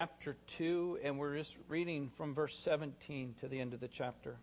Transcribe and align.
chapter 0.00 0.36
2, 0.58 0.98
and 1.04 1.20
we're 1.20 1.36
just 1.36 1.56
reading 1.68 2.10
from 2.16 2.34
verse 2.34 2.58
17 2.58 3.36
to 3.38 3.46
the 3.46 3.60
end 3.60 3.74
of 3.74 3.80
the 3.80 3.86
chapter. 3.86 4.36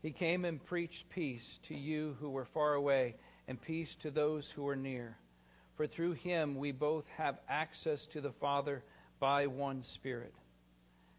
He 0.00 0.10
came 0.10 0.46
and 0.46 0.64
preached 0.64 1.10
peace 1.10 1.58
to 1.64 1.76
you 1.76 2.16
who 2.18 2.30
were 2.30 2.46
far 2.46 2.72
away, 2.72 3.16
and 3.46 3.60
peace 3.60 3.94
to 3.96 4.10
those 4.10 4.50
who 4.50 4.62
were 4.62 4.74
near. 4.74 5.18
For 5.76 5.86
through 5.86 6.12
him 6.12 6.56
we 6.56 6.72
both 6.72 7.06
have 7.18 7.38
access 7.46 8.06
to 8.06 8.22
the 8.22 8.32
Father 8.32 8.82
by 9.20 9.48
one 9.48 9.82
Spirit. 9.82 10.32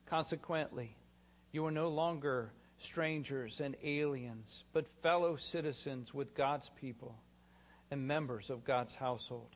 Consequently, 0.07 0.97
you 1.51 1.67
are 1.67 1.71
no 1.71 1.89
longer 1.89 2.51
strangers 2.79 3.61
and 3.61 3.75
aliens, 3.83 4.63
but 4.73 4.87
fellow 5.03 5.35
citizens 5.35 6.11
with 6.11 6.33
God's 6.33 6.69
people 6.81 7.15
and 7.91 8.07
members 8.07 8.49
of 8.49 8.65
God's 8.65 8.95
household 8.95 9.55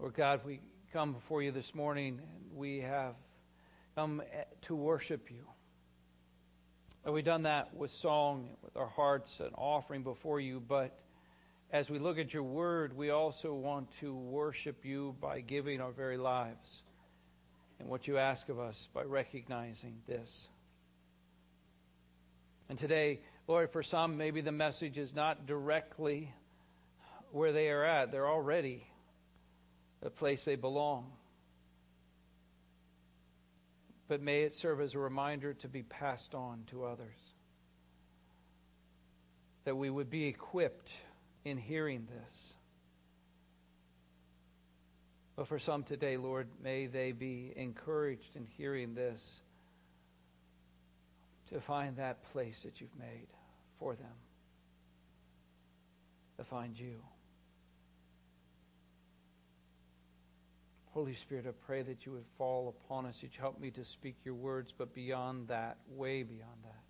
Lord 0.00 0.14
God, 0.14 0.42
we 0.46 0.60
come 0.92 1.12
before 1.12 1.42
you 1.42 1.50
this 1.50 1.74
morning 1.74 2.20
and 2.22 2.56
we 2.56 2.82
have 2.82 3.16
come 3.96 4.22
to 4.62 4.76
worship 4.76 5.28
you. 5.28 5.44
And 7.04 7.12
we've 7.12 7.24
done 7.24 7.42
that 7.42 7.74
with 7.74 7.90
song, 7.90 8.50
with 8.62 8.76
our 8.76 8.86
hearts 8.86 9.40
and 9.40 9.50
offering 9.58 10.04
before 10.04 10.38
you, 10.38 10.60
but 10.60 10.96
as 11.72 11.90
we 11.90 11.98
look 11.98 12.16
at 12.16 12.32
your 12.32 12.44
word, 12.44 12.96
we 12.96 13.10
also 13.10 13.52
want 13.54 13.88
to 13.98 14.14
worship 14.14 14.84
you 14.84 15.16
by 15.20 15.40
giving 15.40 15.80
our 15.80 15.90
very 15.90 16.16
lives 16.16 16.80
and 17.80 17.88
what 17.88 18.06
you 18.06 18.18
ask 18.18 18.48
of 18.48 18.60
us 18.60 18.88
by 18.94 19.02
recognizing 19.02 19.96
this. 20.06 20.48
And 22.68 22.78
today, 22.78 23.18
Lord, 23.48 23.72
for 23.72 23.82
some, 23.82 24.16
maybe 24.16 24.42
the 24.42 24.52
message 24.52 24.96
is 24.96 25.12
not 25.12 25.46
directly 25.46 26.32
where 27.32 27.50
they 27.50 27.68
are 27.70 27.84
at. 27.84 28.12
They're 28.12 28.28
already 28.28 28.86
the 30.00 30.10
place 30.10 30.44
they 30.44 30.56
belong. 30.56 31.10
But 34.08 34.22
may 34.22 34.42
it 34.42 34.54
serve 34.54 34.80
as 34.80 34.94
a 34.94 34.98
reminder 34.98 35.54
to 35.54 35.68
be 35.68 35.82
passed 35.82 36.34
on 36.34 36.62
to 36.70 36.84
others. 36.84 37.18
That 39.64 39.76
we 39.76 39.90
would 39.90 40.08
be 40.08 40.26
equipped 40.26 40.90
in 41.44 41.58
hearing 41.58 42.06
this. 42.06 42.54
But 45.36 45.46
for 45.46 45.58
some 45.58 45.84
today, 45.84 46.16
Lord, 46.16 46.48
may 46.62 46.86
they 46.86 47.12
be 47.12 47.52
encouraged 47.54 48.34
in 48.34 48.46
hearing 48.56 48.94
this 48.94 49.38
to 51.50 51.60
find 51.60 51.96
that 51.96 52.22
place 52.32 52.62
that 52.62 52.80
you've 52.80 52.98
made 52.98 53.28
for 53.78 53.94
them, 53.94 54.16
to 56.38 56.44
find 56.44 56.78
you. 56.78 56.96
Holy 60.98 61.14
Spirit, 61.14 61.46
I 61.46 61.52
pray 61.64 61.82
that 61.82 62.04
you 62.04 62.10
would 62.10 62.24
fall 62.36 62.74
upon 62.84 63.06
us, 63.06 63.20
that 63.20 63.32
you 63.32 63.40
help 63.40 63.60
me 63.60 63.70
to 63.70 63.84
speak 63.84 64.16
your 64.24 64.34
words, 64.34 64.74
but 64.76 64.92
beyond 64.92 65.46
that, 65.46 65.76
way 65.90 66.24
beyond 66.24 66.58
that, 66.64 66.82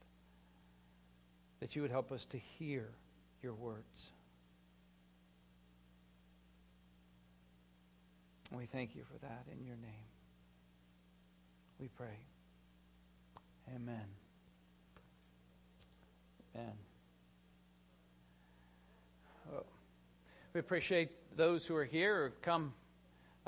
that 1.61 1.77
you 1.77 1.83
would 1.83 1.91
help 1.91 2.11
us 2.11 2.25
to 2.25 2.39
hear 2.39 2.89
your 3.43 3.53
words. 3.53 4.09
We 8.51 8.65
thank 8.65 8.97
you 8.97 9.03
for 9.13 9.19
that 9.19 9.45
in 9.53 9.63
your 9.67 9.77
name. 9.77 10.09
We 11.79 11.89
pray. 11.89 12.19
Amen. 13.77 14.07
Amen. 16.57 16.73
Oh, 19.53 19.67
we 20.55 20.61
appreciate 20.61 21.11
those 21.37 21.67
who 21.67 21.77
are 21.77 21.85
here 21.85 22.25
or 22.25 22.31
come 22.41 22.73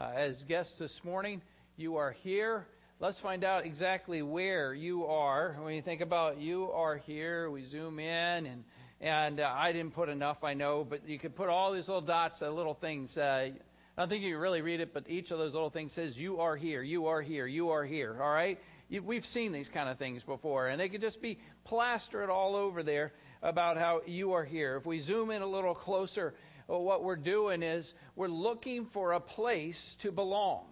uh, 0.00 0.10
as 0.14 0.44
guests 0.44 0.78
this 0.78 1.04
morning. 1.04 1.42
You 1.76 1.96
are 1.96 2.12
here. 2.12 2.66
Let's 3.00 3.20
find 3.20 3.44
out 3.44 3.66
exactly 3.66 4.22
where 4.22 4.72
you 4.72 5.06
are. 5.06 5.56
When 5.60 5.74
you 5.74 5.82
think 5.82 6.00
about 6.00 6.38
you 6.38 6.70
are 6.72 6.96
here, 6.96 7.50
we 7.50 7.64
zoom 7.64 7.98
in, 7.98 8.46
and 8.46 8.64
and 9.02 9.40
uh, 9.40 9.52
I 9.54 9.72
didn't 9.72 9.94
put 9.94 10.08
enough, 10.08 10.44
I 10.44 10.54
know, 10.54 10.84
but 10.84 11.08
you 11.08 11.18
could 11.18 11.34
put 11.34 11.48
all 11.48 11.72
these 11.72 11.88
little 11.88 12.02
dots, 12.02 12.42
uh, 12.42 12.50
little 12.50 12.74
things. 12.74 13.16
Uh, 13.16 13.50
I 13.96 14.00
don't 14.00 14.08
think 14.08 14.22
you 14.22 14.32
can 14.32 14.40
really 14.40 14.60
read 14.62 14.80
it, 14.80 14.92
but 14.92 15.04
each 15.08 15.30
of 15.30 15.38
those 15.38 15.54
little 15.54 15.70
things 15.70 15.92
says 15.92 16.18
you 16.18 16.40
are 16.40 16.56
here, 16.56 16.82
you 16.82 17.06
are 17.06 17.22
here, 17.22 17.46
you 17.46 17.70
are 17.70 17.84
here. 17.84 18.16
All 18.20 18.30
right, 18.30 18.58
we've 18.90 19.26
seen 19.26 19.52
these 19.52 19.68
kind 19.68 19.88
of 19.88 19.98
things 19.98 20.22
before, 20.22 20.68
and 20.68 20.80
they 20.80 20.88
could 20.88 21.00
just 21.00 21.20
be 21.20 21.38
plastered 21.64 22.30
all 22.30 22.56
over 22.56 22.82
there 22.82 23.12
about 23.42 23.78
how 23.78 24.02
you 24.06 24.32
are 24.32 24.44
here. 24.44 24.76
If 24.76 24.86
we 24.86 25.00
zoom 25.00 25.30
in 25.30 25.42
a 25.42 25.46
little 25.46 25.74
closer 25.74 26.34
what 26.78 27.02
we're 27.02 27.16
doing 27.16 27.62
is 27.62 27.92
we're 28.14 28.28
looking 28.28 28.86
for 28.86 29.12
a 29.12 29.20
place 29.20 29.96
to 30.00 30.12
belong. 30.12 30.64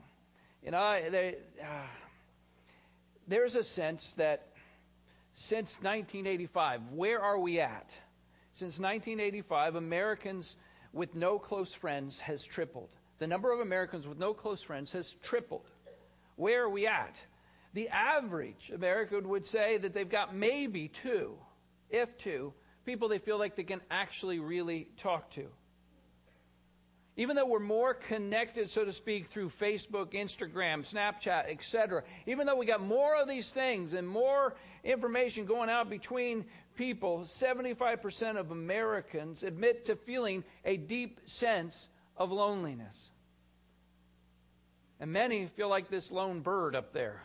You 0.65 0.71
know, 0.71 1.01
they, 1.11 1.37
uh, 1.61 1.87
there's 3.27 3.55
a 3.55 3.65
sense 3.65 4.13
that 4.15 4.47
since 5.35 5.77
1985, 5.77 6.81
where 6.93 7.21
are 7.23 7.39
we 7.39 7.61
at? 7.61 7.91
Since 8.55 8.81
1985, 8.81 9.77
Americans 9.77 10.57
with 10.93 11.15
no 11.15 11.39
close 11.39 11.73
friends 11.73 12.19
has 12.21 12.45
tripled. 12.45 12.91
The 13.19 13.27
number 13.27 13.53
of 13.53 13.61
Americans 13.61 14.07
with 14.07 14.19
no 14.19 14.35
close 14.35 14.63
friends 14.63 14.93
has 14.93 15.15
tripled. 15.23 15.69
Where 16.37 16.65
are 16.65 16.69
we 16.69 16.87
at? 16.87 17.15
The 17.75 17.89
average 17.89 18.71
American 18.75 19.29
would 19.29 19.47
say 19.47 19.79
that 19.79 19.95
they've 19.95 20.09
got 20.09 20.35
maybe 20.35 20.89
two, 20.89 21.37
if 21.91 22.17
two, 22.19 22.53
people 22.85 23.09
they 23.09 23.19
feel 23.19 23.39
like 23.39 23.57
they 23.57 23.65
can 23.65 23.81
actually 23.91 24.39
really 24.39 24.89
talk 24.99 25.31
to. 25.31 25.47
Even 27.19 27.35
though 27.35 27.47
we're 27.47 27.59
more 27.59 27.95
connected, 27.95 28.71
so 28.71 28.85
to 28.85 28.93
speak, 28.93 29.27
through 29.27 29.51
Facebook, 29.61 30.13
Instagram, 30.13 30.89
Snapchat, 30.89 31.51
etc., 31.51 32.05
even 32.27 32.47
though 32.47 32.55
we 32.55 32.65
got 32.65 32.81
more 32.81 33.21
of 33.21 33.29
these 33.29 33.51
things 33.51 33.93
and 33.93 34.09
more 34.09 34.55
information 34.85 35.45
going 35.45 35.69
out 35.69 35.91
between 35.91 36.47
people, 36.77 37.25
75% 37.27 38.37
of 38.37 38.53
Americans 38.53 39.43
admit 39.43 39.87
to 39.87 39.97
feeling 39.97 40.45
a 40.65 40.77
deep 40.77 41.19
sense 41.27 41.89
of 42.17 42.31
loneliness. 42.31 43.11
And 45.01 45.11
many 45.11 45.47
feel 45.47 45.69
like 45.69 45.91
this 45.91 46.13
lone 46.13 46.41
bird 46.41 46.77
up 46.77 46.93
there. 46.93 47.21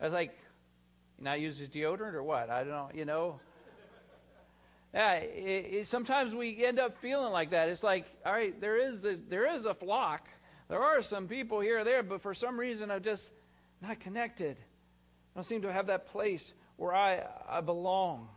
I 0.00 0.04
was 0.04 0.12
like, 0.12 0.38
you 1.18 1.24
not 1.24 1.40
uses 1.40 1.68
deodorant 1.68 2.14
or 2.14 2.22
what? 2.22 2.48
I 2.48 2.60
don't 2.60 2.70
know, 2.70 2.90
you 2.94 3.04
know. 3.04 3.40
Yeah, 4.94 5.14
it, 5.14 5.74
it, 5.74 5.86
sometimes 5.86 6.34
we 6.34 6.64
end 6.64 6.78
up 6.78 6.98
feeling 6.98 7.32
like 7.32 7.50
that. 7.50 7.68
It's 7.68 7.82
like, 7.82 8.06
all 8.24 8.32
right, 8.32 8.58
there 8.60 8.78
is 8.78 9.00
the, 9.00 9.20
there 9.28 9.54
is 9.54 9.66
a 9.66 9.74
flock. 9.74 10.26
There 10.68 10.80
are 10.80 11.02
some 11.02 11.28
people 11.28 11.60
here 11.60 11.80
or 11.80 11.84
there, 11.84 12.02
but 12.02 12.22
for 12.22 12.34
some 12.34 12.58
reason 12.58 12.90
I'm 12.90 13.02
just 13.02 13.30
not 13.82 14.00
connected. 14.00 14.56
I 14.56 15.34
don't 15.34 15.44
seem 15.44 15.62
to 15.62 15.72
have 15.72 15.88
that 15.88 16.06
place 16.06 16.52
where 16.76 16.94
I, 16.94 17.24
I 17.48 17.60
belong. 17.60 18.28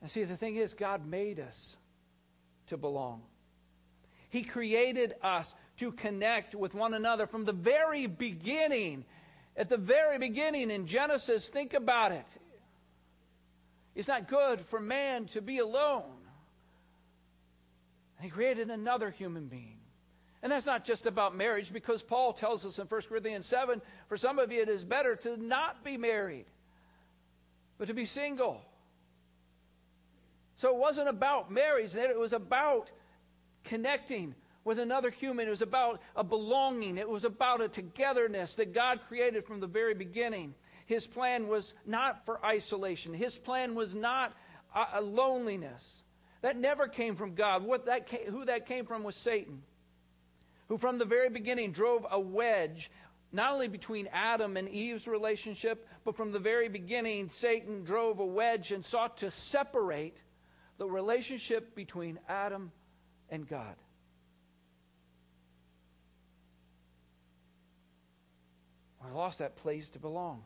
And 0.00 0.10
see, 0.10 0.24
the 0.24 0.36
thing 0.36 0.56
is, 0.56 0.74
God 0.74 1.06
made 1.06 1.40
us 1.40 1.76
to 2.68 2.76
belong. 2.76 3.22
He 4.30 4.42
created 4.42 5.14
us 5.22 5.54
to 5.78 5.92
connect 5.92 6.54
with 6.54 6.74
one 6.74 6.92
another 6.92 7.26
from 7.26 7.44
the 7.44 7.52
very 7.52 8.06
beginning. 8.06 9.04
At 9.56 9.68
the 9.68 9.78
very 9.78 10.18
beginning 10.18 10.70
in 10.70 10.86
Genesis, 10.86 11.48
think 11.48 11.74
about 11.74 12.12
it. 12.12 12.26
It's 13.98 14.06
not 14.06 14.28
good 14.28 14.60
for 14.60 14.78
man 14.78 15.26
to 15.32 15.42
be 15.42 15.58
alone. 15.58 16.04
And 18.16 18.24
he 18.24 18.30
created 18.30 18.70
another 18.70 19.10
human 19.10 19.48
being. 19.48 19.80
And 20.40 20.52
that's 20.52 20.66
not 20.66 20.84
just 20.84 21.06
about 21.06 21.36
marriage, 21.36 21.72
because 21.72 22.00
Paul 22.00 22.32
tells 22.32 22.64
us 22.64 22.78
in 22.78 22.86
1 22.86 23.00
Corinthians 23.08 23.46
7 23.46 23.82
for 24.08 24.16
some 24.16 24.38
of 24.38 24.52
you 24.52 24.62
it 24.62 24.68
is 24.68 24.84
better 24.84 25.16
to 25.16 25.36
not 25.36 25.82
be 25.82 25.96
married, 25.96 26.46
but 27.76 27.88
to 27.88 27.94
be 27.94 28.04
single. 28.04 28.62
So 30.58 30.68
it 30.68 30.76
wasn't 30.76 31.08
about 31.08 31.50
marriage, 31.50 31.96
it 31.96 32.16
was 32.16 32.32
about 32.32 32.88
connecting 33.64 34.36
with 34.64 34.78
another 34.78 35.10
human. 35.10 35.48
It 35.48 35.50
was 35.50 35.62
about 35.62 36.00
a 36.14 36.22
belonging, 36.22 36.98
it 36.98 37.08
was 37.08 37.24
about 37.24 37.62
a 37.62 37.68
togetherness 37.68 38.54
that 38.56 38.74
God 38.74 39.00
created 39.08 39.44
from 39.44 39.58
the 39.58 39.66
very 39.66 39.94
beginning. 39.94 40.54
His 40.88 41.06
plan 41.06 41.48
was 41.48 41.74
not 41.84 42.24
for 42.24 42.42
isolation. 42.42 43.12
His 43.12 43.34
plan 43.34 43.74
was 43.74 43.94
not 43.94 44.32
a 44.74 45.02
loneliness. 45.02 46.02
That 46.40 46.56
never 46.56 46.88
came 46.88 47.14
from 47.14 47.34
God. 47.34 47.62
What 47.62 47.86
that 47.86 48.06
came, 48.06 48.30
who 48.30 48.46
that 48.46 48.64
came 48.64 48.86
from 48.86 49.02
was 49.02 49.14
Satan, 49.14 49.62
who 50.68 50.78
from 50.78 50.96
the 50.96 51.04
very 51.04 51.28
beginning 51.28 51.72
drove 51.72 52.06
a 52.10 52.18
wedge 52.18 52.90
not 53.30 53.52
only 53.52 53.68
between 53.68 54.08
Adam 54.14 54.56
and 54.56 54.66
Eve's 54.70 55.06
relationship, 55.06 55.86
but 56.06 56.16
from 56.16 56.32
the 56.32 56.38
very 56.38 56.70
beginning, 56.70 57.28
Satan 57.28 57.84
drove 57.84 58.18
a 58.18 58.24
wedge 58.24 58.72
and 58.72 58.82
sought 58.82 59.18
to 59.18 59.30
separate 59.30 60.16
the 60.78 60.86
relationship 60.86 61.74
between 61.74 62.18
Adam 62.30 62.72
and 63.28 63.46
God. 63.46 63.76
We 69.04 69.12
lost 69.12 69.40
that 69.40 69.56
place 69.56 69.90
to 69.90 69.98
belong. 69.98 70.42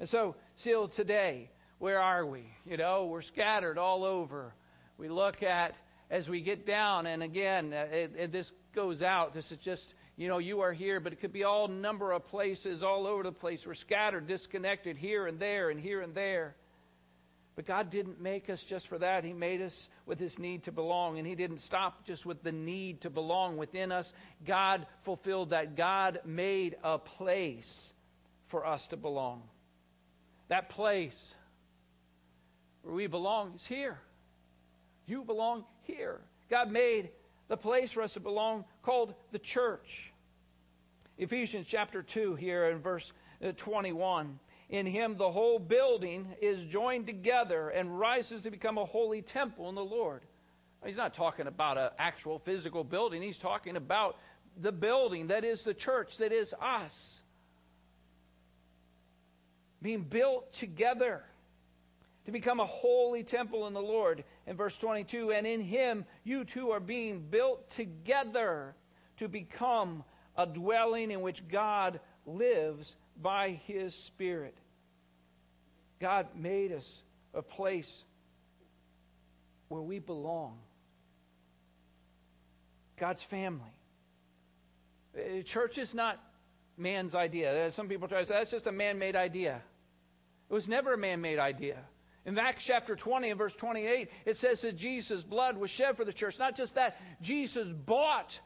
And 0.00 0.08
so, 0.08 0.34
still 0.54 0.88
today, 0.88 1.50
where 1.78 2.00
are 2.00 2.24
we? 2.24 2.42
You 2.64 2.78
know, 2.78 3.04
we're 3.04 3.20
scattered 3.20 3.76
all 3.76 4.02
over. 4.02 4.54
We 4.96 5.10
look 5.10 5.42
at 5.42 5.76
as 6.10 6.28
we 6.28 6.40
get 6.40 6.66
down, 6.66 7.04
and 7.04 7.22
again, 7.22 7.74
uh, 7.74 7.86
it, 7.92 8.12
it, 8.16 8.32
this 8.32 8.50
goes 8.74 9.02
out. 9.02 9.34
This 9.34 9.52
is 9.52 9.58
just, 9.58 9.92
you 10.16 10.28
know, 10.28 10.38
you 10.38 10.62
are 10.62 10.72
here, 10.72 11.00
but 11.00 11.12
it 11.12 11.20
could 11.20 11.34
be 11.34 11.44
all 11.44 11.68
number 11.68 12.12
of 12.12 12.26
places 12.28 12.82
all 12.82 13.06
over 13.06 13.24
the 13.24 13.30
place. 13.30 13.66
We're 13.66 13.74
scattered, 13.74 14.26
disconnected 14.26 14.96
here 14.96 15.26
and 15.26 15.38
there 15.38 15.68
and 15.68 15.78
here 15.78 16.00
and 16.00 16.14
there. 16.14 16.56
But 17.54 17.66
God 17.66 17.90
didn't 17.90 18.22
make 18.22 18.48
us 18.48 18.62
just 18.62 18.88
for 18.88 18.96
that. 18.98 19.22
He 19.22 19.34
made 19.34 19.60
us 19.60 19.86
with 20.06 20.18
His 20.18 20.38
need 20.38 20.62
to 20.62 20.72
belong. 20.72 21.18
And 21.18 21.26
He 21.26 21.34
didn't 21.34 21.58
stop 21.58 22.06
just 22.06 22.24
with 22.24 22.42
the 22.42 22.52
need 22.52 23.02
to 23.02 23.10
belong 23.10 23.58
within 23.58 23.92
us. 23.92 24.14
God 24.46 24.86
fulfilled 25.02 25.50
that. 25.50 25.76
God 25.76 26.20
made 26.24 26.76
a 26.82 26.98
place 26.98 27.92
for 28.46 28.66
us 28.66 28.86
to 28.88 28.96
belong. 28.96 29.42
That 30.50 30.68
place 30.68 31.34
where 32.82 32.92
we 32.92 33.06
belong 33.06 33.52
is 33.54 33.64
here. 33.64 33.96
You 35.06 35.22
belong 35.22 35.64
here. 35.82 36.20
God 36.50 36.72
made 36.72 37.10
the 37.46 37.56
place 37.56 37.92
for 37.92 38.02
us 38.02 38.14
to 38.14 38.20
belong 38.20 38.64
called 38.82 39.14
the 39.30 39.38
church. 39.38 40.12
Ephesians 41.18 41.68
chapter 41.68 42.02
2 42.02 42.34
here 42.34 42.64
in 42.64 42.78
verse 42.78 43.12
uh, 43.44 43.52
21. 43.56 44.40
In 44.70 44.86
him 44.86 45.16
the 45.16 45.30
whole 45.30 45.60
building 45.60 46.26
is 46.42 46.64
joined 46.64 47.06
together 47.06 47.68
and 47.68 48.00
rises 48.00 48.42
to 48.42 48.50
become 48.50 48.76
a 48.76 48.84
holy 48.84 49.22
temple 49.22 49.68
in 49.68 49.76
the 49.76 49.84
Lord. 49.84 50.22
He's 50.84 50.96
not 50.96 51.14
talking 51.14 51.46
about 51.46 51.78
an 51.78 51.90
actual 51.96 52.40
physical 52.40 52.82
building. 52.82 53.22
He's 53.22 53.38
talking 53.38 53.76
about 53.76 54.18
the 54.60 54.72
building 54.72 55.28
that 55.28 55.44
is 55.44 55.62
the 55.62 55.74
church, 55.74 56.16
that 56.16 56.32
is 56.32 56.56
us. 56.60 57.19
Being 59.82 60.02
built 60.02 60.52
together 60.52 61.22
to 62.26 62.32
become 62.32 62.60
a 62.60 62.66
holy 62.66 63.24
temple 63.24 63.66
in 63.66 63.72
the 63.72 63.80
Lord. 63.80 64.24
In 64.46 64.56
verse 64.56 64.76
22, 64.76 65.32
and 65.32 65.46
in 65.46 65.60
him 65.60 66.04
you 66.24 66.44
too 66.44 66.70
are 66.70 66.80
being 66.80 67.20
built 67.20 67.70
together 67.70 68.74
to 69.16 69.28
become 69.28 70.04
a 70.36 70.46
dwelling 70.46 71.10
in 71.10 71.20
which 71.20 71.46
God 71.48 72.00
lives 72.26 72.94
by 73.20 73.60
his 73.66 73.94
Spirit. 73.94 74.56
God 75.98 76.28
made 76.34 76.72
us 76.72 77.02
a 77.34 77.42
place 77.42 78.04
where 79.68 79.82
we 79.82 79.98
belong. 79.98 80.58
God's 82.98 83.22
family. 83.22 83.60
Uh, 85.16 85.42
church 85.42 85.78
is 85.78 85.94
not 85.94 86.18
man's 86.76 87.14
idea. 87.14 87.70
Some 87.72 87.88
people 87.88 88.08
try 88.08 88.20
to 88.20 88.24
say 88.24 88.36
that's 88.36 88.50
just 88.50 88.66
a 88.66 88.72
man 88.72 88.98
made 88.98 89.16
idea. 89.16 89.62
It 90.50 90.54
was 90.54 90.68
never 90.68 90.94
a 90.94 90.98
man 90.98 91.20
made 91.20 91.38
idea. 91.38 91.78
In 92.26 92.36
Acts 92.38 92.64
chapter 92.64 92.96
20 92.96 93.30
and 93.30 93.38
verse 93.38 93.54
28, 93.54 94.10
it 94.26 94.36
says 94.36 94.62
that 94.62 94.76
Jesus' 94.76 95.22
blood 95.22 95.56
was 95.56 95.70
shed 95.70 95.96
for 95.96 96.04
the 96.04 96.12
church. 96.12 96.38
Not 96.38 96.56
just 96.56 96.74
that, 96.74 97.00
Jesus 97.22 97.68
bought 97.68 98.38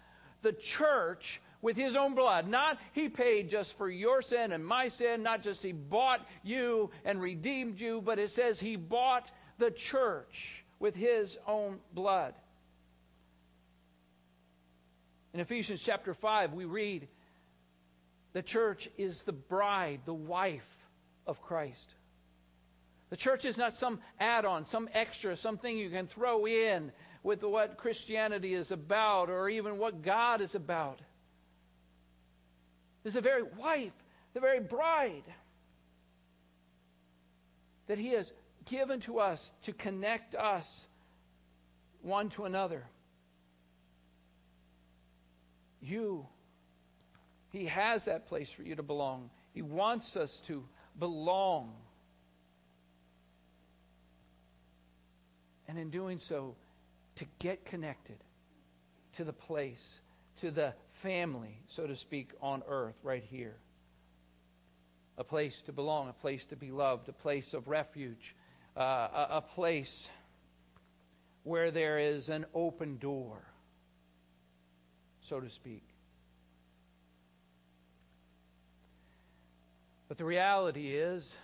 the 0.42 0.52
church 0.52 1.40
with 1.62 1.76
his 1.76 1.96
own 1.96 2.14
blood. 2.14 2.46
Not 2.46 2.78
he 2.92 3.08
paid 3.08 3.48
just 3.48 3.76
for 3.78 3.88
your 3.88 4.20
sin 4.20 4.52
and 4.52 4.64
my 4.64 4.88
sin, 4.88 5.22
not 5.22 5.42
just 5.42 5.62
he 5.62 5.72
bought 5.72 6.20
you 6.42 6.90
and 7.06 7.20
redeemed 7.20 7.80
you, 7.80 8.02
but 8.02 8.18
it 8.18 8.30
says 8.30 8.60
he 8.60 8.76
bought 8.76 9.30
the 9.56 9.70
church 9.70 10.62
with 10.78 10.94
his 10.94 11.38
own 11.46 11.80
blood. 11.92 12.34
In 15.32 15.40
Ephesians 15.40 15.82
chapter 15.82 16.12
5, 16.12 16.52
we 16.52 16.66
read 16.66 17.08
the 18.34 18.42
church 18.42 18.88
is 18.98 19.22
the 19.22 19.32
bride, 19.32 20.00
the 20.04 20.14
wife 20.14 20.83
of 21.26 21.40
Christ. 21.40 21.94
The 23.10 23.16
church 23.16 23.44
is 23.44 23.58
not 23.58 23.74
some 23.74 24.00
add 24.18 24.44
on, 24.44 24.64
some 24.64 24.88
extra, 24.92 25.36
something 25.36 25.76
you 25.76 25.90
can 25.90 26.06
throw 26.06 26.46
in 26.46 26.90
with 27.22 27.42
what 27.42 27.78
Christianity 27.78 28.54
is 28.54 28.70
about 28.70 29.30
or 29.30 29.48
even 29.48 29.78
what 29.78 30.02
God 30.02 30.40
is 30.40 30.54
about. 30.54 31.00
It's 33.04 33.14
the 33.14 33.20
very 33.20 33.42
wife, 33.42 33.92
the 34.32 34.40
very 34.40 34.60
bride 34.60 35.24
that 37.86 37.98
He 37.98 38.08
has 38.10 38.30
given 38.64 39.00
to 39.00 39.18
us 39.18 39.52
to 39.62 39.72
connect 39.72 40.34
us 40.34 40.86
one 42.02 42.30
to 42.30 42.44
another. 42.44 42.84
You, 45.82 46.26
He 47.52 47.66
has 47.66 48.06
that 48.06 48.26
place 48.26 48.50
for 48.50 48.62
you 48.62 48.74
to 48.76 48.82
belong. 48.82 49.30
He 49.52 49.62
wants 49.62 50.16
us 50.16 50.40
to 50.46 50.64
belong. 50.98 51.72
And 55.68 55.78
in 55.78 55.90
doing 55.90 56.18
so, 56.18 56.56
to 57.16 57.24
get 57.38 57.64
connected 57.64 58.18
to 59.16 59.24
the 59.24 59.32
place, 59.32 59.94
to 60.40 60.50
the 60.50 60.74
family, 60.92 61.58
so 61.68 61.86
to 61.86 61.96
speak, 61.96 62.30
on 62.40 62.62
earth 62.68 62.98
right 63.02 63.24
here. 63.30 63.56
A 65.16 65.24
place 65.24 65.62
to 65.62 65.72
belong, 65.72 66.08
a 66.08 66.12
place 66.12 66.44
to 66.46 66.56
be 66.56 66.70
loved, 66.70 67.08
a 67.08 67.12
place 67.12 67.54
of 67.54 67.68
refuge, 67.68 68.34
uh, 68.76 68.80
a, 68.80 69.26
a 69.30 69.40
place 69.40 70.08
where 71.44 71.70
there 71.70 71.98
is 71.98 72.30
an 72.30 72.46
open 72.54 72.98
door, 72.98 73.38
so 75.20 75.38
to 75.38 75.50
speak. 75.50 75.93
But 80.14 80.18
the 80.18 80.26
reality 80.26 80.90
is, 80.94 81.36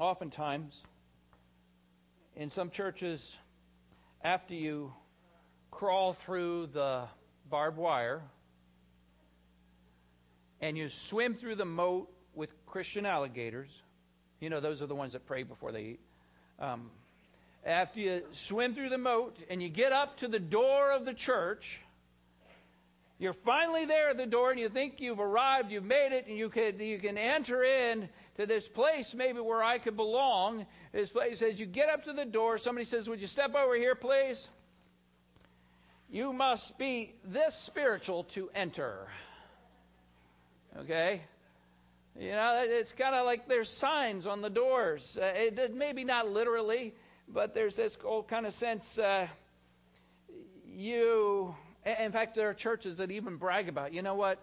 oftentimes, 0.00 0.82
in 2.34 2.50
some 2.50 2.70
churches, 2.70 3.38
after 4.24 4.54
you 4.54 4.92
crawl 5.70 6.12
through 6.12 6.70
the 6.72 7.04
barbed 7.48 7.76
wire 7.76 8.20
and 10.60 10.76
you 10.76 10.88
swim 10.88 11.36
through 11.36 11.54
the 11.54 11.64
moat 11.64 12.12
with 12.34 12.52
Christian 12.66 13.06
alligators, 13.06 13.70
you 14.40 14.50
know, 14.50 14.58
those 14.58 14.82
are 14.82 14.86
the 14.86 14.96
ones 14.96 15.12
that 15.12 15.24
pray 15.24 15.44
before 15.44 15.70
they 15.70 15.82
eat. 15.82 16.00
Um, 16.58 16.90
after 17.64 18.00
you 18.00 18.22
swim 18.32 18.74
through 18.74 18.88
the 18.88 18.98
moat 18.98 19.36
and 19.48 19.62
you 19.62 19.68
get 19.68 19.92
up 19.92 20.16
to 20.16 20.26
the 20.26 20.40
door 20.40 20.90
of 20.90 21.04
the 21.04 21.14
church, 21.14 21.80
you're 23.18 23.32
finally 23.32 23.84
there 23.86 24.10
at 24.10 24.16
the 24.16 24.26
door 24.26 24.50
and 24.50 24.58
you 24.58 24.68
think 24.68 25.00
you've 25.00 25.20
arrived, 25.20 25.70
you've 25.70 25.84
made 25.84 26.12
it, 26.12 26.26
and 26.26 26.36
you 26.36 26.48
can, 26.48 26.80
you 26.80 26.98
can 26.98 27.16
enter 27.16 27.62
in 27.62 28.08
to 28.36 28.46
this 28.46 28.66
place 28.66 29.14
maybe 29.14 29.40
where 29.40 29.62
I 29.62 29.78
could 29.78 29.96
belong. 29.96 30.66
This 30.92 31.10
place, 31.10 31.40
as 31.42 31.60
you 31.60 31.66
get 31.66 31.88
up 31.88 32.04
to 32.04 32.12
the 32.12 32.24
door, 32.24 32.58
somebody 32.58 32.84
says, 32.84 33.08
Would 33.08 33.20
you 33.20 33.28
step 33.28 33.54
over 33.54 33.76
here, 33.76 33.94
please? 33.94 34.48
You 36.10 36.32
must 36.32 36.76
be 36.76 37.14
this 37.24 37.54
spiritual 37.54 38.24
to 38.34 38.50
enter. 38.54 39.06
Okay? 40.80 41.22
You 42.18 42.32
know, 42.32 42.62
it's 42.64 42.92
kind 42.92 43.14
of 43.14 43.26
like 43.26 43.48
there's 43.48 43.70
signs 43.70 44.26
on 44.26 44.40
the 44.40 44.50
doors. 44.50 45.18
Uh, 45.20 45.32
it, 45.34 45.74
maybe 45.74 46.04
not 46.04 46.28
literally, 46.28 46.94
but 47.28 47.54
there's 47.54 47.74
this 47.76 47.96
old 48.04 48.28
kind 48.28 48.46
of 48.46 48.54
sense 48.54 48.98
uh, 48.98 49.26
you 50.66 51.54
in 51.84 52.12
fact, 52.12 52.34
there 52.34 52.48
are 52.48 52.54
churches 52.54 52.98
that 52.98 53.10
even 53.10 53.36
brag 53.36 53.68
about, 53.68 53.92
you 53.92 54.02
know 54.02 54.14
what? 54.14 54.38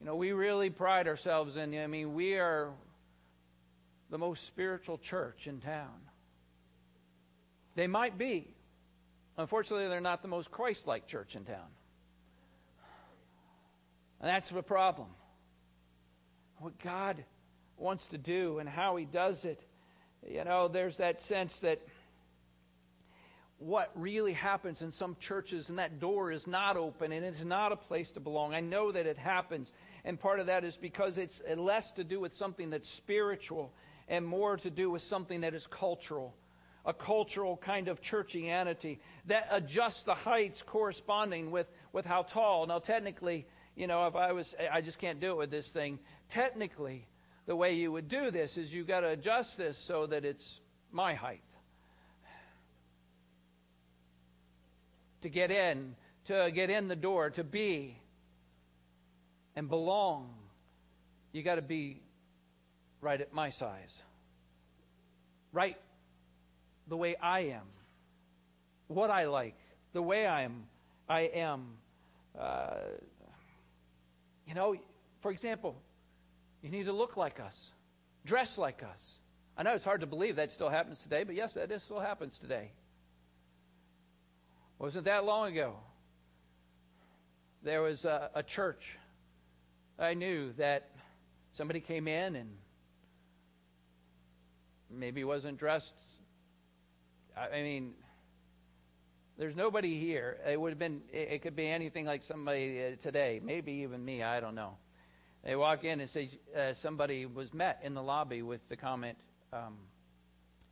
You 0.00 0.06
know, 0.06 0.16
we 0.16 0.32
really 0.32 0.70
pride 0.70 1.08
ourselves 1.08 1.56
in, 1.56 1.78
I 1.78 1.86
mean, 1.86 2.14
we 2.14 2.34
are 2.34 2.70
the 4.10 4.18
most 4.18 4.46
spiritual 4.46 4.98
church 4.98 5.46
in 5.46 5.60
town. 5.60 6.00
They 7.76 7.86
might 7.86 8.18
be. 8.18 8.48
Unfortunately, 9.36 9.88
they're 9.88 10.00
not 10.00 10.22
the 10.22 10.28
most 10.28 10.50
Christ 10.50 10.86
like 10.86 11.06
church 11.06 11.36
in 11.36 11.44
town. 11.44 11.68
And 14.20 14.28
that's 14.28 14.50
the 14.50 14.62
problem. 14.62 15.08
What 16.58 16.78
God 16.78 17.24
wants 17.78 18.08
to 18.08 18.18
do 18.18 18.58
and 18.58 18.68
how 18.68 18.96
He 18.96 19.06
does 19.06 19.44
it. 19.44 19.62
You 20.28 20.44
know, 20.44 20.68
there's 20.68 20.98
that 20.98 21.22
sense 21.22 21.60
that 21.60 21.80
what 23.60 23.90
really 23.94 24.32
happens 24.32 24.80
in 24.80 24.90
some 24.90 25.14
churches, 25.20 25.68
and 25.68 25.78
that 25.78 26.00
door 26.00 26.32
is 26.32 26.46
not 26.46 26.78
open 26.78 27.12
and 27.12 27.24
it's 27.24 27.44
not 27.44 27.72
a 27.72 27.76
place 27.76 28.10
to 28.12 28.20
belong. 28.20 28.54
I 28.54 28.60
know 28.60 28.90
that 28.90 29.06
it 29.06 29.18
happens, 29.18 29.70
and 30.02 30.18
part 30.18 30.40
of 30.40 30.46
that 30.46 30.64
is 30.64 30.78
because 30.78 31.18
it's 31.18 31.42
less 31.56 31.92
to 31.92 32.04
do 32.04 32.18
with 32.18 32.32
something 32.32 32.70
that's 32.70 32.88
spiritual 32.88 33.70
and 34.08 34.26
more 34.26 34.56
to 34.56 34.70
do 34.70 34.90
with 34.90 35.02
something 35.02 35.42
that 35.42 35.52
is 35.52 35.66
cultural. 35.66 36.34
A 36.86 36.94
cultural 36.94 37.58
kind 37.58 37.88
of 37.88 38.00
churchianity 38.00 38.98
that 39.26 39.48
adjusts 39.50 40.04
the 40.04 40.14
heights 40.14 40.62
corresponding 40.62 41.50
with 41.50 41.66
with 41.92 42.06
how 42.06 42.22
tall. 42.22 42.66
Now, 42.66 42.78
technically, 42.78 43.46
you 43.76 43.86
know, 43.86 44.06
if 44.06 44.16
I 44.16 44.32
was, 44.32 44.54
I 44.72 44.80
just 44.80 44.98
can't 44.98 45.20
do 45.20 45.32
it 45.32 45.36
with 45.36 45.50
this 45.50 45.68
thing. 45.68 45.98
Technically, 46.30 47.06
the 47.44 47.54
way 47.54 47.74
you 47.74 47.92
would 47.92 48.08
do 48.08 48.30
this 48.30 48.56
is 48.56 48.72
you've 48.72 48.88
got 48.88 49.00
to 49.00 49.08
adjust 49.08 49.58
this 49.58 49.76
so 49.76 50.06
that 50.06 50.24
it's 50.24 50.60
my 50.90 51.12
height. 51.12 51.42
To 55.22 55.28
get 55.28 55.50
in, 55.50 55.94
to 56.26 56.50
get 56.52 56.70
in 56.70 56.88
the 56.88 56.96
door, 56.96 57.30
to 57.30 57.44
be 57.44 57.96
and 59.54 59.68
belong, 59.68 60.32
you 61.32 61.42
got 61.42 61.56
to 61.56 61.62
be 61.62 62.00
right 63.00 63.20
at 63.20 63.32
my 63.32 63.50
size. 63.50 64.02
Right 65.52 65.76
the 66.88 66.96
way 66.96 67.16
I 67.16 67.40
am. 67.40 67.66
What 68.88 69.10
I 69.10 69.26
like, 69.26 69.56
the 69.92 70.02
way 70.02 70.26
I 70.26 70.42
am. 70.42 70.64
I 71.08 71.20
am. 71.20 71.66
Uh, 72.38 72.74
you 74.46 74.54
know, 74.54 74.74
for 75.20 75.30
example, 75.30 75.76
you 76.62 76.70
need 76.70 76.86
to 76.86 76.92
look 76.92 77.16
like 77.16 77.40
us, 77.40 77.70
dress 78.24 78.58
like 78.58 78.82
us. 78.82 79.18
I 79.56 79.62
know 79.62 79.74
it's 79.74 79.84
hard 79.84 80.00
to 80.00 80.06
believe 80.06 80.36
that 80.36 80.52
still 80.52 80.68
happens 80.68 81.02
today, 81.02 81.24
but 81.24 81.34
yes, 81.34 81.54
that 81.54 81.80
still 81.80 82.00
happens 82.00 82.38
today. 82.38 82.70
Wasn't 84.80 85.04
that 85.04 85.26
long 85.26 85.52
ago? 85.52 85.74
There 87.62 87.82
was 87.82 88.06
a, 88.06 88.30
a 88.34 88.42
church 88.42 88.96
I 89.98 90.14
knew 90.14 90.54
that 90.54 90.88
somebody 91.52 91.80
came 91.80 92.08
in 92.08 92.34
and 92.34 92.48
maybe 94.88 95.22
wasn't 95.22 95.58
dressed. 95.58 95.92
I 97.36 97.60
mean, 97.60 97.92
there's 99.36 99.54
nobody 99.54 100.00
here. 100.00 100.38
It 100.48 100.58
would 100.58 100.70
have 100.70 100.78
been. 100.78 101.02
It 101.12 101.42
could 101.42 101.56
be 101.56 101.68
anything 101.68 102.06
like 102.06 102.22
somebody 102.22 102.82
uh, 102.82 102.96
today, 102.96 103.38
maybe 103.44 103.72
even 103.82 104.02
me. 104.02 104.22
I 104.22 104.40
don't 104.40 104.54
know. 104.54 104.78
They 105.44 105.56
walk 105.56 105.84
in 105.84 106.00
and 106.00 106.08
say 106.08 106.30
uh, 106.56 106.72
somebody 106.72 107.26
was 107.26 107.52
met 107.52 107.80
in 107.82 107.92
the 107.92 108.02
lobby 108.02 108.40
with 108.40 108.66
the 108.70 108.76
comment, 108.76 109.18
um, 109.52 109.76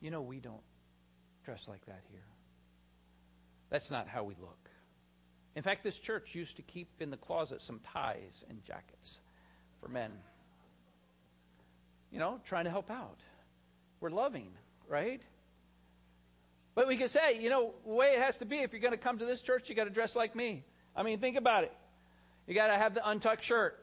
"You 0.01 0.09
know, 0.09 0.21
we 0.21 0.39
don't 0.39 0.63
dress 1.45 1.67
like 1.67 1.85
that 1.85 2.01
here. 2.09 2.28
That's 3.69 3.91
not 3.91 4.07
how 4.07 4.23
we 4.23 4.35
look." 4.39 4.69
In 5.55 5.63
fact, 5.63 5.83
this 5.83 5.97
church 5.97 6.35
used 6.35 6.57
to 6.57 6.61
keep 6.61 6.89
in 7.01 7.09
the 7.09 7.17
closet 7.17 7.61
some 7.61 7.79
ties 7.93 8.45
and 8.49 8.63
jackets 8.65 9.19
for 9.81 9.89
men. 9.89 10.11
You 12.11 12.19
know, 12.19 12.39
trying 12.45 12.65
to 12.65 12.71
help 12.71 12.89
out. 12.89 13.19
We're 13.99 14.09
loving, 14.09 14.51
right? 14.87 15.21
But 16.75 16.87
we 16.87 16.97
can 16.97 17.09
say, 17.09 17.41
you 17.41 17.49
know, 17.49 17.73
the 17.85 17.93
way 17.93 18.13
it 18.13 18.21
has 18.21 18.37
to 18.37 18.45
be, 18.45 18.59
if 18.59 18.71
you're 18.71 18.81
going 18.81 18.93
to 18.93 18.97
come 18.97 19.17
to 19.19 19.25
this 19.25 19.41
church, 19.41 19.69
you 19.69 19.75
got 19.75 19.83
to 19.83 19.89
dress 19.89 20.15
like 20.15 20.35
me. 20.35 20.63
I 20.95 21.03
mean, 21.03 21.19
think 21.19 21.35
about 21.35 21.63
it. 21.65 21.73
You 22.47 22.55
got 22.55 22.67
to 22.67 22.77
have 22.77 22.93
the 22.93 23.07
untucked 23.07 23.43
shirt. 23.43 23.77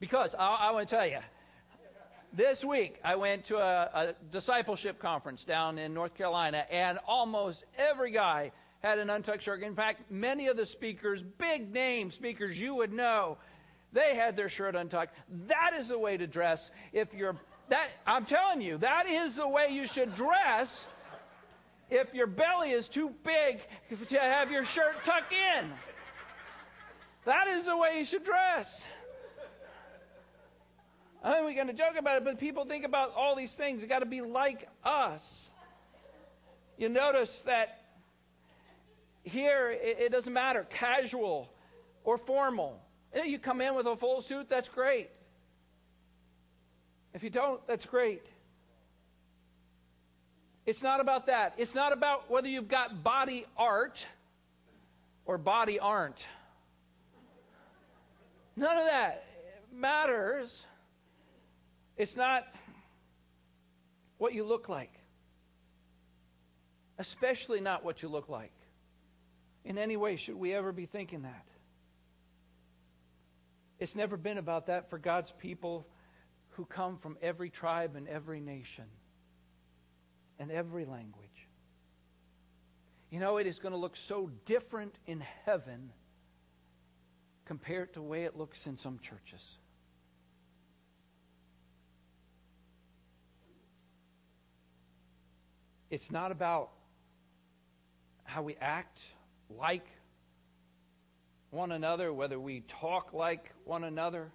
Because 0.00 0.34
I, 0.38 0.68
I 0.68 0.72
want 0.72 0.88
to 0.88 0.94
tell 0.94 1.06
you, 1.06 1.18
this 2.32 2.64
week 2.64 3.00
I 3.02 3.16
went 3.16 3.46
to 3.46 3.56
a, 3.56 3.90
a 3.94 4.14
discipleship 4.30 5.00
conference 5.00 5.42
down 5.44 5.78
in 5.78 5.94
North 5.94 6.14
Carolina, 6.14 6.64
and 6.70 6.98
almost 7.06 7.64
every 7.78 8.10
guy 8.10 8.52
had 8.80 8.98
an 8.98 9.10
untucked 9.10 9.42
shirt. 9.42 9.62
In 9.62 9.74
fact, 9.74 10.10
many 10.10 10.48
of 10.48 10.56
the 10.56 10.66
speakers, 10.66 11.22
big 11.22 11.72
name 11.72 12.10
speakers 12.10 12.58
you 12.58 12.76
would 12.76 12.92
know, 12.92 13.38
they 13.92 14.14
had 14.14 14.36
their 14.36 14.48
shirt 14.48 14.76
untucked. 14.76 15.14
That 15.48 15.72
is 15.78 15.88
the 15.88 15.98
way 15.98 16.16
to 16.16 16.26
dress. 16.26 16.70
If 16.92 17.14
you're 17.14 17.36
that, 17.68 17.86
I'm 18.06 18.24
telling 18.24 18.62
you, 18.62 18.78
that 18.78 19.06
is 19.06 19.36
the 19.36 19.48
way 19.48 19.68
you 19.70 19.86
should 19.86 20.14
dress. 20.14 20.86
If 21.90 22.14
your 22.14 22.26
belly 22.26 22.70
is 22.70 22.88
too 22.88 23.14
big 23.24 23.60
to 24.08 24.18
have 24.18 24.50
your 24.50 24.64
shirt 24.64 25.04
tucked 25.04 25.32
in, 25.32 25.70
that 27.24 27.48
is 27.48 27.66
the 27.66 27.76
way 27.76 27.98
you 27.98 28.04
should 28.04 28.24
dress. 28.24 28.86
I 31.22 31.34
mean, 31.34 31.44
we're 31.44 31.54
going 31.54 31.66
to 31.66 31.72
joke 31.72 31.96
about 31.98 32.18
it, 32.18 32.24
but 32.24 32.38
people 32.38 32.64
think 32.64 32.84
about 32.84 33.14
all 33.16 33.34
these 33.34 33.54
things. 33.54 33.82
It's 33.82 33.90
got 33.90 34.00
to 34.00 34.06
be 34.06 34.20
like 34.20 34.66
us. 34.84 35.50
You 36.76 36.88
notice 36.88 37.40
that 37.40 37.77
here 39.28 39.70
it, 39.70 39.98
it 40.00 40.12
doesn't 40.12 40.32
matter, 40.32 40.64
casual 40.64 41.48
or 42.04 42.18
formal. 42.18 42.80
You 43.14 43.38
come 43.38 43.60
in 43.60 43.74
with 43.74 43.86
a 43.86 43.96
full 43.96 44.22
suit, 44.22 44.48
that's 44.48 44.68
great. 44.68 45.08
If 47.14 47.22
you 47.22 47.30
don't, 47.30 47.66
that's 47.66 47.86
great. 47.86 48.22
It's 50.66 50.82
not 50.82 51.00
about 51.00 51.26
that. 51.26 51.54
It's 51.56 51.74
not 51.74 51.92
about 51.92 52.30
whether 52.30 52.48
you've 52.48 52.68
got 52.68 53.02
body 53.02 53.46
art 53.56 54.06
or 55.24 55.38
body 55.38 55.78
aren't. 55.78 56.26
None 58.54 58.76
of 58.76 58.86
that 58.86 59.24
matters. 59.72 60.66
It's 61.96 62.16
not 62.16 62.46
what 64.18 64.34
you 64.34 64.44
look 64.44 64.68
like, 64.68 64.92
especially 66.98 67.60
not 67.60 67.84
what 67.84 68.02
you 68.02 68.08
look 68.08 68.28
like. 68.28 68.52
In 69.68 69.76
any 69.76 69.98
way, 69.98 70.16
should 70.16 70.36
we 70.36 70.54
ever 70.54 70.72
be 70.72 70.86
thinking 70.86 71.22
that? 71.22 71.44
It's 73.78 73.94
never 73.94 74.16
been 74.16 74.38
about 74.38 74.68
that 74.68 74.88
for 74.88 74.96
God's 74.98 75.30
people 75.30 75.86
who 76.52 76.64
come 76.64 76.96
from 76.96 77.18
every 77.20 77.50
tribe 77.50 77.94
and 77.94 78.08
every 78.08 78.40
nation 78.40 78.86
and 80.38 80.50
every 80.50 80.86
language. 80.86 81.48
You 83.10 83.20
know, 83.20 83.36
it 83.36 83.46
is 83.46 83.58
going 83.58 83.72
to 83.72 83.78
look 83.78 83.98
so 83.98 84.30
different 84.46 84.94
in 85.06 85.22
heaven 85.44 85.92
compared 87.44 87.92
to 87.92 88.00
the 88.00 88.06
way 88.06 88.24
it 88.24 88.36
looks 88.36 88.66
in 88.66 88.78
some 88.78 88.98
churches. 89.00 89.58
It's 95.90 96.10
not 96.10 96.32
about 96.32 96.70
how 98.24 98.40
we 98.40 98.56
act 98.62 99.02
like 99.56 99.86
one 101.50 101.72
another, 101.72 102.12
whether 102.12 102.38
we 102.38 102.60
talk 102.60 103.12
like 103.12 103.52
one 103.64 103.84
another. 103.84 104.30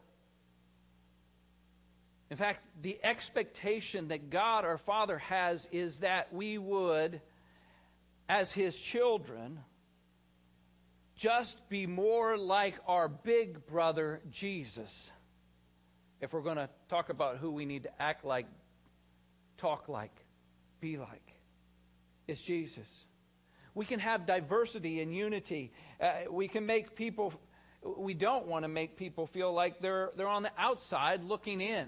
In 2.31 2.37
fact, 2.37 2.65
the 2.81 2.97
expectation 3.03 4.07
that 4.07 4.29
God 4.29 4.65
our 4.65 4.79
Father 4.79 5.19
has 5.19 5.67
is 5.71 5.99
that 5.99 6.33
we 6.33 6.57
would, 6.57 7.21
as 8.27 8.51
His 8.51 8.79
children, 8.79 9.59
just 11.15 11.69
be 11.69 11.85
more 11.85 12.37
like 12.37 12.75
our 12.87 13.07
big 13.07 13.67
brother 13.67 14.19
Jesus. 14.31 15.11
If 16.21 16.33
we're 16.33 16.41
going 16.41 16.57
to 16.57 16.69
talk 16.89 17.09
about 17.09 17.37
who 17.37 17.51
we 17.51 17.65
need 17.65 17.83
to 17.83 18.01
act 18.01 18.25
like, 18.25 18.47
talk 19.57 19.87
like, 19.87 20.15
be 20.81 20.97
like, 20.97 21.33
it's 22.27 22.41
Jesus. 22.41 22.87
We 23.75 23.85
can 23.85 23.99
have 23.99 24.25
diversity 24.25 25.01
and 25.01 25.13
unity. 25.15 25.71
Uh, 25.99 26.11
we 26.29 26.47
can 26.47 26.65
make 26.65 26.95
people. 26.95 27.33
We 27.83 28.13
don't 28.13 28.47
want 28.47 28.63
to 28.63 28.69
make 28.69 28.97
people 28.97 29.27
feel 29.27 29.51
like 29.53 29.79
they're 29.81 30.11
they're 30.15 30.27
on 30.27 30.43
the 30.43 30.51
outside 30.57 31.23
looking 31.23 31.59
in. 31.59 31.87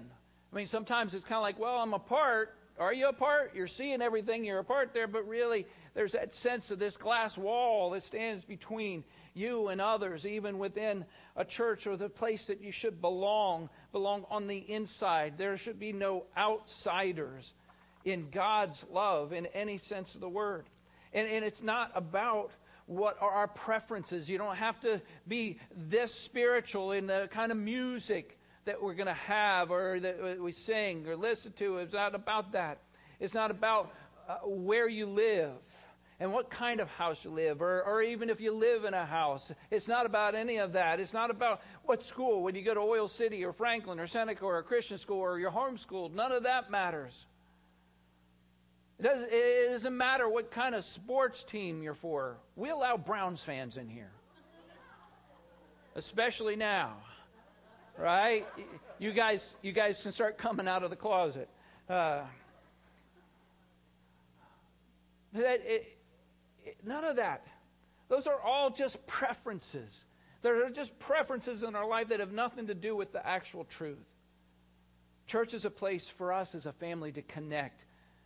I 0.51 0.56
mean, 0.56 0.68
sometimes 0.68 1.13
it's 1.13 1.25
kind 1.25 1.38
of 1.38 1.44
like, 1.44 1.60
well, 1.60 1.77
I'm 1.77 1.94
a 1.94 2.00
part. 2.00 2.56
Are 2.77 2.94
you 2.94 3.08
a 3.08 3.13
part? 3.13 3.56
You're 3.56 3.68
seeing 3.68 4.01
everything. 4.01 4.44
You're 4.44 4.60
a 4.60 4.63
part 4.63 4.94
there, 4.94 5.08
but 5.08 5.27
really, 5.27 5.65
there's 5.94 6.12
that 6.12 6.34
sense 6.34 6.72
of 6.72 6.80
this 6.80 6.98
glass 6.98 7.38
wall 7.38 7.92
that 7.92 8.04
stands 8.04 8.44
between 8.44 9.06
you 9.34 9.68
and 9.68 9.80
others, 9.80 10.25
even 10.25 10.58
within 10.58 11.06
a 11.36 11.46
church 11.46 11.88
or 11.88 11.96
the 11.96 12.10
place 12.10 12.48
that 12.48 12.62
you 12.62 12.72
should 12.72 13.00
belong, 13.00 13.70
belong 13.92 14.25
on 14.30 14.48
the 14.48 14.58
inside. 14.58 15.38
There 15.38 15.56
should 15.58 15.80
be 15.80 15.94
no 15.94 16.25
outsiders 16.38 17.54
in 18.04 18.30
God's 18.30 18.86
love 18.92 19.34
in 19.34 19.46
any 19.48 19.77
sense 19.77 20.15
of 20.15 20.22
the 20.22 20.30
word. 20.30 20.65
And, 21.16 21.30
and 21.30 21.46
it's 21.46 21.64
not 21.64 21.94
about 21.96 22.52
what 22.88 23.18
are 23.22 23.32
our 23.32 23.48
preferences. 23.48 24.30
You 24.30 24.38
don't 24.38 24.58
have 24.58 24.80
to 24.82 25.02
be 25.28 25.58
this 25.76 26.14
spiritual 26.14 26.92
in 26.92 27.08
the 27.08 27.30
kind 27.32 27.52
of 27.52 27.58
music 27.58 28.38
that 28.66 28.84
we're 28.84 28.94
going 28.94 29.08
to 29.08 29.14
have 29.14 29.72
or 29.72 30.00
that 30.00 30.40
we 30.40 30.52
sing 30.52 31.08
or 31.08 31.16
listen 31.16 31.54
to. 31.54 31.78
It's 31.78 31.94
not 31.94 32.14
about 32.14 32.52
that. 32.52 32.80
It's 33.20 33.34
not 33.34 33.50
about 33.50 33.92
uh, 34.28 34.40
where 34.44 34.90
you 34.90 35.06
live 35.06 35.54
and 36.20 36.34
what 36.34 36.50
kind 36.50 36.80
of 36.80 36.90
house 36.92 37.24
you 37.26 37.32
live, 37.32 37.62
or, 37.62 37.84
or 37.84 38.02
even 38.02 38.30
if 38.30 38.40
you 38.40 38.54
live 38.54 38.86
in 38.86 38.94
a 38.94 39.06
house. 39.06 39.52
It's 39.70 39.88
not 39.88 40.06
about 40.06 40.34
any 40.34 40.58
of 40.58 40.74
that. 40.74 41.00
It's 41.00 41.14
not 41.14 41.30
about 41.30 41.62
what 41.84 42.06
school, 42.06 42.42
whether 42.42 42.58
you 42.58 42.64
go 42.64 42.74
to 42.74 42.80
Oil 42.80 43.08
City 43.08 43.44
or 43.44 43.52
Franklin 43.54 44.00
or 44.00 44.08
Seneca 44.08 44.46
or 44.46 44.58
a 44.58 44.64
Christian 44.64 44.98
school 44.98 45.20
or 45.20 45.40
you're 45.40 45.52
homeschooled. 45.52 46.14
None 46.14 46.32
of 46.32 46.44
that 46.44 46.72
matters. 46.72 47.26
It 49.00 49.04
doesn't, 49.04 49.30
it 49.32 49.72
doesn't 49.72 49.98
matter 49.98 50.28
what 50.28 50.52
kind 50.52 50.74
of 50.74 50.86
sports 50.86 51.44
team 51.44 51.84
you're 51.84 51.96
for. 51.96 52.38
We 52.56 52.70
allow 52.70 52.96
Browns 52.96 53.42
fans 53.42 53.75
in 53.75 53.90
here, 53.90 54.12
especially 55.96 56.56
now, 56.56 56.94
right? 57.98 58.46
You 58.98 59.12
guys, 59.12 59.54
you 59.62 59.74
guys 59.74 60.02
can 60.02 60.14
start 60.14 60.38
coming 60.38 60.68
out 60.68 60.84
of 60.84 60.92
the 60.92 60.96
closet. 60.96 61.50
Uh, 61.90 62.22
that 65.34 65.62
it, 65.66 65.98
it, 66.64 66.78
none 66.86 67.04
of 67.04 67.18
that. 67.18 67.46
Those 68.08 68.28
are 68.28 68.40
all 68.40 68.70
just 68.70 69.06
preferences. 69.08 70.06
There 70.42 70.66
are 70.66 70.70
just 70.70 70.98
preferences 71.00 71.64
in 71.64 71.75
our 71.75 71.88
life 71.88 72.10
that 72.10 72.22
have 72.22 72.32
nothing 72.32 72.68
to 72.68 72.75
do 72.75 72.96
with 72.96 73.12
the 73.12 73.25
actual 73.25 73.66
truth. 73.66 73.98
Church 75.28 75.54
is 75.54 75.66
a 75.66 75.72
place 75.72 76.08
for 76.08 76.32
us 76.32 76.56
as 76.56 76.66
a 76.66 76.72
family 76.74 77.12
to 77.12 77.22
connect 77.22 77.82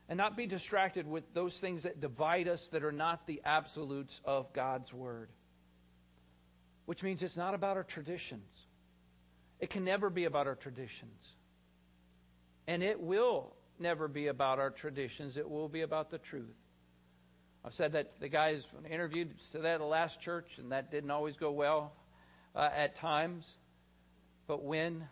and 0.10 0.18
not 0.18 0.36
be 0.36 0.48
distracted 0.48 1.08
with 1.08 1.36
those 1.36 1.60
things 1.60 1.84
that 1.84 2.02
divide 2.02 2.48
us 2.48 2.68
that 2.70 2.84
are 2.84 2.92
not 2.92 3.28
the 3.28 3.42
absolutes 3.46 4.20
of 4.26 4.52
God's 4.54 4.92
Word. 4.92 5.30
Which 6.88 7.04
means 7.04 7.22
it's 7.22 7.38
not 7.38 7.54
about 7.54 7.78
our 7.78 7.84
traditions. 7.84 8.66
It 9.60 9.70
can 9.70 9.86
never 9.86 10.10
be 10.10 10.26
about 10.26 10.48
our 10.48 10.56
traditions. 10.56 11.36
And 12.68 12.82
it 12.82 13.00
will 13.00 13.56
never 13.78 14.08
be 14.08 14.28
about 14.28 14.58
our 14.58 14.72
traditions. 14.72 15.38
It 15.38 15.48
will 15.48 15.70
be 15.70 15.82
about 15.82 16.10
the 16.10 16.18
truth. 16.18 16.58
I've 17.64 17.76
said 17.76 17.92
that 17.92 18.12
to 18.12 18.20
the 18.20 18.30
guys 18.30 18.68
when 18.72 18.88
I 18.88 18.90
interviewed, 18.90 19.36
said 19.38 19.62
that 19.62 19.74
at 19.74 19.80
the 19.80 19.86
last 19.86 20.20
church, 20.20 20.58
and 20.58 20.72
that 20.72 20.90
didn't 20.90 21.12
always 21.12 21.38
go 21.38 21.52
well 21.52 21.94
uh, 22.56 22.70
at 22.76 22.96
times. 22.96 23.58
But 24.48 24.64
when 24.64 25.08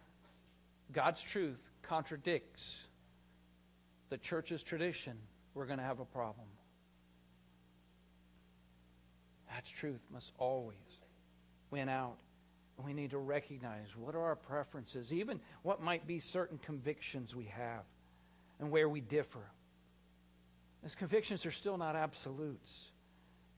God's 0.91 1.21
truth 1.21 1.59
contradicts 1.83 2.86
the 4.09 4.17
church's 4.17 4.63
tradition, 4.63 5.17
we're 5.53 5.65
going 5.65 5.79
to 5.79 5.85
have 5.85 5.99
a 5.99 6.05
problem. 6.05 6.47
That's 9.49 9.69
truth 9.69 10.01
must 10.13 10.31
always 10.37 10.77
win 11.71 11.89
out. 11.89 12.17
We 12.83 12.93
need 12.93 13.11
to 13.11 13.17
recognize 13.17 13.95
what 13.95 14.13
are 14.13 14.21
our 14.21 14.35
preferences, 14.35 15.11
even 15.11 15.39
what 15.63 15.81
might 15.81 16.05
be 16.05 16.19
certain 16.19 16.59
convictions 16.59 17.35
we 17.35 17.45
have 17.45 17.83
and 18.59 18.69
where 18.69 18.87
we 18.87 19.01
differ. 19.01 19.41
Those 20.83 20.93
convictions 20.93 21.45
are 21.45 21.51
still 21.51 21.77
not 21.77 21.95
absolutes. 21.95 22.91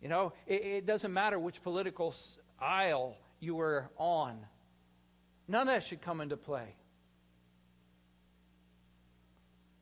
You 0.02 0.08
know, 0.08 0.34
it, 0.48 0.62
it 0.64 0.86
doesn't 0.86 1.12
matter 1.12 1.38
which 1.38 1.62
political 1.64 2.16
aisle 2.60 3.18
you 3.42 3.60
are 3.60 3.90
on. 3.98 4.40
None 5.50 5.62
of 5.62 5.68
that 5.68 5.84
should 5.84 6.02
come 6.02 6.22
into 6.22 6.38
play. 6.38 6.76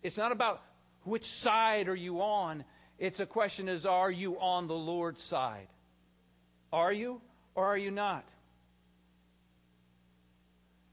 It's 0.07 0.17
not 0.17 0.31
about 0.31 0.61
which 1.03 1.25
side 1.25 1.89
are 1.89 1.95
you 1.95 2.21
on. 2.21 2.63
It's 2.97 3.19
a 3.19 3.25
question 3.25 3.67
is 3.67 3.85
are 3.85 4.09
you 4.09 4.39
on 4.39 4.67
the 4.67 4.73
Lord's 4.73 5.21
side? 5.21 5.67
Are 6.71 6.93
you 6.93 7.21
or 7.55 7.65
are 7.65 7.77
you 7.77 7.91
not? 7.91 8.23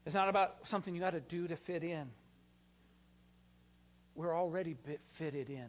It's 0.05 0.15
not 0.15 0.27
about 0.27 0.67
something 0.67 0.93
you 0.93 0.99
got 0.99 1.13
to 1.13 1.21
do 1.21 1.47
to 1.47 1.55
fit 1.55 1.81
in. 1.83 2.09
We're 4.15 4.37
already 4.37 4.75
fitted 5.13 5.49
in 5.49 5.67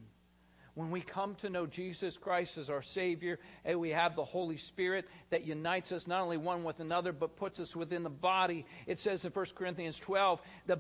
when 0.76 0.90
we 0.90 1.00
come 1.00 1.35
to 1.37 1.49
know 1.49 1.66
Jesus 1.66 2.18
Christ 2.18 2.59
as 2.59 2.68
our 2.68 2.83
Savior, 2.83 3.38
and 3.64 3.80
we 3.80 3.90
have 3.90 4.14
the 4.14 4.26
Holy 4.26 4.59
Spirit 4.59 5.06
that 5.30 5.47
unites 5.47 5.90
us 5.90 6.06
not 6.06 6.21
only 6.21 6.37
one 6.37 6.64
with 6.64 6.80
another, 6.80 7.12
but 7.12 7.35
puts 7.37 7.59
us 7.59 7.75
within 7.75 8.02
the 8.02 8.11
body. 8.11 8.66
It 8.87 9.00
says 9.00 9.25
in 9.25 9.33
1 9.33 9.47
Corinthians 9.54 9.99
12, 9.99 10.38
the 10.66 10.78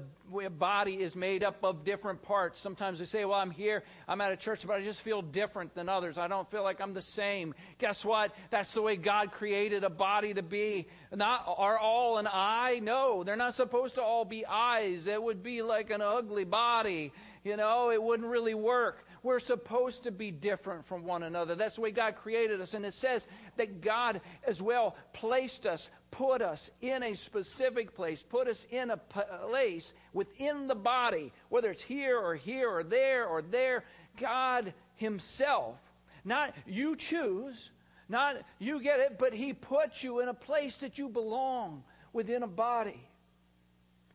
body 0.50 1.00
is 1.00 1.16
made 1.16 1.42
up 1.42 1.64
of 1.64 1.84
different 1.84 2.20
parts. 2.20 2.60
Sometimes 2.60 2.98
they 2.98 3.06
say, 3.06 3.24
Well, 3.24 3.38
I'm 3.38 3.50
here, 3.50 3.84
I'm 4.06 4.20
at 4.20 4.32
a 4.32 4.36
church, 4.36 4.66
but 4.66 4.76
I 4.76 4.82
just 4.82 5.00
feel 5.00 5.22
different 5.22 5.74
than 5.74 5.88
others. 5.88 6.18
I 6.18 6.28
don't 6.28 6.50
feel 6.50 6.62
like 6.62 6.82
I'm 6.82 6.92
the 6.92 7.00
same. 7.00 7.54
Guess 7.78 8.04
what? 8.04 8.32
That's 8.50 8.72
the 8.74 8.82
way 8.82 8.96
God 8.96 9.32
created 9.32 9.82
a 9.82 9.90
body 9.90 10.34
to 10.34 10.42
be. 10.42 10.88
Not 11.10 11.42
are 11.56 11.78
all 11.78 12.18
an 12.18 12.28
eye? 12.30 12.80
No, 12.82 13.24
they're 13.24 13.36
not 13.36 13.54
supposed 13.54 13.94
to 13.94 14.02
all 14.02 14.26
be 14.26 14.44
eyes. 14.44 15.06
It 15.06 15.22
would 15.22 15.42
be 15.42 15.62
like 15.62 15.90
an 15.90 16.02
ugly 16.02 16.44
body. 16.44 17.12
You 17.44 17.56
know, 17.56 17.90
it 17.90 18.02
wouldn't 18.02 18.28
really 18.28 18.54
work. 18.54 19.05
We're 19.22 19.40
supposed 19.40 20.04
to 20.04 20.10
be 20.10 20.30
different 20.30 20.86
from 20.86 21.04
one 21.04 21.22
another. 21.22 21.54
That's 21.54 21.76
the 21.76 21.80
way 21.80 21.90
God 21.90 22.16
created 22.16 22.60
us. 22.60 22.74
And 22.74 22.84
it 22.84 22.94
says 22.94 23.26
that 23.56 23.80
God 23.80 24.20
as 24.46 24.60
well 24.60 24.96
placed 25.12 25.66
us, 25.66 25.88
put 26.10 26.42
us 26.42 26.70
in 26.80 27.02
a 27.02 27.14
specific 27.14 27.94
place, 27.94 28.22
put 28.22 28.48
us 28.48 28.64
in 28.70 28.90
a 28.90 28.96
place 28.96 29.92
within 30.12 30.66
the 30.66 30.74
body, 30.74 31.32
whether 31.48 31.70
it's 31.70 31.82
here 31.82 32.18
or 32.18 32.34
here 32.34 32.68
or 32.70 32.82
there 32.82 33.26
or 33.26 33.42
there. 33.42 33.84
God 34.18 34.72
Himself, 34.96 35.76
not 36.24 36.54
you 36.66 36.96
choose, 36.96 37.70
not 38.08 38.36
you 38.58 38.80
get 38.80 39.00
it, 39.00 39.18
but 39.18 39.34
He 39.34 39.52
puts 39.52 40.02
you 40.02 40.20
in 40.20 40.28
a 40.28 40.34
place 40.34 40.76
that 40.78 40.98
you 40.98 41.08
belong 41.08 41.82
within 42.12 42.42
a 42.42 42.48
body. 42.48 43.00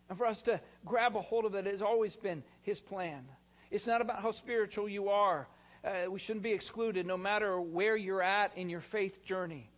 And 0.10 0.17
for 0.17 0.26
us 0.26 0.41
to 0.43 0.60
grab 0.86 1.15
a 1.15 1.21
hold 1.21 1.45
of 1.45 1.56
it 1.56 1.65
has 1.65 1.82
always 1.82 2.15
been 2.15 2.43
His 2.63 2.80
plan. 2.80 3.23
It's 3.71 3.88
not 3.88 4.01
about 4.01 4.21
how 4.21 4.31
spiritual 4.31 4.89
you 4.89 5.10
are. 5.10 5.47
Uh, 5.84 6.12
we 6.12 6.19
shouldn't 6.19 6.43
be 6.43 6.51
excluded 6.51 7.05
no 7.05 7.17
matter 7.17 7.60
where 7.60 7.95
you're 7.95 8.21
at 8.21 8.57
in 8.57 8.69
your 8.69 8.81
faith 8.81 9.23
journey. 9.23 9.69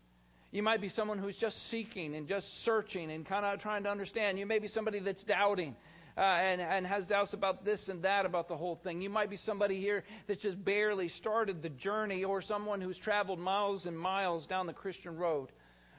You 0.51 0.63
might 0.63 0.81
be 0.81 0.89
someone 0.89 1.19
who's 1.19 1.37
just 1.37 1.67
seeking 1.67 2.15
and 2.15 2.27
just 2.27 2.63
searching 2.63 3.11
and 3.11 3.23
kind 3.23 3.45
of 3.45 3.59
trying 3.59 3.83
to 3.83 3.89
understand. 3.89 4.39
You 4.39 4.47
may 4.47 4.57
be 4.57 4.67
somebody 4.67 4.99
that's 4.99 5.23
doubting. 5.23 5.75
Uh, 6.15 6.21
and, 6.21 6.61
and 6.61 6.85
has 6.85 7.07
doubts 7.07 7.33
about 7.33 7.65
this 7.65 7.89
and 7.89 8.03
that 8.03 8.27
about 8.27 8.47
the 8.47 8.55
whole 8.55 8.75
thing. 8.75 9.01
You 9.01 9.09
might 9.09 9.31
be 9.31 9.35
somebody 9.35 9.79
here 9.79 10.03
that's 10.27 10.43
just 10.43 10.63
barely 10.63 11.09
started 11.09 11.63
the 11.63 11.69
journey, 11.69 12.23
or 12.23 12.39
someone 12.39 12.81
who's 12.81 12.99
traveled 12.99 13.39
miles 13.39 13.87
and 13.87 13.97
miles 13.97 14.45
down 14.45 14.67
the 14.67 14.73
Christian 14.73 15.17
road. 15.17 15.49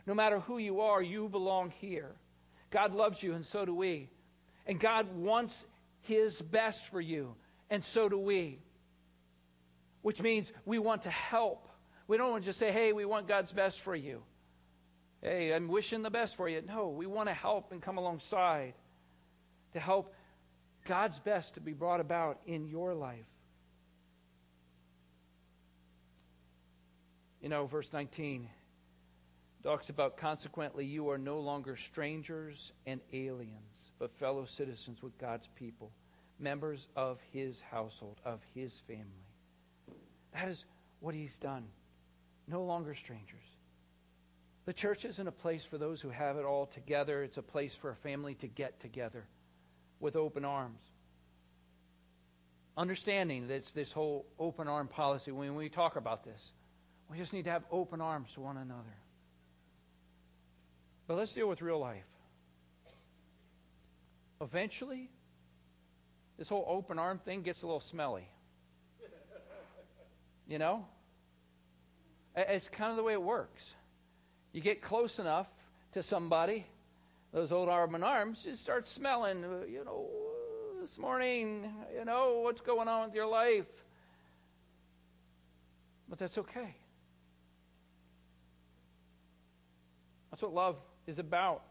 No 0.06 0.14
matter 0.14 0.38
who 0.38 0.58
you 0.58 0.82
are, 0.82 1.02
you 1.02 1.28
belong 1.28 1.72
here. 1.80 2.12
God 2.70 2.94
loves 2.94 3.24
you, 3.24 3.32
and 3.32 3.44
so 3.44 3.64
do 3.64 3.74
we. 3.74 4.08
And 4.68 4.78
God 4.78 5.12
wants 5.16 5.66
His 6.02 6.40
best 6.40 6.86
for 6.92 7.00
you 7.00 7.34
and 7.70 7.84
so 7.84 8.08
do 8.08 8.18
we. 8.18 8.58
Which 10.02 10.20
means 10.20 10.52
we 10.64 10.78
want 10.78 11.02
to 11.02 11.10
help. 11.10 11.68
We 12.06 12.18
don't 12.18 12.30
want 12.30 12.44
to 12.44 12.46
just 12.46 12.58
say, 12.58 12.70
hey, 12.70 12.92
we 12.92 13.04
want 13.04 13.26
God's 13.26 13.52
best 13.52 13.80
for 13.80 13.94
you. 13.94 14.22
Hey, 15.22 15.54
I'm 15.54 15.68
wishing 15.68 16.02
the 16.02 16.10
best 16.10 16.36
for 16.36 16.48
you. 16.48 16.60
No, 16.60 16.88
we 16.90 17.06
want 17.06 17.28
to 17.28 17.34
help 17.34 17.72
and 17.72 17.80
come 17.80 17.96
alongside 17.96 18.74
to 19.72 19.80
help 19.80 20.12
God's 20.86 21.18
best 21.18 21.54
to 21.54 21.60
be 21.60 21.72
brought 21.72 22.00
about 22.00 22.40
in 22.46 22.68
your 22.68 22.94
life. 22.94 23.24
You 27.40 27.48
know, 27.48 27.66
verse 27.66 27.90
19 27.92 28.48
talks 29.62 29.88
about 29.88 30.18
consequently, 30.18 30.84
you 30.84 31.08
are 31.08 31.18
no 31.18 31.40
longer 31.40 31.76
strangers 31.76 32.72
and 32.86 33.00
aliens, 33.14 33.90
but 33.98 34.14
fellow 34.16 34.44
citizens 34.44 35.02
with 35.02 35.16
God's 35.16 35.48
people 35.56 35.90
members 36.38 36.88
of 36.96 37.20
his 37.32 37.60
household, 37.60 38.20
of 38.24 38.40
his 38.54 38.72
family. 38.86 39.04
That 40.32 40.48
is 40.48 40.64
what 41.00 41.14
he's 41.14 41.38
done. 41.38 41.64
No 42.48 42.64
longer 42.64 42.94
strangers. 42.94 43.44
The 44.66 44.72
church 44.72 45.04
isn't 45.04 45.28
a 45.28 45.32
place 45.32 45.64
for 45.64 45.78
those 45.78 46.00
who 46.00 46.08
have 46.08 46.36
it 46.36 46.44
all 46.44 46.66
together. 46.66 47.22
It's 47.22 47.36
a 47.36 47.42
place 47.42 47.74
for 47.74 47.90
a 47.90 47.96
family 47.96 48.34
to 48.36 48.48
get 48.48 48.80
together 48.80 49.24
with 50.00 50.16
open 50.16 50.44
arms. 50.44 50.80
Understanding 52.76 53.46
that 53.48 53.54
it's 53.54 53.70
this 53.70 53.92
whole 53.92 54.26
open 54.38 54.66
arm 54.66 54.88
policy, 54.88 55.30
when 55.30 55.54
we 55.54 55.68
talk 55.68 55.96
about 55.96 56.24
this, 56.24 56.52
we 57.10 57.18
just 57.18 57.32
need 57.32 57.44
to 57.44 57.50
have 57.50 57.64
open 57.70 58.00
arms 58.00 58.32
to 58.34 58.40
one 58.40 58.56
another. 58.56 58.96
But 61.06 61.16
let's 61.18 61.34
deal 61.34 61.48
with 61.48 61.62
real 61.62 61.78
life. 61.78 62.06
Eventually, 64.40 65.10
this 66.38 66.48
whole 66.48 66.64
open 66.68 66.98
arm 66.98 67.18
thing 67.18 67.42
gets 67.42 67.62
a 67.62 67.66
little 67.66 67.80
smelly. 67.80 68.28
You 70.46 70.58
know? 70.58 70.84
It's 72.36 72.68
kind 72.68 72.90
of 72.90 72.96
the 72.96 73.02
way 73.02 73.12
it 73.12 73.22
works. 73.22 73.74
You 74.52 74.60
get 74.60 74.82
close 74.82 75.18
enough 75.18 75.48
to 75.92 76.02
somebody, 76.02 76.66
those 77.32 77.52
old 77.52 77.68
arm 77.68 77.94
and 77.94 78.04
arms 78.04 78.42
just 78.42 78.62
start 78.62 78.88
smelling, 78.88 79.44
uh, 79.44 79.64
you 79.66 79.84
know, 79.84 80.06
this 80.80 80.98
morning, 80.98 81.72
you 81.96 82.04
know, 82.04 82.40
what's 82.42 82.60
going 82.60 82.88
on 82.88 83.06
with 83.06 83.14
your 83.14 83.26
life? 83.26 83.66
But 86.08 86.18
that's 86.18 86.38
okay. 86.38 86.76
That's 90.30 90.42
what 90.42 90.52
love 90.52 90.76
is 91.06 91.18
about. 91.18 91.62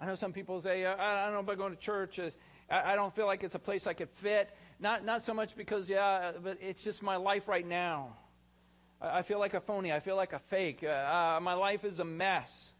I 0.00 0.06
know 0.06 0.14
some 0.14 0.32
people 0.32 0.60
say, 0.60 0.84
uh, 0.84 0.94
I 0.98 1.24
don't 1.24 1.34
know 1.34 1.40
about 1.40 1.58
going 1.58 1.72
to 1.72 1.78
church. 1.78 2.18
Uh, 2.18 2.30
I, 2.68 2.96
don't 2.96 3.14
feel 3.14 3.26
like 3.26 3.44
it's 3.44 3.54
a 3.54 3.60
place 3.60 3.86
I 3.86 3.92
could 3.92 4.10
fit. 4.10 4.50
Not 4.80 5.04
not 5.04 5.22
so 5.22 5.34
much 5.34 5.56
because 5.56 5.88
yeah, 5.88 6.32
but 6.42 6.58
it's 6.60 6.82
just 6.82 7.02
my 7.02 7.16
life 7.16 7.46
right 7.48 7.66
now. 7.66 8.16
I, 9.00 9.18
I 9.18 9.22
feel 9.22 9.38
like 9.38 9.54
a 9.54 9.60
phony. 9.60 9.92
I 9.92 10.00
feel 10.00 10.16
like 10.16 10.32
a 10.32 10.40
fake. 10.50 10.82
Uh, 10.82 10.88
uh, 10.88 11.40
my 11.40 11.54
life 11.54 11.84
is 11.84 12.00
a 12.00 12.04
mess. 12.04 12.72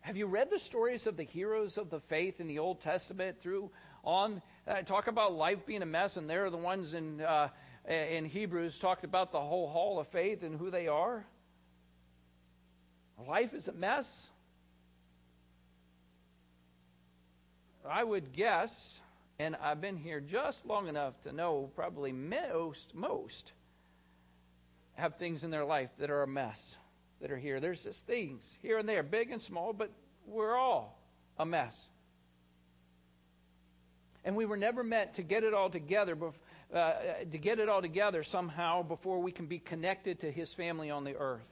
Have 0.00 0.16
you 0.16 0.26
read 0.26 0.50
the 0.50 0.58
stories 0.58 1.06
of 1.06 1.16
the 1.16 1.24
heroes 1.24 1.78
of 1.78 1.90
the 1.90 2.00
faith 2.00 2.40
in 2.40 2.46
the 2.46 2.58
Old 2.60 2.80
Testament 2.80 3.40
through 3.40 3.70
on 4.04 4.40
uh, 4.66 4.82
talk 4.82 5.08
about 5.08 5.32
life 5.32 5.66
being 5.66 5.82
a 5.82 5.86
mess, 5.86 6.16
and 6.16 6.28
they're 6.28 6.50
the 6.50 6.56
ones 6.56 6.94
in 6.94 7.20
uh, 7.20 7.48
in 7.88 8.24
Hebrews 8.24 8.78
talked 8.78 9.04
about 9.04 9.30
the 9.32 9.40
whole 9.40 9.68
hall 9.68 10.00
of 10.00 10.08
faith 10.08 10.42
and 10.42 10.58
who 10.58 10.70
they 10.70 10.88
are. 10.88 11.24
Life 13.26 13.54
is 13.54 13.68
a 13.68 13.72
mess. 13.72 14.28
I 17.90 18.02
would 18.02 18.32
guess, 18.32 19.00
and 19.38 19.56
I've 19.56 19.80
been 19.80 19.96
here 19.96 20.20
just 20.20 20.66
long 20.66 20.88
enough 20.88 21.20
to 21.22 21.32
know 21.32 21.70
probably 21.74 22.12
most, 22.12 22.94
most 22.94 23.52
have 24.94 25.16
things 25.16 25.44
in 25.44 25.50
their 25.50 25.64
life 25.64 25.90
that 25.98 26.10
are 26.10 26.22
a 26.22 26.26
mess. 26.26 26.76
that 27.20 27.30
are 27.30 27.36
here. 27.36 27.60
There's 27.60 27.84
just 27.84 28.06
things 28.06 28.56
here 28.62 28.78
and 28.78 28.88
there, 28.88 29.02
big 29.02 29.30
and 29.30 29.40
small, 29.40 29.72
but 29.72 29.90
we're 30.26 30.56
all 30.56 30.98
a 31.38 31.46
mess. 31.46 31.76
And 34.24 34.36
we 34.36 34.44
were 34.44 34.56
never 34.56 34.82
meant 34.82 35.14
to 35.14 35.22
get 35.22 35.44
it 35.44 35.54
all 35.54 35.70
together, 35.70 36.16
uh, 36.74 36.92
to 37.30 37.38
get 37.38 37.58
it 37.58 37.68
all 37.68 37.80
together 37.80 38.22
somehow 38.22 38.82
before 38.82 39.20
we 39.20 39.32
can 39.32 39.46
be 39.46 39.58
connected 39.58 40.20
to 40.20 40.30
His 40.30 40.52
family 40.52 40.90
on 40.90 41.04
the 41.04 41.16
earth. 41.16 41.46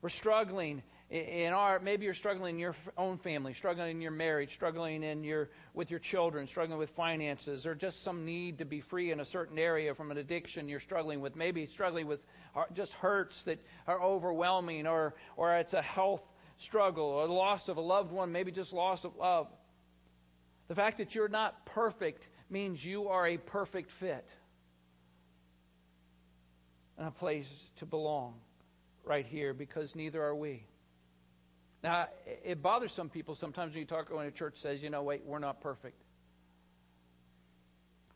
We're 0.00 0.10
struggling 0.10 0.82
in 1.08 1.52
our 1.52 1.78
maybe 1.78 2.04
you're 2.04 2.14
struggling 2.14 2.56
in 2.56 2.58
your 2.58 2.74
own 2.98 3.16
family, 3.18 3.54
struggling 3.54 3.92
in 3.92 4.00
your 4.00 4.10
marriage, 4.10 4.52
struggling 4.52 5.04
in 5.04 5.22
your 5.22 5.50
with 5.72 5.90
your 5.90 6.00
children, 6.00 6.48
struggling 6.48 6.78
with 6.78 6.90
finances, 6.90 7.64
or 7.64 7.76
just 7.76 8.02
some 8.02 8.24
need 8.24 8.58
to 8.58 8.64
be 8.64 8.80
free 8.80 9.12
in 9.12 9.20
a 9.20 9.24
certain 9.24 9.58
area 9.58 9.94
from 9.94 10.10
an 10.10 10.18
addiction 10.18 10.68
you're 10.68 10.80
struggling 10.80 11.20
with. 11.20 11.36
Maybe 11.36 11.66
struggling 11.66 12.08
with 12.08 12.20
just 12.74 12.92
hurts 12.94 13.44
that 13.44 13.64
are 13.86 14.02
overwhelming, 14.02 14.88
or 14.88 15.14
or 15.36 15.54
it's 15.54 15.74
a 15.74 15.82
health 15.82 16.28
struggle, 16.58 17.04
or 17.04 17.28
the 17.28 17.32
loss 17.32 17.68
of 17.68 17.76
a 17.76 17.82
loved 17.82 18.10
one, 18.10 18.32
maybe 18.32 18.50
just 18.50 18.72
loss 18.72 19.04
of 19.04 19.14
love. 19.16 19.46
The 20.66 20.74
fact 20.74 20.98
that 20.98 21.14
you're 21.14 21.28
not 21.28 21.66
perfect 21.66 22.26
means 22.50 22.84
you 22.84 23.08
are 23.08 23.26
a 23.28 23.36
perfect 23.36 23.92
fit 23.92 24.26
and 26.98 27.06
a 27.06 27.12
place 27.12 27.48
to 27.76 27.86
belong 27.86 28.34
right 29.04 29.26
here 29.26 29.54
because 29.54 29.94
neither 29.94 30.20
are 30.20 30.34
we. 30.34 30.64
Now, 31.82 32.08
it 32.44 32.62
bothers 32.62 32.92
some 32.92 33.08
people 33.08 33.34
sometimes 33.34 33.74
when 33.74 33.80
you 33.80 33.86
talk 33.86 34.10
when 34.10 34.26
a 34.26 34.30
church 34.30 34.56
says, 34.56 34.82
you 34.82 34.90
know, 34.90 35.02
wait, 35.02 35.22
we're 35.24 35.38
not 35.38 35.60
perfect. 35.60 36.02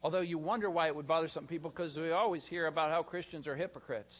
Although 0.03 0.20
you 0.20 0.38
wonder 0.38 0.70
why 0.70 0.87
it 0.87 0.96
would 0.96 1.07
bother 1.07 1.29
some 1.29 1.46
people 1.46 1.70
because 1.70 1.96
we 1.96 2.11
always 2.11 2.44
hear 2.46 2.66
about 2.66 2.90
how 2.90 3.03
Christians 3.03 3.46
are 3.46 3.55
hypocrites. 3.55 4.18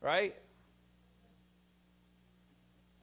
Right? 0.00 0.34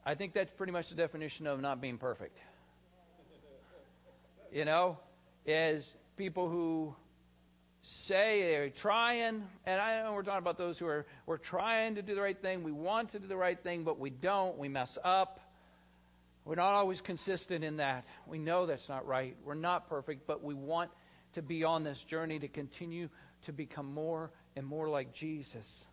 I 0.04 0.14
think 0.14 0.32
that's 0.32 0.50
pretty 0.50 0.72
much 0.72 0.88
the 0.88 0.94
definition 0.94 1.46
of 1.46 1.60
not 1.60 1.80
being 1.80 1.98
perfect. 1.98 2.38
You 4.52 4.64
know, 4.64 4.98
is 5.44 5.92
people 6.16 6.48
who 6.48 6.94
say 7.86 8.42
they're 8.50 8.70
trying, 8.70 9.44
and 9.64 9.80
I 9.80 10.02
know 10.02 10.12
we're 10.12 10.22
talking 10.22 10.38
about 10.38 10.58
those 10.58 10.78
who 10.78 10.86
are 10.86 11.06
we're 11.24 11.36
trying 11.36 11.94
to 11.94 12.02
do 12.02 12.14
the 12.14 12.20
right 12.20 12.40
thing, 12.40 12.64
we 12.64 12.72
want 12.72 13.12
to 13.12 13.20
do 13.20 13.28
the 13.28 13.36
right 13.36 13.58
thing, 13.58 13.84
but 13.84 13.98
we 14.00 14.10
don't, 14.10 14.58
we 14.58 14.68
mess 14.68 14.98
up. 15.04 15.40
We're 16.44 16.56
not 16.56 16.74
always 16.74 17.00
consistent 17.00 17.64
in 17.64 17.76
that. 17.78 18.04
We 18.26 18.38
know 18.38 18.66
that's 18.66 18.88
not 18.88 19.06
right. 19.06 19.36
We're 19.44 19.54
not 19.54 19.88
perfect, 19.88 20.26
but 20.26 20.42
we 20.42 20.54
want 20.54 20.90
to 21.34 21.42
be 21.42 21.64
on 21.64 21.84
this 21.84 22.02
journey 22.02 22.38
to 22.38 22.48
continue 22.48 23.08
to 23.44 23.52
become 23.52 23.92
more 23.92 24.30
and 24.56 24.66
more 24.66 24.88
like 24.88 25.12
Jesus. 25.12 25.84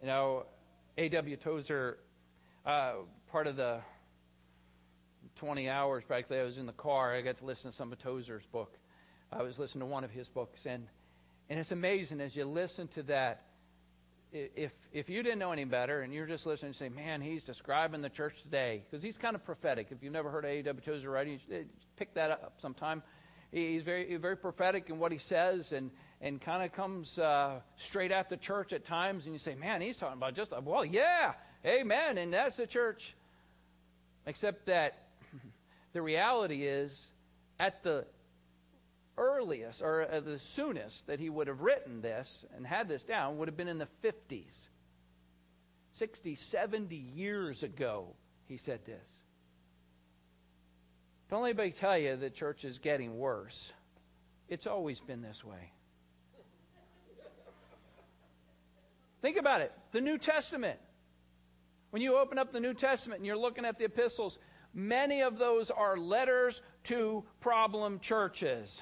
You 0.00 0.08
know, 0.08 0.46
A.W. 0.98 1.36
Tozer, 1.36 1.98
uh, 2.66 2.92
part 3.30 3.46
of 3.46 3.56
the 3.56 3.80
20 5.36 5.68
hours 5.68 6.04
practically, 6.04 6.38
I 6.38 6.44
was 6.44 6.58
in 6.58 6.66
the 6.66 6.72
car. 6.72 7.14
I 7.14 7.20
got 7.22 7.38
to 7.38 7.44
listen 7.44 7.70
to 7.70 7.76
some 7.76 7.92
of 7.92 7.98
Tozer's 7.98 8.46
book. 8.46 8.76
I 9.32 9.42
was 9.42 9.58
listening 9.58 9.80
to 9.80 9.86
one 9.86 10.04
of 10.04 10.10
his 10.10 10.28
books, 10.28 10.66
and 10.66 10.86
and 11.48 11.58
it's 11.58 11.72
amazing 11.72 12.20
as 12.20 12.36
you 12.36 12.44
listen 12.44 12.88
to 12.88 13.02
that. 13.04 13.42
If 14.32 14.72
if 14.92 15.08
you 15.08 15.22
didn't 15.22 15.38
know 15.38 15.52
any 15.52 15.64
better 15.64 16.00
and 16.00 16.12
you're 16.12 16.26
just 16.26 16.46
listening 16.46 16.68
and 16.68 16.76
say, 16.76 16.88
man, 16.88 17.20
he's 17.20 17.42
describing 17.42 18.02
the 18.02 18.08
church 18.08 18.42
today 18.42 18.82
because 18.90 19.02
he's 19.02 19.16
kind 19.16 19.34
of 19.34 19.44
prophetic. 19.44 19.88
If 19.90 20.02
you've 20.02 20.12
never 20.12 20.30
heard 20.30 20.44
A.W. 20.44 20.80
Tozer 20.84 21.10
writing, 21.10 21.34
you 21.34 21.38
should 21.38 21.68
pick 21.96 22.14
that 22.14 22.30
up 22.30 22.54
sometime. 22.60 23.02
He's 23.50 23.82
very 23.82 24.16
very 24.16 24.36
prophetic 24.36 24.88
in 24.88 24.98
what 24.98 25.12
he 25.12 25.18
says 25.18 25.72
and 25.72 25.90
and 26.20 26.40
kind 26.40 26.62
of 26.62 26.72
comes 26.72 27.18
uh, 27.18 27.60
straight 27.76 28.12
at 28.12 28.28
the 28.28 28.36
church 28.36 28.72
at 28.72 28.84
times. 28.84 29.24
And 29.24 29.34
you 29.34 29.38
say, 29.38 29.54
man, 29.54 29.80
he's 29.80 29.96
talking 29.96 30.16
about 30.16 30.34
just 30.34 30.52
well, 30.62 30.84
yeah, 30.84 31.32
amen, 31.66 32.18
and 32.18 32.32
that's 32.34 32.56
the 32.56 32.66
church. 32.66 33.14
Except 34.26 34.66
that 34.66 35.02
the 35.92 36.00
reality 36.00 36.62
is, 36.62 37.06
at 37.58 37.82
the 37.82 38.06
earliest 39.16 39.82
or 39.82 40.06
uh, 40.10 40.20
the 40.20 40.38
soonest 40.38 41.06
that 41.06 41.20
he 41.20 41.28
would 41.28 41.48
have 41.48 41.60
written 41.60 42.00
this 42.00 42.44
and 42.56 42.66
had 42.66 42.88
this 42.88 43.02
down 43.02 43.38
would 43.38 43.48
have 43.48 43.56
been 43.56 43.68
in 43.68 43.78
the 43.78 43.88
50s. 44.02 44.68
60, 45.94 46.36
70 46.36 46.96
years 46.96 47.62
ago, 47.62 48.06
he 48.48 48.56
said 48.56 48.84
this. 48.86 49.16
Don't 51.30 51.42
let 51.42 51.50
anybody 51.50 51.70
tell 51.70 51.96
you 51.98 52.16
the 52.16 52.30
church 52.30 52.64
is 52.64 52.78
getting 52.78 53.18
worse. 53.18 53.72
It's 54.48 54.66
always 54.66 55.00
been 55.00 55.22
this 55.22 55.44
way. 55.44 55.72
Think 59.20 59.36
about 59.36 59.60
it. 59.60 59.72
The 59.92 60.00
New 60.00 60.18
Testament. 60.18 60.78
When 61.90 62.02
you 62.02 62.16
open 62.16 62.38
up 62.38 62.52
the 62.52 62.60
New 62.60 62.74
Testament 62.74 63.20
and 63.20 63.26
you're 63.26 63.36
looking 63.36 63.64
at 63.64 63.78
the 63.78 63.84
epistles, 63.84 64.38
many 64.74 65.22
of 65.22 65.38
those 65.38 65.70
are 65.70 65.96
letters 65.96 66.60
to 66.84 67.24
problem 67.40 68.00
churches 68.00 68.80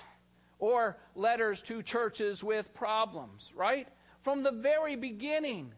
or 0.60 0.96
letters 1.16 1.62
to 1.62 1.82
churches 1.82 2.44
with 2.44 2.72
problems, 2.74 3.50
right? 3.56 3.88
From 4.22 4.42
the 4.42 4.52
very 4.52 4.94
beginning. 4.94 5.72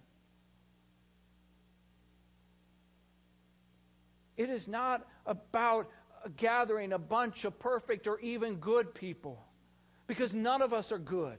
It 4.36 4.50
is 4.50 4.66
not 4.66 5.06
about 5.24 5.88
gathering 6.36 6.92
a 6.92 6.98
bunch 6.98 7.44
of 7.44 7.58
perfect 7.58 8.06
or 8.06 8.18
even 8.20 8.56
good 8.56 8.94
people, 8.94 9.42
because 10.06 10.34
none 10.34 10.62
of 10.62 10.72
us 10.72 10.92
are 10.92 10.98
good. 10.98 11.38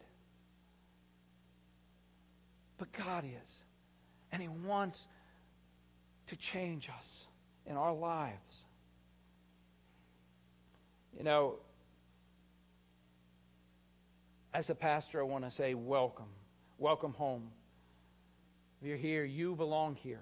But 2.77 2.91
God 2.93 3.25
is. 3.25 3.63
And 4.31 4.41
He 4.41 4.47
wants 4.47 5.05
to 6.27 6.35
change 6.35 6.89
us 6.89 7.27
in 7.65 7.77
our 7.77 7.93
lives. 7.93 8.63
You 11.17 11.23
know, 11.23 11.55
as 14.53 14.69
a 14.69 14.75
pastor, 14.75 15.19
I 15.19 15.23
want 15.23 15.45
to 15.45 15.51
say 15.51 15.73
welcome. 15.73 16.29
Welcome 16.77 17.13
home. 17.13 17.49
If 18.81 18.87
you're 18.87 18.97
here, 18.97 19.23
you 19.23 19.55
belong 19.55 19.95
here. 19.95 20.21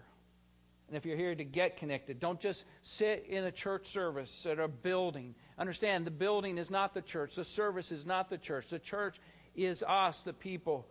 And 0.88 0.98
if 0.98 1.06
you're 1.06 1.18
here 1.18 1.36
to 1.36 1.44
get 1.44 1.78
connected, 1.78 2.20
don't 2.20 2.40
just 2.40 2.64
sit 2.82 3.26
in 3.28 3.44
a 3.46 3.52
church 3.52 3.88
service 3.88 4.46
at 4.46 4.60
a 4.60 4.68
building. 4.68 5.36
Understand, 5.58 6.06
the 6.06 6.12
building 6.12 6.58
is 6.58 6.70
not 6.70 6.94
the 6.94 7.02
church. 7.02 7.36
The 7.36 7.46
service 7.46 7.92
is 7.92 8.06
not 8.06 8.30
the 8.30 8.38
church. 8.38 8.68
The 8.70 8.80
church 8.80 9.16
is 9.56 9.84
us, 9.84 10.22
the 10.24 10.34
people, 10.34 10.88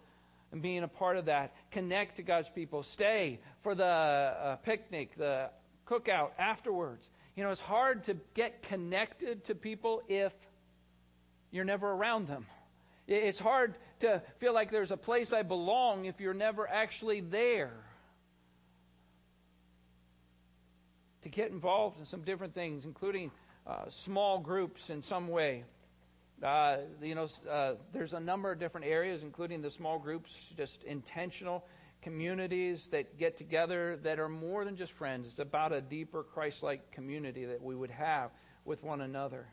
and 0.52 0.62
being 0.62 0.82
a 0.82 0.88
part 0.88 1.16
of 1.16 1.26
that. 1.26 1.54
Connect 1.70 2.16
to 2.16 2.22
God's 2.22 2.48
people. 2.48 2.82
Stay 2.82 3.40
for 3.62 3.74
the 3.74 3.84
uh, 3.84 4.56
picnic, 4.56 5.16
the 5.16 5.50
cookout 5.86 6.30
afterwards. 6.38 7.08
You 7.36 7.44
know, 7.44 7.50
it's 7.50 7.60
hard 7.60 8.04
to 8.04 8.16
get 8.34 8.62
connected 8.64 9.44
to 9.46 9.54
people 9.54 10.02
if 10.08 10.32
you're 11.50 11.64
never 11.64 11.90
around 11.90 12.26
them. 12.26 12.46
It's 13.10 13.40
hard 13.40 13.74
to 14.00 14.22
feel 14.38 14.54
like 14.54 14.70
there's 14.70 14.92
a 14.92 14.96
place 14.96 15.32
I 15.32 15.42
belong 15.42 16.04
if 16.04 16.20
you're 16.20 16.32
never 16.32 16.68
actually 16.68 17.20
there. 17.20 17.72
To 21.22 21.28
get 21.28 21.50
involved 21.50 21.98
in 21.98 22.06
some 22.06 22.22
different 22.22 22.54
things, 22.54 22.84
including 22.84 23.32
uh, 23.66 23.88
small 23.88 24.38
groups 24.38 24.90
in 24.90 25.02
some 25.02 25.26
way. 25.26 25.64
Uh, 26.40 26.76
you 27.02 27.16
know, 27.16 27.26
uh, 27.50 27.74
there's 27.92 28.12
a 28.12 28.20
number 28.20 28.52
of 28.52 28.60
different 28.60 28.86
areas, 28.86 29.24
including 29.24 29.60
the 29.60 29.72
small 29.72 29.98
groups, 29.98 30.32
just 30.56 30.84
intentional 30.84 31.64
communities 32.02 32.88
that 32.90 33.18
get 33.18 33.36
together 33.36 33.98
that 34.04 34.20
are 34.20 34.28
more 34.28 34.64
than 34.64 34.76
just 34.76 34.92
friends. 34.92 35.26
It's 35.26 35.40
about 35.40 35.72
a 35.72 35.80
deeper 35.80 36.22
Christ 36.22 36.62
like 36.62 36.92
community 36.92 37.46
that 37.46 37.60
we 37.60 37.74
would 37.74 37.90
have 37.90 38.30
with 38.64 38.84
one 38.84 39.00
another. 39.00 39.48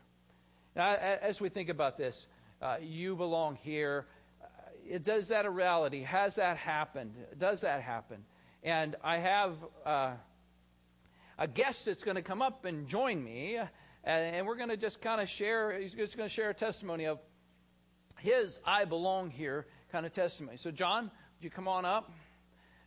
Now, 0.76 0.94
as 0.94 1.40
we 1.40 1.48
think 1.48 1.70
about 1.70 1.98
this, 1.98 2.26
uh, 2.60 2.76
you 2.80 3.16
belong 3.16 3.56
here. 3.62 4.06
Uh, 4.42 4.98
does 4.98 5.28
that 5.28 5.46
a 5.46 5.50
reality? 5.50 6.02
Has 6.02 6.36
that 6.36 6.56
happened? 6.56 7.14
Does 7.38 7.60
that 7.60 7.82
happen? 7.82 8.24
And 8.62 8.96
I 9.04 9.18
have 9.18 9.56
uh, 9.86 10.14
a 11.38 11.46
guest 11.46 11.86
that's 11.86 12.02
going 12.02 12.16
to 12.16 12.22
come 12.22 12.42
up 12.42 12.64
and 12.64 12.88
join 12.88 13.22
me, 13.22 13.56
and, 13.56 14.36
and 14.36 14.46
we're 14.46 14.56
going 14.56 14.70
to 14.70 14.76
just 14.76 15.00
kind 15.00 15.20
of 15.20 15.28
share. 15.28 15.78
He's 15.78 15.94
just 15.94 16.16
going 16.16 16.28
to 16.28 16.34
share 16.34 16.50
a 16.50 16.54
testimony 16.54 17.06
of 17.06 17.20
his 18.18 18.58
"I 18.64 18.84
belong 18.84 19.30
here" 19.30 19.66
kind 19.92 20.04
of 20.04 20.12
testimony. 20.12 20.56
So, 20.56 20.70
John, 20.70 21.04
would 21.04 21.44
you 21.44 21.50
come 21.50 21.68
on 21.68 21.84
up? 21.84 22.10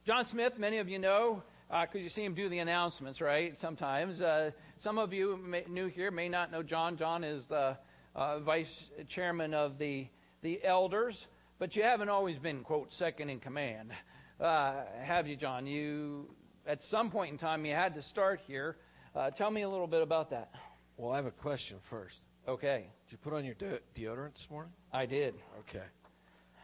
John 0.06 0.26
Smith, 0.26 0.58
many 0.58 0.80
of 0.80 0.90
you 0.90 1.00
know 1.00 1.44
because 1.72 1.96
uh, 1.96 2.00
you 2.00 2.10
see 2.10 2.26
him 2.26 2.34
do 2.34 2.50
the 2.50 2.60
announcements, 2.60 3.22
right? 3.22 3.58
Sometimes. 3.58 4.22
Uh, 4.22 4.52
some 4.80 4.98
of 4.98 5.14
you 5.14 5.38
may, 5.38 5.64
new 5.70 5.88
here 5.88 6.12
may 6.12 6.28
not 6.28 6.52
know 6.52 6.64
John. 6.64 6.98
John 6.98 7.24
is 7.24 7.46
the 7.46 7.78
uh, 8.16 8.40
vice 8.40 8.84
chairman 9.08 9.54
of 9.54 9.78
the 9.78 10.08
the 10.42 10.64
elders, 10.64 11.28
but 11.60 11.76
you 11.76 11.84
haven't 11.84 12.10
always 12.10 12.38
been 12.38 12.64
quote 12.64 12.92
second 12.92 13.30
in 13.30 13.40
command, 13.40 13.92
uh, 14.40 14.74
have 15.04 15.28
you, 15.28 15.36
John? 15.36 15.68
You 15.68 16.30
at 16.66 16.84
some 16.84 17.12
point 17.12 17.32
in 17.32 17.38
time 17.38 17.66
you 17.66 17.74
had 17.74 17.96
to 17.96 18.02
start 18.02 18.42
here. 18.48 18.78
Uh, 19.16 19.30
tell 19.30 19.52
me 19.52 19.62
a 19.62 19.70
little 19.70 19.88
bit 19.88 20.02
about 20.02 20.32
that. 20.32 20.52
Well, 20.98 21.12
I 21.12 21.18
have 21.18 21.26
a 21.26 21.32
question 21.32 21.78
first. 21.84 22.20
Okay. 22.48 22.86
Did 23.06 23.12
you 23.12 23.18
put 23.18 23.34
on 23.34 23.46
your 23.46 23.56
de- 23.56 23.80
deodorant 23.96 24.36
this 24.36 24.50
morning? 24.50 24.72
I 24.92 25.06
did. 25.06 25.36
Okay. 25.60 25.84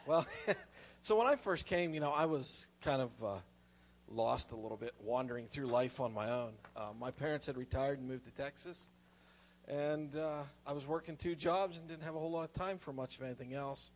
Well, 0.06 0.26
So 1.08 1.16
when 1.16 1.28
I 1.28 1.38
first 1.38 1.68
came, 1.68 1.94
you 1.94 2.02
know, 2.02 2.12
I 2.12 2.26
was 2.26 2.68
kind 2.82 3.02
of 3.02 3.12
uh, 3.24 3.38
lost 4.10 4.52
a 4.52 4.58
little 4.58 4.76
bit, 4.76 4.92
wandering 5.02 5.48
through 5.48 5.68
life 5.68 6.02
on 6.02 6.14
my 6.14 6.30
own. 6.30 6.52
Uh, 6.76 6.90
my 7.00 7.12
parents 7.12 7.46
had 7.46 7.56
retired 7.56 8.00
and 8.00 8.10
moved 8.10 8.26
to 8.26 8.32
Texas, 8.32 8.90
and 9.68 10.16
uh, 10.16 10.44
I 10.66 10.74
was 10.74 10.88
working 10.88 11.18
two 11.18 11.36
jobs 11.36 11.78
and 11.78 11.88
didn't 11.88 12.04
have 12.04 12.16
a 12.16 12.20
whole 12.20 12.32
lot 12.32 12.46
of 12.46 12.54
time 12.54 12.78
for 12.78 12.94
much 12.94 13.18
of 13.18 13.24
anything 13.24 13.54
else. 13.54 13.92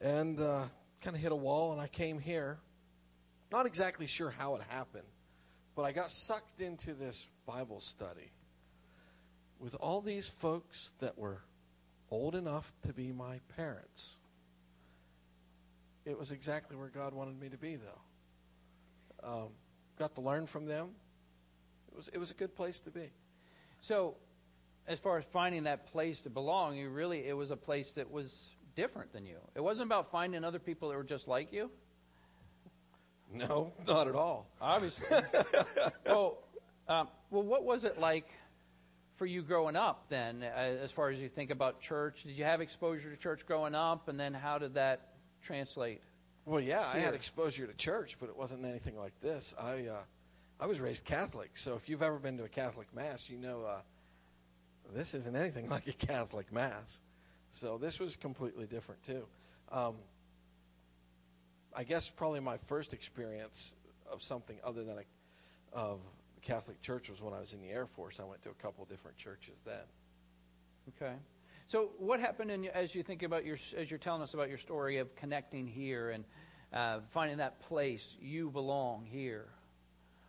And 0.00 0.38
uh, 0.40 0.64
kind 1.02 1.16
of 1.16 1.22
hit 1.22 1.32
a 1.32 1.36
wall, 1.36 1.72
and 1.72 1.80
I 1.80 1.88
came 1.88 2.18
here. 2.18 2.58
Not 3.50 3.66
exactly 3.66 4.06
sure 4.06 4.30
how 4.30 4.56
it 4.56 4.62
happened, 4.68 5.06
but 5.74 5.82
I 5.82 5.92
got 5.92 6.10
sucked 6.10 6.60
into 6.60 6.94
this 6.94 7.26
Bible 7.46 7.80
study 7.80 8.30
with 9.58 9.74
all 9.80 10.00
these 10.00 10.28
folks 10.28 10.92
that 11.00 11.18
were 11.18 11.40
old 12.10 12.34
enough 12.34 12.70
to 12.84 12.92
be 12.92 13.12
my 13.12 13.40
parents. 13.56 14.16
It 16.04 16.18
was 16.18 16.30
exactly 16.30 16.76
where 16.76 16.88
God 16.88 17.14
wanted 17.14 17.40
me 17.40 17.48
to 17.48 17.56
be, 17.56 17.76
though. 17.76 19.28
Um, 19.28 19.48
got 19.98 20.14
to 20.14 20.20
learn 20.20 20.46
from 20.46 20.66
them. 20.66 20.90
It 21.90 21.96
was 21.96 22.08
it 22.08 22.18
was 22.18 22.30
a 22.30 22.34
good 22.34 22.54
place 22.54 22.80
to 22.80 22.90
be. 22.90 23.10
So, 23.80 24.16
as 24.88 24.98
far 24.98 25.18
as 25.18 25.24
finding 25.32 25.64
that 25.64 25.86
place 25.92 26.20
to 26.22 26.30
belong, 26.30 26.76
you 26.76 26.88
really 26.88 27.26
it 27.26 27.36
was 27.36 27.50
a 27.50 27.56
place 27.56 27.92
that 27.92 28.10
was 28.10 28.50
different 28.74 29.12
than 29.12 29.26
you. 29.26 29.38
It 29.54 29.60
wasn't 29.60 29.88
about 29.88 30.10
finding 30.10 30.44
other 30.44 30.58
people 30.58 30.90
that 30.90 30.96
were 30.96 31.04
just 31.04 31.26
like 31.26 31.52
you. 31.52 31.70
No, 33.32 33.72
not 33.86 34.06
at 34.06 34.14
all. 34.14 34.46
Obviously. 34.60 35.18
well, 36.06 36.38
um, 36.88 37.08
well, 37.30 37.42
what 37.42 37.64
was 37.64 37.84
it 37.84 37.98
like 37.98 38.28
for 39.16 39.26
you 39.26 39.42
growing 39.42 39.76
up 39.76 40.04
then, 40.08 40.42
as 40.42 40.92
far 40.92 41.08
as 41.08 41.18
you 41.18 41.28
think 41.28 41.50
about 41.50 41.80
church? 41.80 42.22
Did 42.22 42.32
you 42.32 42.44
have 42.44 42.60
exposure 42.60 43.10
to 43.10 43.16
church 43.16 43.46
growing 43.46 43.74
up, 43.74 44.08
and 44.08 44.20
then 44.20 44.32
how 44.32 44.58
did 44.58 44.74
that 44.74 45.08
translate? 45.42 46.00
Well, 46.44 46.60
yeah, 46.60 46.84
I 46.92 46.98
had 47.00 47.14
exposure 47.14 47.66
to 47.66 47.74
church, 47.74 48.18
but 48.20 48.28
it 48.28 48.36
wasn't 48.36 48.64
anything 48.64 48.96
like 48.96 49.18
this. 49.20 49.54
I 49.60 49.86
uh, 49.86 50.02
I 50.60 50.66
was 50.66 50.80
raised 50.80 51.04
Catholic, 51.04 51.50
so 51.54 51.74
if 51.74 51.88
you've 51.88 52.02
ever 52.02 52.18
been 52.18 52.38
to 52.38 52.44
a 52.44 52.48
Catholic 52.48 52.94
mass, 52.94 53.28
you 53.28 53.38
know 53.38 53.62
uh, 53.62 53.80
this 54.94 55.14
isn't 55.14 55.36
anything 55.36 55.68
like 55.70 55.86
a 55.86 55.92
Catholic 55.92 56.52
mass. 56.52 57.00
So 57.50 57.78
this 57.78 57.98
was 57.98 58.16
completely 58.16 58.66
different 58.66 59.02
too. 59.04 59.24
Um, 59.72 59.94
I 61.74 61.84
guess 61.84 62.08
probably 62.08 62.40
my 62.40 62.56
first 62.68 62.94
experience 62.94 63.74
of 64.10 64.22
something 64.22 64.56
other 64.64 64.84
than 64.84 64.98
a 64.98 65.02
of 65.76 66.00
Catholic 66.42 66.80
church 66.80 67.10
was 67.10 67.20
when 67.20 67.34
I 67.34 67.40
was 67.40 67.52
in 67.52 67.60
the 67.60 67.68
Air 67.68 67.86
Force. 67.86 68.20
I 68.20 68.24
went 68.24 68.42
to 68.44 68.50
a 68.50 68.54
couple 68.54 68.84
different 68.86 69.18
churches 69.18 69.60
then. 69.64 69.74
Okay. 70.96 71.14
So, 71.68 71.90
what 71.98 72.20
happened 72.20 72.50
in, 72.52 72.66
as 72.66 72.94
you 72.94 73.02
think 73.02 73.24
about 73.24 73.44
your, 73.44 73.58
as 73.76 73.90
you're 73.90 73.98
telling 73.98 74.22
us 74.22 74.34
about 74.34 74.48
your 74.48 74.58
story 74.58 74.98
of 74.98 75.14
connecting 75.16 75.66
here 75.66 76.10
and 76.10 76.24
uh, 76.72 77.00
finding 77.10 77.38
that 77.38 77.60
place 77.62 78.16
you 78.20 78.50
belong 78.50 79.04
here? 79.04 79.46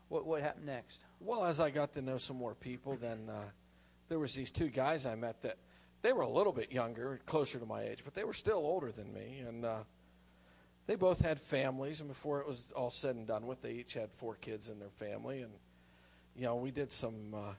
What 0.09 0.25
what 0.25 0.41
happened 0.41 0.65
next? 0.65 0.99
Well, 1.19 1.45
as 1.45 1.59
I 1.59 1.69
got 1.69 1.93
to 1.93 2.01
know 2.01 2.17
some 2.17 2.37
more 2.37 2.55
people, 2.55 2.97
then 2.99 3.29
uh, 3.29 3.43
there 4.09 4.19
was 4.19 4.33
these 4.33 4.51
two 4.51 4.69
guys 4.69 5.05
I 5.05 5.15
met 5.15 5.41
that 5.41 5.57
they 6.01 6.13
were 6.13 6.21
a 6.21 6.29
little 6.29 6.53
bit 6.53 6.71
younger, 6.71 7.19
closer 7.25 7.59
to 7.59 7.65
my 7.65 7.83
age, 7.83 8.01
but 8.03 8.13
they 8.13 8.23
were 8.23 8.33
still 8.33 8.57
older 8.57 8.91
than 8.91 9.11
me, 9.13 9.43
and 9.47 9.65
uh, 9.65 9.79
they 10.85 10.95
both 10.95 11.21
had 11.21 11.39
families. 11.39 11.99
And 11.99 12.09
before 12.09 12.39
it 12.41 12.47
was 12.47 12.71
all 12.75 12.89
said 12.89 13.15
and 13.15 13.27
done 13.27 13.47
with, 13.47 13.61
they 13.61 13.73
each 13.73 13.93
had 13.93 14.11
four 14.13 14.35
kids 14.35 14.69
in 14.69 14.79
their 14.79 14.91
family, 14.99 15.41
and 15.41 15.51
you 16.35 16.43
know 16.43 16.55
we 16.55 16.71
did 16.71 16.91
some 16.91 17.33
uh, 17.35 17.53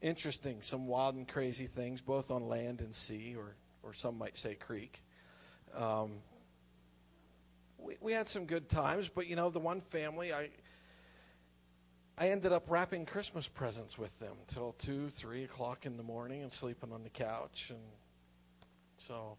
interesting, 0.00 0.62
some 0.62 0.86
wild 0.86 1.16
and 1.16 1.28
crazy 1.28 1.66
things, 1.66 2.00
both 2.00 2.30
on 2.30 2.48
land 2.48 2.80
and 2.80 2.94
sea, 2.94 3.34
or 3.36 3.54
or 3.82 3.92
some 3.92 4.18
might 4.18 4.36
say 4.36 4.54
creek. 4.54 5.02
Um, 5.76 6.12
we, 7.78 7.96
we 8.00 8.12
had 8.12 8.28
some 8.28 8.46
good 8.46 8.68
times, 8.68 9.08
but 9.08 9.26
you 9.26 9.36
know 9.36 9.50
the 9.50 9.60
one 9.60 9.80
family 9.80 10.32
I 10.32 10.50
I 12.20 12.28
ended 12.28 12.52
up 12.52 12.68
wrapping 12.68 13.06
Christmas 13.06 13.48
presents 13.48 13.96
with 13.96 14.16
them 14.18 14.36
till 14.48 14.72
two, 14.72 15.08
three 15.08 15.44
o'clock 15.44 15.86
in 15.86 15.96
the 15.96 16.02
morning 16.02 16.42
and 16.42 16.52
sleeping 16.52 16.92
on 16.92 17.02
the 17.02 17.08
couch 17.08 17.70
and 17.70 17.80
so 18.98 19.38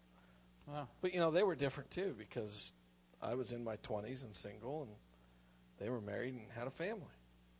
Wow. 0.66 0.88
but 1.00 1.14
you 1.14 1.20
know, 1.20 1.30
they 1.30 1.44
were 1.44 1.54
different 1.54 1.92
too 1.92 2.12
because 2.18 2.72
I 3.22 3.36
was 3.36 3.52
in 3.52 3.62
my 3.62 3.76
twenties 3.76 4.24
and 4.24 4.34
single 4.34 4.82
and 4.82 4.90
they 5.78 5.90
were 5.90 6.00
married 6.00 6.34
and 6.34 6.42
had 6.56 6.66
a 6.66 6.72
family. 6.72 7.14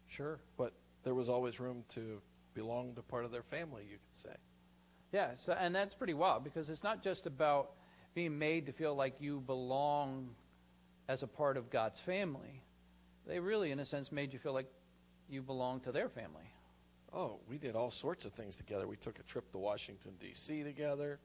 Sure. 0.09 0.41
But 0.57 0.73
there 1.05 1.15
was 1.15 1.29
always 1.29 1.61
room 1.61 1.85
to 1.91 2.21
belong 2.55 2.97
to 2.97 3.03
part 3.03 3.25
of 3.25 3.31
their 3.31 3.45
family, 3.45 3.85
you 3.89 3.99
could 3.99 4.17
say. 4.17 4.35
Yeah. 5.13 5.37
So, 5.37 5.53
and 5.53 5.73
that's 5.73 5.95
pretty 5.95 6.15
wild 6.15 6.43
because 6.43 6.69
it's 6.69 6.83
not 6.83 7.05
just 7.05 7.27
about 7.27 7.71
being 8.15 8.41
made 8.41 8.67
to 8.67 8.73
feel 8.73 8.97
like 8.97 9.21
you 9.21 9.41
belong 9.41 10.31
as 11.09 11.23
a 11.23 11.29
part 11.29 11.57
of 11.57 11.71
God's 11.71 12.01
family. 12.01 12.61
They 13.27 13.39
really, 13.39 13.71
in 13.71 13.79
a 13.79 13.85
sense, 13.85 14.11
made 14.11 14.33
you 14.33 14.41
feel 14.41 14.53
like 14.53 14.67
you 15.29 15.43
belong 15.43 15.81
to 15.81 15.93
their 15.93 16.09
family. 16.09 16.45
Oh, 17.13 17.41
we 17.49 17.59
did 17.59 17.77
all 17.77 17.91
sorts 17.91 18.25
of 18.25 18.33
things 18.33 18.57
together. 18.57 18.87
We 18.87 18.97
took 18.97 19.19
a 19.19 19.23
trip 19.23 19.51
to 19.53 19.59
Washington 19.59 20.13
D.C. 20.19 20.63
together. 20.63 21.19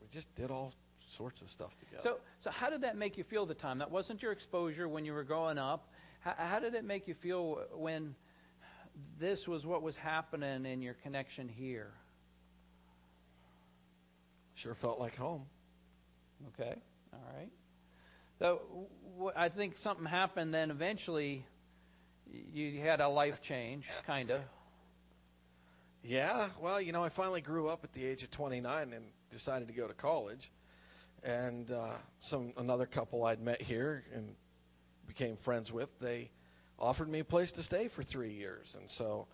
We 0.00 0.08
just 0.08 0.34
did 0.34 0.50
all 0.50 0.74
sorts 1.06 1.40
of 1.40 1.48
stuff 1.48 1.76
together. 1.78 2.02
So, 2.02 2.18
so 2.40 2.50
how 2.50 2.70
did 2.70 2.82
that 2.82 2.96
make 2.96 3.16
you 3.16 3.24
feel 3.24 3.42
at 3.42 3.48
the 3.48 3.54
time? 3.54 3.78
That 3.78 3.90
wasn't 3.90 4.22
your 4.22 4.32
exposure 4.32 4.88
when 4.88 5.04
you 5.04 5.14
were 5.14 5.24
growing 5.24 5.58
up. 5.58 5.88
How, 6.20 6.34
how 6.36 6.58
did 6.58 6.74
it 6.74 6.84
make 6.84 7.08
you 7.08 7.14
feel 7.14 7.62
when 7.72 8.14
this 9.18 9.48
was 9.48 9.66
what 9.66 9.82
was 9.82 9.96
happening 9.96 10.66
in 10.66 10.82
your 10.82 10.94
connection 10.94 11.48
here? 11.48 11.92
sure 14.60 14.74
felt 14.74 15.00
like 15.00 15.16
home. 15.16 15.46
Okay, 16.48 16.74
all 17.14 17.20
right. 17.38 17.48
So 18.38 18.60
w- 19.16 19.32
I 19.34 19.48
think 19.48 19.78
something 19.78 20.04
happened 20.04 20.52
then. 20.52 20.70
Eventually, 20.70 21.46
you 22.52 22.80
had 22.80 23.00
a 23.00 23.08
life 23.08 23.42
change, 23.42 23.86
kind 24.06 24.30
of. 24.30 24.40
Yeah, 26.02 26.48
well, 26.62 26.80
you 26.80 26.92
know, 26.92 27.04
I 27.04 27.10
finally 27.10 27.40
grew 27.40 27.68
up 27.68 27.84
at 27.84 27.92
the 27.92 28.04
age 28.04 28.22
of 28.22 28.30
29 28.30 28.92
and 28.92 29.04
decided 29.30 29.68
to 29.68 29.74
go 29.74 29.86
to 29.86 29.94
college. 29.94 30.50
And 31.22 31.70
uh, 31.70 31.90
some 32.20 32.54
another 32.56 32.86
couple 32.86 33.24
I'd 33.24 33.42
met 33.42 33.60
here 33.60 34.02
and 34.14 34.34
became 35.06 35.36
friends 35.36 35.70
with, 35.70 35.90
they 36.00 36.30
offered 36.78 37.08
me 37.08 37.18
a 37.18 37.24
place 37.24 37.52
to 37.52 37.62
stay 37.62 37.88
for 37.88 38.02
three 38.02 38.32
years. 38.32 38.74
And 38.80 38.88
so 38.88 39.26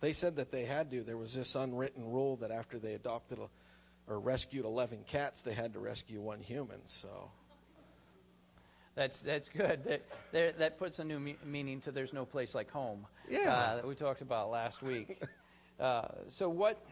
they 0.00 0.12
said 0.12 0.36
that 0.36 0.52
they 0.52 0.64
had 0.64 0.90
to. 0.90 1.02
There 1.02 1.16
was 1.16 1.34
this 1.34 1.56
unwritten 1.56 2.12
rule 2.12 2.36
that 2.36 2.52
after 2.52 2.78
they 2.78 2.94
adopted 2.94 3.38
a, 3.40 3.48
or 4.12 4.20
rescued 4.20 4.64
11 4.64 5.04
cats, 5.08 5.42
they 5.42 5.54
had 5.54 5.72
to 5.72 5.80
rescue 5.80 6.20
one 6.20 6.40
human. 6.40 6.80
So 6.86 7.30
That's 8.94 9.20
that's 9.20 9.48
good. 9.48 9.84
That 9.84 10.02
that, 10.32 10.58
that 10.58 10.78
puts 10.78 10.98
a 10.98 11.04
new 11.04 11.18
me- 11.18 11.38
meaning 11.44 11.80
to 11.82 11.92
"There's 11.92 12.12
no 12.12 12.24
place 12.26 12.54
like 12.54 12.70
home." 12.70 13.06
Yeah. 13.28 13.52
uh, 13.52 13.76
that 13.76 13.86
we 13.86 13.94
talked 13.94 14.20
about 14.20 14.50
last 14.50 14.82
week. 14.82 15.22
uh, 15.80 16.08
so 16.28 16.48
what 16.48 16.84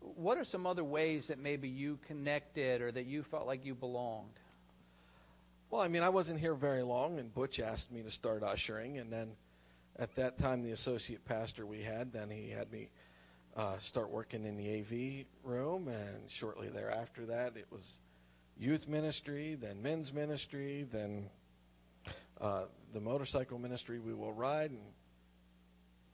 what 0.00 0.38
are 0.38 0.44
some 0.44 0.66
other 0.66 0.84
ways 0.84 1.28
that 1.28 1.38
maybe 1.38 1.68
you 1.68 1.98
connected 2.06 2.80
or 2.82 2.90
that 2.90 3.06
you 3.06 3.22
felt 3.22 3.46
like 3.46 3.64
you 3.64 3.74
belonged? 3.74 4.32
Well, 5.70 5.82
I 5.82 5.88
mean, 5.88 6.02
I 6.02 6.08
wasn't 6.08 6.40
here 6.40 6.54
very 6.54 6.82
long, 6.82 7.18
and 7.18 7.32
Butch 7.32 7.60
asked 7.60 7.92
me 7.92 8.02
to 8.02 8.10
start 8.10 8.42
ushering, 8.42 8.98
and 8.98 9.12
then 9.12 9.32
at 9.98 10.14
that 10.14 10.38
time, 10.38 10.62
the 10.62 10.70
associate 10.70 11.24
pastor 11.26 11.66
we 11.66 11.82
had, 11.82 12.12
then 12.12 12.30
he 12.30 12.48
had 12.48 12.72
me 12.72 12.88
uh, 13.54 13.76
start 13.78 14.10
working 14.10 14.44
in 14.44 14.56
the 14.56 14.80
AV 14.80 15.26
room, 15.44 15.88
and 15.88 16.30
shortly 16.30 16.68
thereafter 16.68 17.26
that, 17.26 17.56
it 17.56 17.66
was 17.70 18.00
youth 18.58 18.88
ministry, 18.88 19.56
then 19.60 19.82
men's 19.82 20.12
ministry, 20.12 20.86
then 20.90 21.28
uh, 22.40 22.64
the 22.92 23.00
motorcycle 23.00 23.58
ministry 23.58 23.98
we 23.98 24.14
will 24.14 24.32
ride, 24.32 24.70
and 24.70 24.80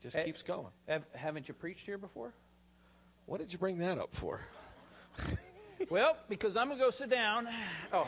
just 0.02 0.16
Hey. 0.16 0.24
keeps 0.24 0.42
going. 0.42 0.66
Have, 0.88 1.04
haven't 1.14 1.48
you 1.48 1.54
preached 1.54 1.86
here 1.86 1.98
before? 1.98 2.32
What 3.26 3.40
did 3.40 3.52
you 3.52 3.58
bring 3.58 3.78
that 3.78 3.98
up 3.98 4.14
for? 4.14 4.40
well, 5.90 6.16
because 6.28 6.56
I'm 6.56 6.68
gonna 6.68 6.80
go 6.80 6.90
sit 6.90 7.08
down. 7.08 7.48
Oh, 7.92 8.06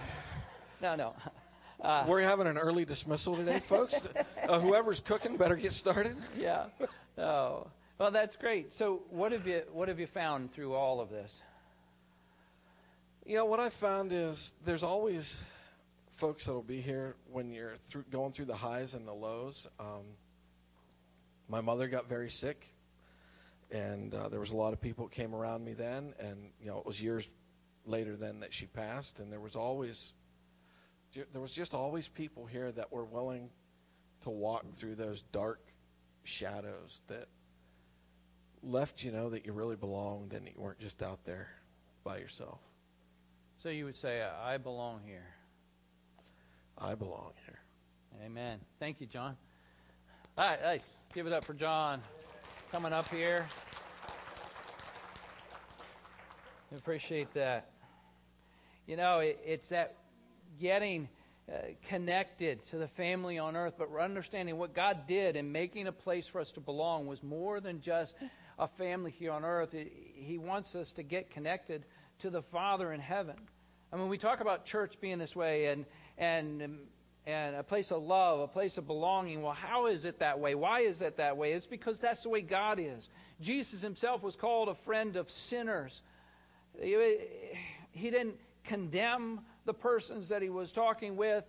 no, 0.83 0.95
no. 0.97 1.15
Uh, 1.81 2.05
We're 2.09 2.23
having 2.23 2.47
an 2.47 2.59
early 2.59 2.85
dismissal 2.85 3.37
today, 3.37 3.61
folks. 3.61 4.01
uh, 4.49 4.61
whoever's 4.61 5.01
cooking 5.01 5.37
better 5.37 5.57
get 5.57 5.73
started. 5.73 6.17
yeah. 6.39 6.65
Oh, 7.19 7.67
well, 7.99 8.11
that's 8.11 8.37
great. 8.37 8.75
So, 8.75 9.03
what 9.11 9.33
have 9.33 9.47
you 9.47 9.63
what 9.73 9.89
have 9.89 10.01
you 10.01 10.07
found 10.07 10.53
through 10.53 10.75
all 10.75 11.01
of 11.01 11.09
this? 11.11 11.35
You 13.27 13.35
know 13.35 13.47
what 13.47 13.59
I 13.59 13.71
found 13.71 14.13
is 14.13 14.55
there's 14.65 14.85
always 14.85 15.43
folks 16.13 16.47
that'll 16.47 16.63
be 16.63 16.81
here 16.81 17.17
when 17.33 17.51
you're 17.51 17.75
through, 17.89 18.05
going 18.09 18.31
through 18.31 18.45
the 18.45 18.55
highs 18.55 18.95
and 18.95 19.05
the 19.05 19.13
lows. 19.13 19.67
Um, 19.81 20.05
my 21.49 21.61
mother 21.61 21.89
got 21.89 22.09
very 22.09 22.31
sick, 22.31 22.65
and 23.73 24.15
uh, 24.15 24.29
there 24.29 24.39
was 24.39 24.53
a 24.53 24.57
lot 24.57 24.75
of 24.75 24.81
people 24.81 25.07
that 25.07 25.13
came 25.13 25.35
around 25.35 25.65
me 25.65 25.73
then, 25.73 26.15
and 26.21 26.39
you 26.61 26.69
know 26.69 26.79
it 26.79 26.87
was 26.87 27.03
years 27.03 27.29
later 27.85 28.15
then 28.15 28.41
that 28.41 28.55
she 28.55 28.67
passed, 28.67 29.19
and 29.19 29.33
there 29.33 29.41
was 29.41 29.57
always 29.57 30.15
there 31.13 31.41
was 31.41 31.53
just 31.53 31.75
always 31.75 32.07
people 32.07 32.47
here 32.47 32.71
that 32.71 32.93
were 32.93 33.05
willing 33.05 33.51
to 34.23 34.31
walk 34.31 34.65
through 34.75 34.95
those 34.95 35.23
dark 35.23 35.61
shadows 36.23 37.01
that 37.09 37.27
left 38.63 39.03
you 39.03 39.11
know 39.11 39.31
that 39.31 39.47
you 39.47 39.53
really 39.53 39.75
belonged 39.75 40.33
and 40.33 40.47
you 40.47 40.55
weren't 40.57 40.79
just 40.79 41.03
out 41.03 41.25
there 41.25 41.49
by 42.05 42.19
yourself. 42.19 42.61
So 43.67 43.71
you 43.71 43.85
would 43.85 43.97
say, 43.97 44.23
I 44.23 44.59
belong 44.59 45.01
here. 45.05 45.27
I 46.79 46.95
belong 46.95 47.33
here. 47.45 47.59
Amen. 48.25 48.61
Thank 48.79 49.01
you, 49.01 49.09
John. 49.09 49.37
All 50.39 50.47
right, 50.47 50.63
nice. 50.63 50.97
Give 51.13 51.27
it 51.27 51.33
up 51.33 51.43
for 51.43 51.53
John 51.53 52.01
coming 52.71 52.93
up 52.93 53.09
here. 53.09 53.45
Appreciate 56.77 57.35
that. 57.35 57.73
You 58.87 58.97
know, 58.97 59.19
it, 59.19 59.41
it's 59.45 59.71
that 59.71 59.97
getting 60.61 61.09
uh, 61.53 61.57
connected 61.89 62.65
to 62.67 62.79
the 62.79 62.87
family 62.87 63.37
on 63.37 63.57
earth, 63.57 63.75
but 63.77 63.89
understanding 63.99 64.59
what 64.59 64.75
God 64.75 65.09
did 65.09 65.35
in 65.35 65.51
making 65.51 65.89
a 65.89 65.93
place 65.93 66.29
for 66.29 66.41
us 66.41 66.53
to 66.53 66.61
belong 66.61 67.09
was 67.09 67.21
more 67.21 67.59
than 67.59 67.81
just 67.81 68.15
a 68.61 68.69
family 68.69 69.11
here 69.11 69.33
on 69.33 69.45
earth. 69.45 69.75
It, 69.75 69.93
he 70.15 70.39
wants 70.39 70.77
us 70.77 70.93
to 70.93 71.03
get 71.03 71.31
connected 71.31 71.85
to 72.21 72.31
the 72.31 72.43
Father 72.43 72.93
in 72.93 73.01
heaven. 73.01 73.35
Mean, 73.97 74.09
we 74.09 74.19
talk 74.19 74.41
about 74.41 74.65
church 74.65 74.95
being 75.01 75.19
this 75.19 75.35
way 75.35 75.67
and 75.67 75.87
and 76.19 76.79
and 77.27 77.57
a 77.57 77.63
place 77.65 77.91
of 77.91 78.03
love, 78.03 78.41
a 78.41 78.47
place 78.47 78.79
of 78.79 78.87
belonging. 78.87 79.43
Well, 79.43 79.53
how 79.53 79.87
is 79.87 80.05
it 80.05 80.21
that 80.21 80.39
way? 80.39 80.55
Why 80.55 80.81
is 80.81 81.03
it 81.03 81.17
that 81.17 81.37
way? 81.37 81.53
It's 81.53 81.67
because 81.67 81.99
that's 81.99 82.21
the 82.21 82.29
way 82.29 82.41
God 82.41 82.79
is. 82.79 83.09
Jesus 83.41 83.83
himself 83.83 84.23
was 84.23 84.37
called 84.37 84.69
a 84.69 84.75
friend 84.75 85.17
of 85.17 85.29
sinners. 85.29 86.01
He 86.81 88.11
didn't 88.11 88.37
condemn 88.65 89.41
the 89.65 89.75
persons 89.75 90.29
that 90.29 90.41
he 90.41 90.51
was 90.51 90.71
talking 90.71 91.17
with. 91.17 91.45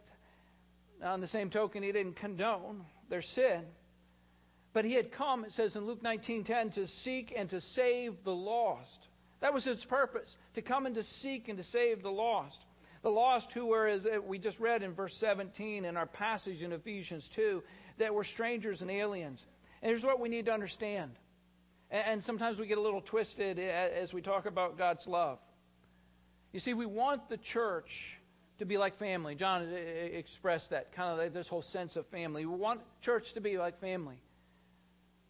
On 1.03 1.21
the 1.21 1.27
same 1.27 1.51
token, 1.51 1.83
he 1.83 1.91
didn't 1.91 2.15
condone 2.15 2.83
their 3.09 3.21
sin. 3.21 3.63
But 4.73 4.83
he 4.83 4.93
had 4.93 5.11
come, 5.11 5.45
it 5.45 5.51
says 5.51 5.75
in 5.75 5.85
Luke 5.85 6.01
19:10, 6.01 6.73
to 6.73 6.87
seek 6.87 7.33
and 7.35 7.49
to 7.51 7.61
save 7.61 8.23
the 8.23 8.33
lost. 8.33 9.07
That 9.39 9.53
was 9.53 9.63
his 9.63 9.85
purpose, 9.85 10.35
to 10.55 10.61
come 10.61 10.85
and 10.85 10.95
to 10.95 11.03
seek 11.03 11.47
and 11.47 11.57
to 11.57 11.63
save 11.63 12.01
the 12.01 12.11
lost. 12.11 12.59
The 13.03 13.11
lost 13.11 13.53
who 13.53 13.67
were, 13.67 13.87
as 13.87 14.07
we 14.25 14.39
just 14.39 14.59
read 14.59 14.81
in 14.81 14.93
verse 14.93 15.15
17 15.17 15.85
in 15.85 15.97
our 15.97 16.07
passage 16.07 16.61
in 16.63 16.73
Ephesians 16.73 17.29
2, 17.29 17.63
that 17.99 18.13
were 18.13 18.23
strangers 18.23 18.81
and 18.81 18.89
aliens. 18.89 19.45
And 19.81 19.89
here's 19.89 20.03
what 20.03 20.19
we 20.19 20.29
need 20.29 20.47
to 20.47 20.53
understand. 20.53 21.11
And 21.91 22.23
sometimes 22.23 22.59
we 22.59 22.67
get 22.67 22.77
a 22.77 22.81
little 22.81 23.01
twisted 23.01 23.59
as 23.59 24.13
we 24.13 24.21
talk 24.21 24.45
about 24.45 24.77
God's 24.77 25.07
love. 25.07 25.39
You 26.51 26.59
see, 26.59 26.73
we 26.73 26.85
want 26.85 27.29
the 27.29 27.37
church 27.37 28.17
to 28.57 28.65
be 28.65 28.77
like 28.77 28.97
family. 28.97 29.35
John 29.35 29.69
expressed 29.71 30.71
that, 30.71 30.93
kind 30.93 31.21
of 31.21 31.33
this 31.33 31.47
whole 31.47 31.61
sense 31.61 31.95
of 31.95 32.07
family. 32.07 32.45
We 32.45 32.57
want 32.57 32.81
church 33.01 33.33
to 33.33 33.41
be 33.41 33.57
like 33.57 33.79
family. 33.79 34.17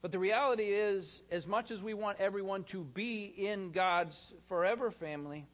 But 0.02 0.12
the 0.12 0.20
reality 0.20 0.66
is, 0.66 1.24
as 1.32 1.48
much 1.48 1.72
as 1.72 1.82
we 1.82 1.94
want 1.94 2.20
everyone 2.20 2.64
to 2.66 2.84
be 2.84 3.26
in 3.26 3.72
God's 3.72 4.34
forever 4.48 4.92
family, 4.92 5.48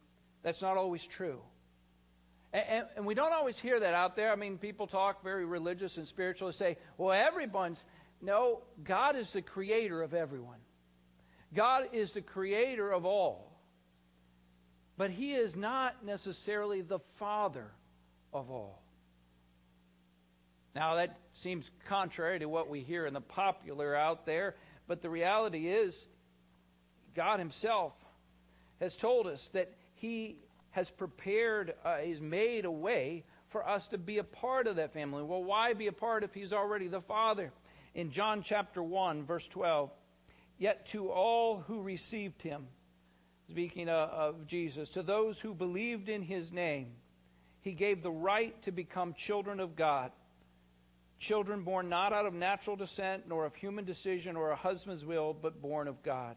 that's 0.44 0.62
not 0.62 0.78
always 0.78 1.06
true. 1.06 1.40
And, 2.52 2.86
and, 2.98 3.06
we 3.06 3.16
don't 3.16 3.34
always 3.34 3.58
hear 3.58 3.80
that 3.80 3.94
out 3.96 4.16
there. 4.16 4.32
I 4.32 4.36
mean, 4.36 4.60
people 4.60 4.86
talk 4.86 5.24
very 5.24 5.44
religious 5.44 5.98
and 5.98 6.08
spiritual 6.08 6.50
and 6.50 6.56
say, 6.56 6.78
well, 6.98 7.12
everyone's. 7.12 7.84
No, 8.22 8.62
God 8.84 9.16
is 9.16 9.34
the 9.34 9.42
creator 9.42 10.02
of 10.04 10.14
everyone. 10.14 10.60
God 11.54 11.90
is 11.94 12.12
the 12.12 12.22
creator 12.22 12.92
of 12.92 13.06
all. 13.06 13.52
But 14.98 15.10
He 15.10 15.34
is 15.34 15.56
not 15.56 16.06
necessarily 16.06 16.82
the 16.82 17.00
Father 17.18 17.72
of 18.32 18.52
all. 18.52 18.84
Now, 20.76 20.96
that 20.96 21.16
seems 21.34 21.70
contrary 21.88 22.40
to 22.40 22.46
what 22.48 22.68
we 22.68 22.82
hear 22.82 23.06
in 23.06 23.14
the 23.14 23.22
popular 23.22 23.96
out 23.96 24.26
there, 24.26 24.56
but 24.88 25.02
the 25.02 25.10
reality 25.10 25.68
is, 25.68 26.08
God 27.14 27.38
Himself 27.38 27.94
has 28.80 28.96
told 28.96 29.28
us 29.28 29.48
that 29.50 29.72
He 29.96 30.38
has 30.72 30.90
prepared, 30.90 31.76
uh, 31.86 31.98
He's 31.98 32.20
made 32.20 32.66
a 32.66 32.72
way 32.72 33.24
for 33.50 33.68
us 33.68 33.88
to 33.90 34.00
be 34.00 34.18
a 34.18 34.24
part 34.24 34.66
of 34.66 34.78
that 34.78 34.94
family. 34.94 35.22
Well, 35.22 35.44
why 35.44 35.74
be 35.74 35.88
a 35.88 35.92
part 35.92 36.24
if 36.24 36.34
He's 36.34 36.54
already 36.54 36.88
the 36.88 37.02
Father? 37.02 37.52
In 37.94 38.10
John 38.10 38.42
chapter 38.42 38.82
1, 38.82 39.26
verse 39.26 39.48
12, 39.48 39.92
yet 40.58 40.88
to 40.88 41.12
all 41.12 41.60
who 41.60 41.84
received 41.84 42.42
Him, 42.42 42.66
speaking 43.52 43.90
of, 43.90 44.10
of 44.10 44.48
Jesus, 44.48 44.90
to 44.92 45.04
those 45.04 45.40
who 45.40 45.54
believed 45.54 46.10
in 46.10 46.24
His 46.24 46.52
name, 46.52 46.88
He 47.62 47.74
gave 47.74 48.02
the 48.02 48.12
right 48.12 48.60
to 48.64 48.72
become 48.72 49.14
children 49.14 49.60
of 49.60 49.76
God 49.76 50.12
children 51.24 51.64
born 51.64 51.90
not 51.90 52.14
out 52.14 52.26
of 52.26 52.34
natural 52.34 52.76
descent, 52.76 53.24
nor 53.28 53.46
of 53.46 53.56
human 53.56 53.86
decision 53.86 54.36
or 54.36 54.52
a 54.52 54.56
husband's 54.56 55.06
will, 55.06 55.34
but 55.34 55.62
born 55.62 55.88
of 55.88 56.04
God. 56.04 56.36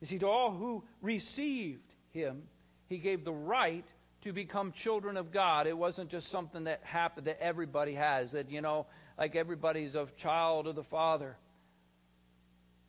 You 0.00 0.06
see, 0.06 0.18
to 0.18 0.28
all 0.28 0.52
who 0.52 0.84
received 1.00 1.90
him, 2.10 2.42
he 2.88 2.98
gave 2.98 3.24
the 3.24 3.32
right 3.32 3.86
to 4.22 4.32
become 4.32 4.72
children 4.72 5.16
of 5.16 5.32
God. 5.32 5.66
It 5.66 5.76
wasn't 5.76 6.10
just 6.10 6.28
something 6.28 6.64
that 6.64 6.80
happened 6.84 7.26
that 7.26 7.40
everybody 7.40 7.94
has, 7.94 8.32
that, 8.32 8.50
you 8.50 8.60
know, 8.60 8.86
like 9.18 9.34
everybody's 9.34 9.94
a 9.94 10.06
child 10.18 10.66
of 10.66 10.74
the 10.74 10.84
Father. 10.84 11.36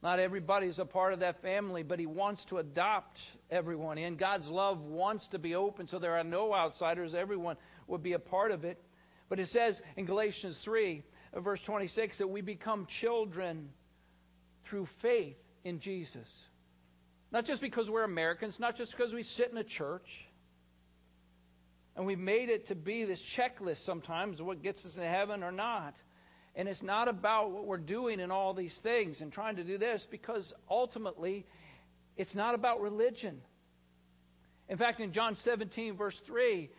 Not 0.01 0.19
everybody's 0.19 0.79
a 0.79 0.85
part 0.85 1.13
of 1.13 1.21
that 1.21 1.41
family, 1.41 1.83
but 1.83 1.97
he 1.97 2.05
wants 2.05 2.43
to 2.45 2.57
adopt 2.57 3.21
everyone 3.49 3.97
in. 3.97 4.17
God's 4.17 4.49
love 4.49 4.81
wants 4.81 5.27
to 5.29 5.39
be 5.39 5.55
open 5.55 5.87
so 5.87 5.97
there 5.97 6.15
are 6.15 6.25
no 6.25 6.53
outsiders. 6.53 7.15
Everyone 7.15 7.55
would 7.87 8.03
be 8.03 8.11
a 8.11 8.19
part 8.19 8.51
of 8.51 8.65
it. 8.65 8.77
But 9.33 9.39
it 9.39 9.47
says 9.47 9.81
in 9.97 10.05
Galatians 10.05 10.59
3, 10.59 11.01
verse 11.33 11.59
26, 11.63 12.19
that 12.19 12.27
we 12.27 12.41
become 12.41 12.85
children 12.85 13.71
through 14.65 14.85
faith 14.85 15.39
in 15.63 15.79
Jesus. 15.79 16.31
Not 17.31 17.45
just 17.45 17.59
because 17.59 17.89
we're 17.89 18.03
Americans, 18.03 18.59
not 18.59 18.75
just 18.75 18.95
because 18.95 19.11
we 19.11 19.23
sit 19.23 19.49
in 19.49 19.57
a 19.57 19.63
church. 19.63 20.27
And 21.95 22.05
we've 22.05 22.19
made 22.19 22.49
it 22.49 22.67
to 22.67 22.75
be 22.75 23.05
this 23.05 23.27
checklist 23.27 23.77
sometimes 23.77 24.39
of 24.39 24.45
what 24.45 24.61
gets 24.61 24.85
us 24.85 24.97
into 24.97 25.09
heaven 25.09 25.41
or 25.41 25.51
not. 25.51 25.95
And 26.55 26.67
it's 26.67 26.83
not 26.83 27.07
about 27.07 27.49
what 27.49 27.65
we're 27.65 27.77
doing 27.77 28.19
in 28.19 28.29
all 28.29 28.53
these 28.53 28.77
things 28.77 29.19
and 29.19 29.33
trying 29.33 29.55
to 29.55 29.63
do 29.63 29.79
this 29.79 30.05
because 30.05 30.53
ultimately 30.69 31.47
it's 32.17 32.35
not 32.35 32.53
about 32.53 32.81
religion. 32.81 33.41
In 34.69 34.77
fact, 34.77 34.99
in 34.99 35.11
John 35.11 35.35
17, 35.35 35.95
verse 35.97 36.19
3, 36.19 36.69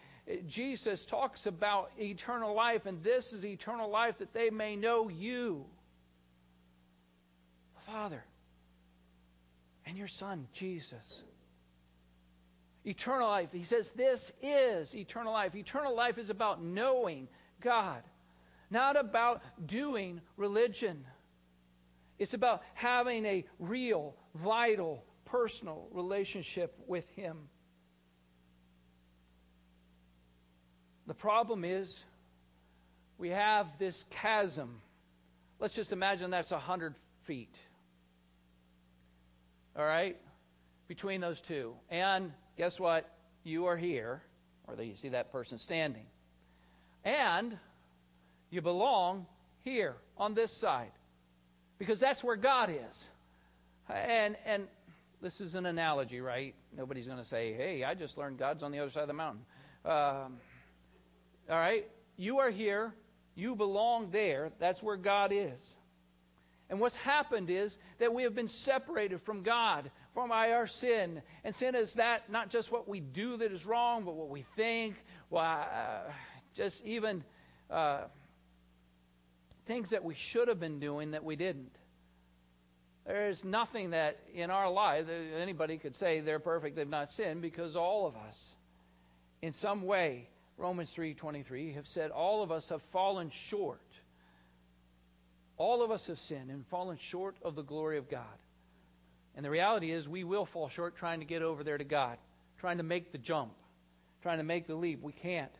Jesus 0.46 1.04
talks 1.04 1.46
about 1.46 1.90
eternal 1.98 2.54
life, 2.54 2.86
and 2.86 3.02
this 3.02 3.32
is 3.32 3.44
eternal 3.44 3.90
life 3.90 4.18
that 4.18 4.32
they 4.32 4.48
may 4.50 4.74
know 4.74 5.08
you, 5.10 5.66
the 7.74 7.92
Father, 7.92 8.24
and 9.84 9.98
your 9.98 10.08
Son, 10.08 10.46
Jesus. 10.54 11.22
Eternal 12.86 13.28
life. 13.28 13.50
He 13.52 13.64
says 13.64 13.92
this 13.92 14.32
is 14.42 14.94
eternal 14.94 15.32
life. 15.32 15.54
Eternal 15.54 15.94
life 15.94 16.18
is 16.18 16.30
about 16.30 16.62
knowing 16.62 17.28
God, 17.60 18.02
not 18.70 18.96
about 18.96 19.42
doing 19.64 20.20
religion. 20.36 21.04
It's 22.18 22.34
about 22.34 22.62
having 22.74 23.26
a 23.26 23.44
real, 23.58 24.14
vital, 24.34 25.04
personal 25.26 25.88
relationship 25.92 26.74
with 26.86 27.08
Him. 27.10 27.36
The 31.06 31.14
problem 31.14 31.64
is 31.64 32.02
we 33.18 33.30
have 33.30 33.66
this 33.78 34.04
chasm. 34.10 34.80
Let's 35.60 35.74
just 35.74 35.92
imagine 35.92 36.30
that's 36.30 36.50
100 36.50 36.94
feet. 37.24 37.54
All 39.76 39.84
right? 39.84 40.16
Between 40.88 41.20
those 41.20 41.40
two. 41.40 41.74
And 41.90 42.32
guess 42.56 42.80
what? 42.80 43.08
You 43.42 43.66
are 43.66 43.76
here, 43.76 44.22
or 44.66 44.82
you 44.82 44.96
see 44.96 45.10
that 45.10 45.32
person 45.32 45.58
standing. 45.58 46.06
And 47.04 47.58
you 48.50 48.62
belong 48.62 49.26
here 49.62 49.96
on 50.16 50.34
this 50.34 50.58
side. 50.58 50.92
Because 51.78 52.00
that's 52.00 52.24
where 52.24 52.36
God 52.36 52.70
is. 52.70 53.08
And 53.90 54.36
and 54.46 54.66
this 55.20 55.40
is 55.40 55.54
an 55.54 55.66
analogy, 55.66 56.20
right? 56.20 56.54
Nobody's 56.76 57.06
going 57.06 57.18
to 57.18 57.24
say, 57.24 57.52
"Hey, 57.52 57.84
I 57.84 57.94
just 57.94 58.16
learned 58.16 58.38
God's 58.38 58.62
on 58.62 58.72
the 58.72 58.78
other 58.78 58.90
side 58.90 59.02
of 59.02 59.08
the 59.08 59.14
mountain." 59.14 59.44
Um, 59.84 60.38
all 61.48 61.56
right? 61.56 61.86
You 62.16 62.38
are 62.38 62.50
here. 62.50 62.94
You 63.34 63.56
belong 63.56 64.10
there. 64.10 64.50
That's 64.58 64.82
where 64.82 64.96
God 64.96 65.32
is. 65.32 65.76
And 66.70 66.80
what's 66.80 66.96
happened 66.96 67.50
is 67.50 67.76
that 67.98 68.14
we 68.14 68.22
have 68.22 68.34
been 68.34 68.48
separated 68.48 69.20
from 69.22 69.42
God, 69.42 69.90
from 70.14 70.32
our 70.32 70.66
sin. 70.66 71.20
And 71.44 71.54
sin 71.54 71.74
is 71.74 71.94
that 71.94 72.30
not 72.30 72.50
just 72.50 72.72
what 72.72 72.88
we 72.88 73.00
do 73.00 73.36
that 73.36 73.52
is 73.52 73.66
wrong, 73.66 74.04
but 74.04 74.14
what 74.14 74.30
we 74.30 74.42
think, 74.56 74.94
uh, 75.34 75.64
just 76.54 76.84
even 76.86 77.22
uh, 77.70 78.04
things 79.66 79.90
that 79.90 80.04
we 80.04 80.14
should 80.14 80.48
have 80.48 80.60
been 80.60 80.80
doing 80.80 81.10
that 81.10 81.24
we 81.24 81.36
didn't. 81.36 81.76
There 83.06 83.28
is 83.28 83.44
nothing 83.44 83.90
that 83.90 84.18
in 84.32 84.50
our 84.50 84.70
life 84.70 85.06
anybody 85.38 85.76
could 85.76 85.94
say 85.94 86.20
they're 86.20 86.38
perfect, 86.38 86.76
they've 86.76 86.88
not 86.88 87.10
sinned, 87.10 87.42
because 87.42 87.76
all 87.76 88.06
of 88.06 88.16
us, 88.16 88.56
in 89.42 89.52
some 89.52 89.82
way, 89.82 90.28
Romans 90.56 90.94
3:23 90.94 91.74
have 91.74 91.88
said 91.88 92.10
all 92.10 92.42
of 92.42 92.52
us 92.52 92.68
have 92.68 92.82
fallen 92.82 93.30
short. 93.30 93.80
All 95.56 95.82
of 95.82 95.90
us 95.90 96.06
have 96.06 96.18
sinned 96.18 96.50
and 96.50 96.66
fallen 96.66 96.96
short 96.96 97.36
of 97.42 97.54
the 97.54 97.62
glory 97.62 97.98
of 97.98 98.08
God. 98.08 98.38
And 99.36 99.44
the 99.44 99.50
reality 99.50 99.90
is 99.90 100.08
we 100.08 100.24
will 100.24 100.46
fall 100.46 100.68
short 100.68 100.96
trying 100.96 101.20
to 101.20 101.26
get 101.26 101.42
over 101.42 101.64
there 101.64 101.78
to 101.78 101.84
God, 101.84 102.18
trying 102.58 102.78
to 102.78 102.82
make 102.84 103.12
the 103.12 103.18
jump, 103.18 103.52
trying 104.22 104.38
to 104.38 104.44
make 104.44 104.66
the 104.66 104.76
leap. 104.76 105.02
We 105.02 105.12
can't. 105.12 105.52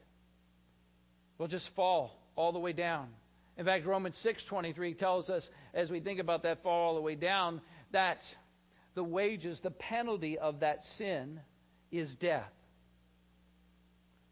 We'll 1.39 1.49
just 1.49 1.69
fall 1.71 2.17
all 2.37 2.53
the 2.53 2.61
way 2.61 2.73
down. 2.73 3.09
In 3.57 3.65
fact, 3.65 3.87
Romans 3.87 4.17
6:23 4.17 4.95
tells 4.95 5.31
us 5.31 5.51
as 5.73 5.91
we 5.91 6.01
think 6.01 6.21
about 6.21 6.43
that 6.43 6.63
fall 6.63 6.89
all 6.89 6.95
the 6.95 7.01
way 7.01 7.15
down 7.15 7.61
that 7.91 8.37
the 8.95 9.05
wages, 9.05 9.61
the 9.61 9.71
penalty 9.71 10.39
of 10.39 10.61
that 10.61 10.85
sin 10.85 11.41
is 11.91 12.15
death. 12.15 12.53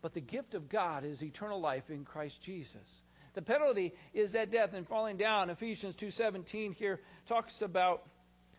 But 0.03 0.14
the 0.14 0.20
gift 0.20 0.55
of 0.55 0.68
God 0.68 1.05
is 1.05 1.22
eternal 1.22 1.61
life 1.61 1.88
in 1.88 2.05
Christ 2.05 2.42
Jesus. 2.42 3.03
The 3.34 3.42
penalty 3.42 3.94
is 4.12 4.32
that 4.32 4.50
death 4.50 4.74
and 4.74 4.86
falling 4.86 5.16
down. 5.16 5.48
Ephesians 5.48 5.94
2:17 5.94 6.74
here 6.74 7.00
talks 7.28 7.62
about 7.62 8.03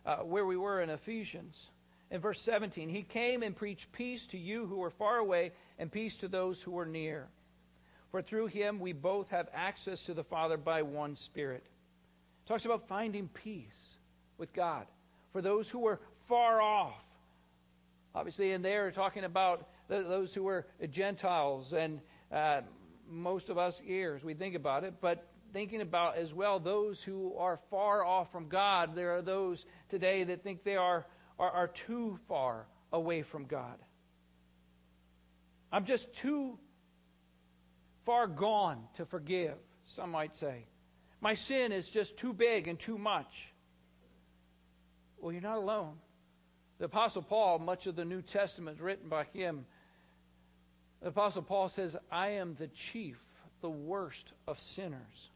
uh, 0.05 0.17
where 0.17 0.45
we 0.45 0.57
were 0.57 0.81
in 0.81 0.89
Ephesians. 0.89 1.69
In 2.09 2.21
verse 2.21 2.41
17, 2.41 2.89
he 2.89 3.03
came 3.03 3.43
and 3.43 3.55
preached 3.55 3.91
peace 3.91 4.25
to 4.27 4.37
you 4.37 4.65
who 4.65 4.77
were 4.77 4.89
far 4.91 5.17
away 5.17 5.51
and 5.77 5.91
peace 5.91 6.15
to 6.17 6.27
those 6.27 6.61
who 6.61 6.71
were 6.71 6.85
near. 6.85 7.27
For 8.11 8.21
through 8.21 8.47
him 8.47 8.79
we 8.79 8.93
both 8.93 9.29
have 9.31 9.49
access 9.53 10.05
to 10.05 10.13
the 10.13 10.23
Father 10.23 10.57
by 10.57 10.83
one 10.83 11.15
Spirit. 11.15 11.63
Talks 12.45 12.65
about 12.65 12.87
finding 12.87 13.27
peace 13.27 13.95
with 14.37 14.53
God 14.53 14.85
for 15.31 15.41
those 15.41 15.69
who 15.69 15.79
were 15.79 15.99
far 16.25 16.61
off. 16.61 17.03
Obviously, 18.15 18.51
in 18.51 18.61
there, 18.61 18.91
talking 18.91 19.23
about 19.23 19.67
those 20.01 20.33
who 20.33 20.43
were 20.43 20.65
Gentiles 20.89 21.73
and 21.73 22.01
uh, 22.31 22.61
most 23.07 23.49
of 23.49 23.57
us 23.57 23.81
ears, 23.85 24.23
we 24.23 24.33
think 24.33 24.55
about 24.55 24.83
it, 24.83 24.95
but 25.01 25.27
thinking 25.53 25.81
about 25.81 26.17
as 26.17 26.33
well 26.33 26.59
those 26.59 27.01
who 27.03 27.35
are 27.37 27.59
far 27.69 28.03
off 28.03 28.31
from 28.31 28.49
God. 28.49 28.95
There 28.95 29.15
are 29.15 29.21
those 29.21 29.63
today 29.89 30.23
that 30.23 30.43
think 30.43 30.63
they 30.63 30.75
are, 30.75 31.05
are, 31.37 31.51
are 31.51 31.67
too 31.67 32.19
far 32.27 32.65
away 32.91 33.21
from 33.21 33.45
God. 33.45 33.77
I'm 35.71 35.85
just 35.85 36.11
too 36.15 36.57
far 38.05 38.27
gone 38.27 38.83
to 38.95 39.05
forgive, 39.05 39.55
some 39.85 40.11
might 40.11 40.35
say. 40.35 40.65
My 41.21 41.35
sin 41.35 41.71
is 41.71 41.89
just 41.89 42.17
too 42.17 42.33
big 42.33 42.67
and 42.67 42.77
too 42.77 42.97
much. 42.97 43.53
Well, 45.17 45.31
you're 45.31 45.41
not 45.41 45.57
alone. 45.57 45.95
The 46.79 46.85
Apostle 46.85 47.21
Paul, 47.21 47.59
much 47.59 47.87
of 47.87 47.95
the 47.95 48.03
New 48.03 48.21
Testament 48.21 48.81
written 48.81 49.07
by 49.07 49.23
him. 49.33 49.65
The 51.03 51.09
Apostle 51.09 51.41
Paul 51.41 51.67
says, 51.67 51.97
I 52.09 52.29
am 52.29 52.55
the 52.55 52.67
chief, 52.67 53.19
the 53.61 53.69
worst 53.69 54.31
of 54.47 54.57
sinners 54.61 55.29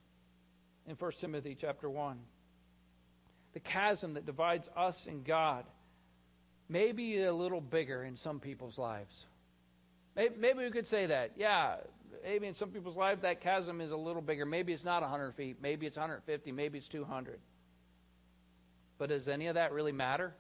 in 0.88 0.96
1 0.96 1.12
Timothy 1.20 1.58
chapter 1.60 1.90
1. 1.90 2.18
The 3.54 3.60
chasm 3.60 4.14
that 4.14 4.26
divides 4.26 4.70
us 4.78 5.08
and 5.08 5.26
God 5.26 5.66
may 6.70 6.94
be 6.94 7.22
a 7.22 7.34
little 7.34 7.60
bigger 7.60 8.02
in 8.02 8.16
some 8.16 8.40
people's 8.40 8.78
lives. 8.78 9.26
Maybe 10.16 10.64
we 10.64 10.72
could 10.72 10.88
say 10.88 11.08
that. 11.08 11.32
Yeah, 11.36 11.76
maybe 12.24 12.48
in 12.48 12.54
some 12.54 12.70
people's 12.70 12.98
lives 12.98 13.24
that 13.24 13.42
chasm 13.42 13.82
is 13.82 13.92
a 13.92 13.98
little 13.98 14.22
bigger. 14.22 14.46
Maybe 14.46 14.72
it's 14.72 14.86
not 14.86 15.02
100 15.02 15.36
feet. 15.36 15.58
Maybe 15.62 15.86
it's 15.86 15.98
150. 15.98 16.54
Maybe 16.54 16.78
it's 16.78 16.88
200. 16.88 17.40
But 18.98 19.10
does 19.10 19.28
any 19.28 19.48
of 19.48 19.56
that 19.56 19.74
really 19.74 19.92
matter? 19.92 20.34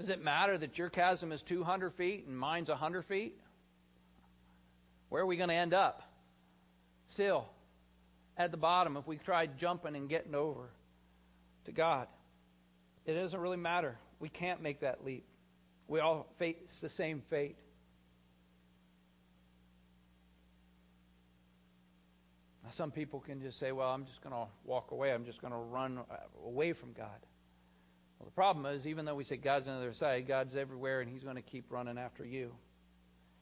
Does 0.00 0.08
it 0.08 0.24
matter 0.24 0.56
that 0.56 0.78
your 0.78 0.88
chasm 0.88 1.30
is 1.30 1.42
200 1.42 1.92
feet 1.92 2.24
and 2.26 2.34
mine's 2.34 2.70
100 2.70 3.04
feet? 3.04 3.38
Where 5.10 5.22
are 5.22 5.26
we 5.26 5.36
going 5.36 5.50
to 5.50 5.54
end 5.54 5.74
up? 5.74 6.02
Still, 7.04 7.46
at 8.38 8.50
the 8.50 8.56
bottom 8.56 8.96
if 8.96 9.06
we 9.06 9.18
tried 9.18 9.58
jumping 9.58 9.94
and 9.96 10.08
getting 10.08 10.34
over 10.34 10.70
to 11.66 11.72
God. 11.72 12.08
It 13.04 13.12
doesn't 13.12 13.38
really 13.38 13.58
matter. 13.58 13.98
We 14.20 14.30
can't 14.30 14.62
make 14.62 14.80
that 14.80 15.04
leap. 15.04 15.26
We 15.86 16.00
all 16.00 16.26
face 16.38 16.80
the 16.80 16.88
same 16.88 17.20
fate. 17.28 17.58
Now, 22.64 22.70
some 22.70 22.90
people 22.90 23.20
can 23.20 23.42
just 23.42 23.58
say, 23.58 23.72
well, 23.72 23.90
I'm 23.90 24.06
just 24.06 24.22
going 24.22 24.34
to 24.34 24.46
walk 24.64 24.92
away. 24.92 25.12
I'm 25.12 25.26
just 25.26 25.42
going 25.42 25.52
to 25.52 25.58
run 25.58 26.00
away 26.42 26.72
from 26.72 26.94
God. 26.94 27.18
Well, 28.20 28.26
the 28.26 28.34
problem 28.34 28.66
is, 28.66 28.86
even 28.86 29.06
though 29.06 29.14
we 29.14 29.24
say 29.24 29.38
God's 29.38 29.66
on 29.66 29.76
the 29.76 29.80
other 29.80 29.94
side, 29.94 30.28
God's 30.28 30.54
everywhere 30.54 31.00
and 31.00 31.10
He's 31.10 31.24
going 31.24 31.36
to 31.36 31.42
keep 31.42 31.64
running 31.70 31.96
after 31.96 32.24
you. 32.24 32.52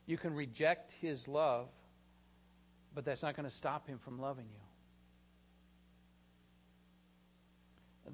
You 0.07 0.17
can 0.17 0.35
reject 0.35 0.93
His 1.01 1.27
love, 1.27 1.69
but 2.95 3.05
that's 3.05 3.23
not 3.23 3.35
going 3.35 3.49
to 3.49 3.55
stop 3.55 3.89
Him 3.89 3.99
from 3.99 4.21
loving 4.21 4.47
you. 4.47 4.61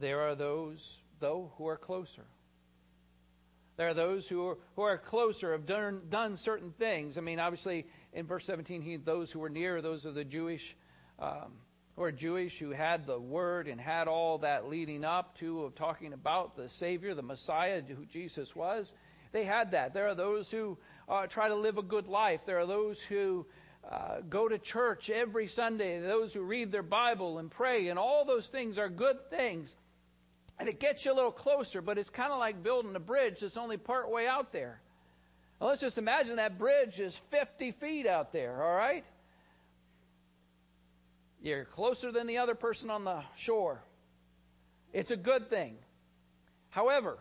There 0.01 0.23
are 0.23 0.35
those, 0.35 1.01
though, 1.21 1.53
who 1.59 1.69
are 1.69 1.77
closer. 1.77 2.25
There 3.77 3.89
are 3.89 3.95
those 3.95 4.27
who 4.27 4.49
are, 4.49 4.59
who 4.77 4.83
are 4.83 4.97
closer, 4.97 5.53
have 5.53 5.67
done, 5.67 6.03
done 6.09 6.37
certain 6.39 6.71
things. 6.71 7.19
I 7.19 7.21
mean, 7.21 7.41
obviously, 7.41 7.87
in 8.13 8.27
verse 8.27 8.47
17, 8.47 8.81
he, 8.83 8.97
those 8.97 9.31
who 9.31 9.41
were 9.41 9.51
near, 9.51 9.83
those 9.83 10.07
are 10.07 10.13
the 10.13 10.25
Jewish, 10.25 10.75
um, 11.19 11.53
who 11.97 12.03
are 12.03 12.13
Jewish, 12.13 12.59
who 12.59 12.71
had 12.71 13.07
the 13.07 13.19
word 13.19 13.69
and 13.69 13.81
had 13.81 14.09
all 14.09 14.39
that 14.39 14.69
leading 14.69 15.05
up 15.05 15.39
to 15.39 15.63
of 15.65 15.75
talking 15.75 16.13
about 16.13 16.57
the 16.57 16.69
Savior, 16.69 17.15
the 17.15 17.23
Messiah, 17.23 17.83
who 17.83 18.05
Jesus 18.07 18.55
was. 18.55 18.93
They 19.33 19.45
had 19.45 19.73
that. 19.73 19.95
There 19.95 20.09
are 20.09 20.15
those 20.15 20.51
who 20.51 20.79
uh, 21.09 21.27
try 21.27 21.49
to 21.49 21.55
live 21.55 21.79
a 21.79 21.83
good 21.83 22.09
life. 22.09 22.41
There 22.47 22.59
are 22.59 22.67
those 22.67 23.01
who 23.01 23.47
uh, 23.91 24.21
go 24.29 24.49
to 24.49 24.59
church 24.59 25.11
every 25.11 25.47
Sunday, 25.47 26.01
those 26.01 26.33
who 26.33 26.43
read 26.43 26.73
their 26.73 26.83
Bible 26.83 27.39
and 27.39 27.51
pray, 27.51 27.89
and 27.89 27.99
all 27.99 28.25
those 28.25 28.49
things 28.49 28.79
are 28.79 28.89
good 28.89 29.31
things. 29.31 29.75
And 30.59 30.69
it 30.69 30.79
gets 30.79 31.05
you 31.05 31.13
a 31.13 31.15
little 31.15 31.33
closer, 31.33 31.83
but 31.83 31.99
it's 31.99 32.11
kind 32.11 32.33
of 32.33 32.39
like 32.39 32.63
building 32.63 32.95
a 32.95 33.01
bridge 33.01 33.41
that's 33.41 33.57
only 33.57 33.77
part 33.77 34.11
way 34.11 34.27
out 34.27 34.53
there. 34.53 34.81
Now, 35.61 35.69
let's 35.69 35.81
just 35.81 35.99
imagine 35.99 36.37
that 36.37 36.59
bridge 36.59 36.99
is 37.01 37.17
50 37.31 37.73
feet 37.73 38.07
out 38.07 38.33
there, 38.33 38.63
all 38.63 38.75
right? 38.75 39.05
You're 41.45 41.67
closer 41.67 42.11
than 42.11 42.27
the 42.27 42.39
other 42.39 42.55
person 42.55 42.89
on 42.89 43.05
the 43.05 43.23
shore. 43.37 43.83
It's 44.95 45.11
a 45.11 45.17
good 45.17 45.51
thing. 45.51 45.77
However, 46.71 47.19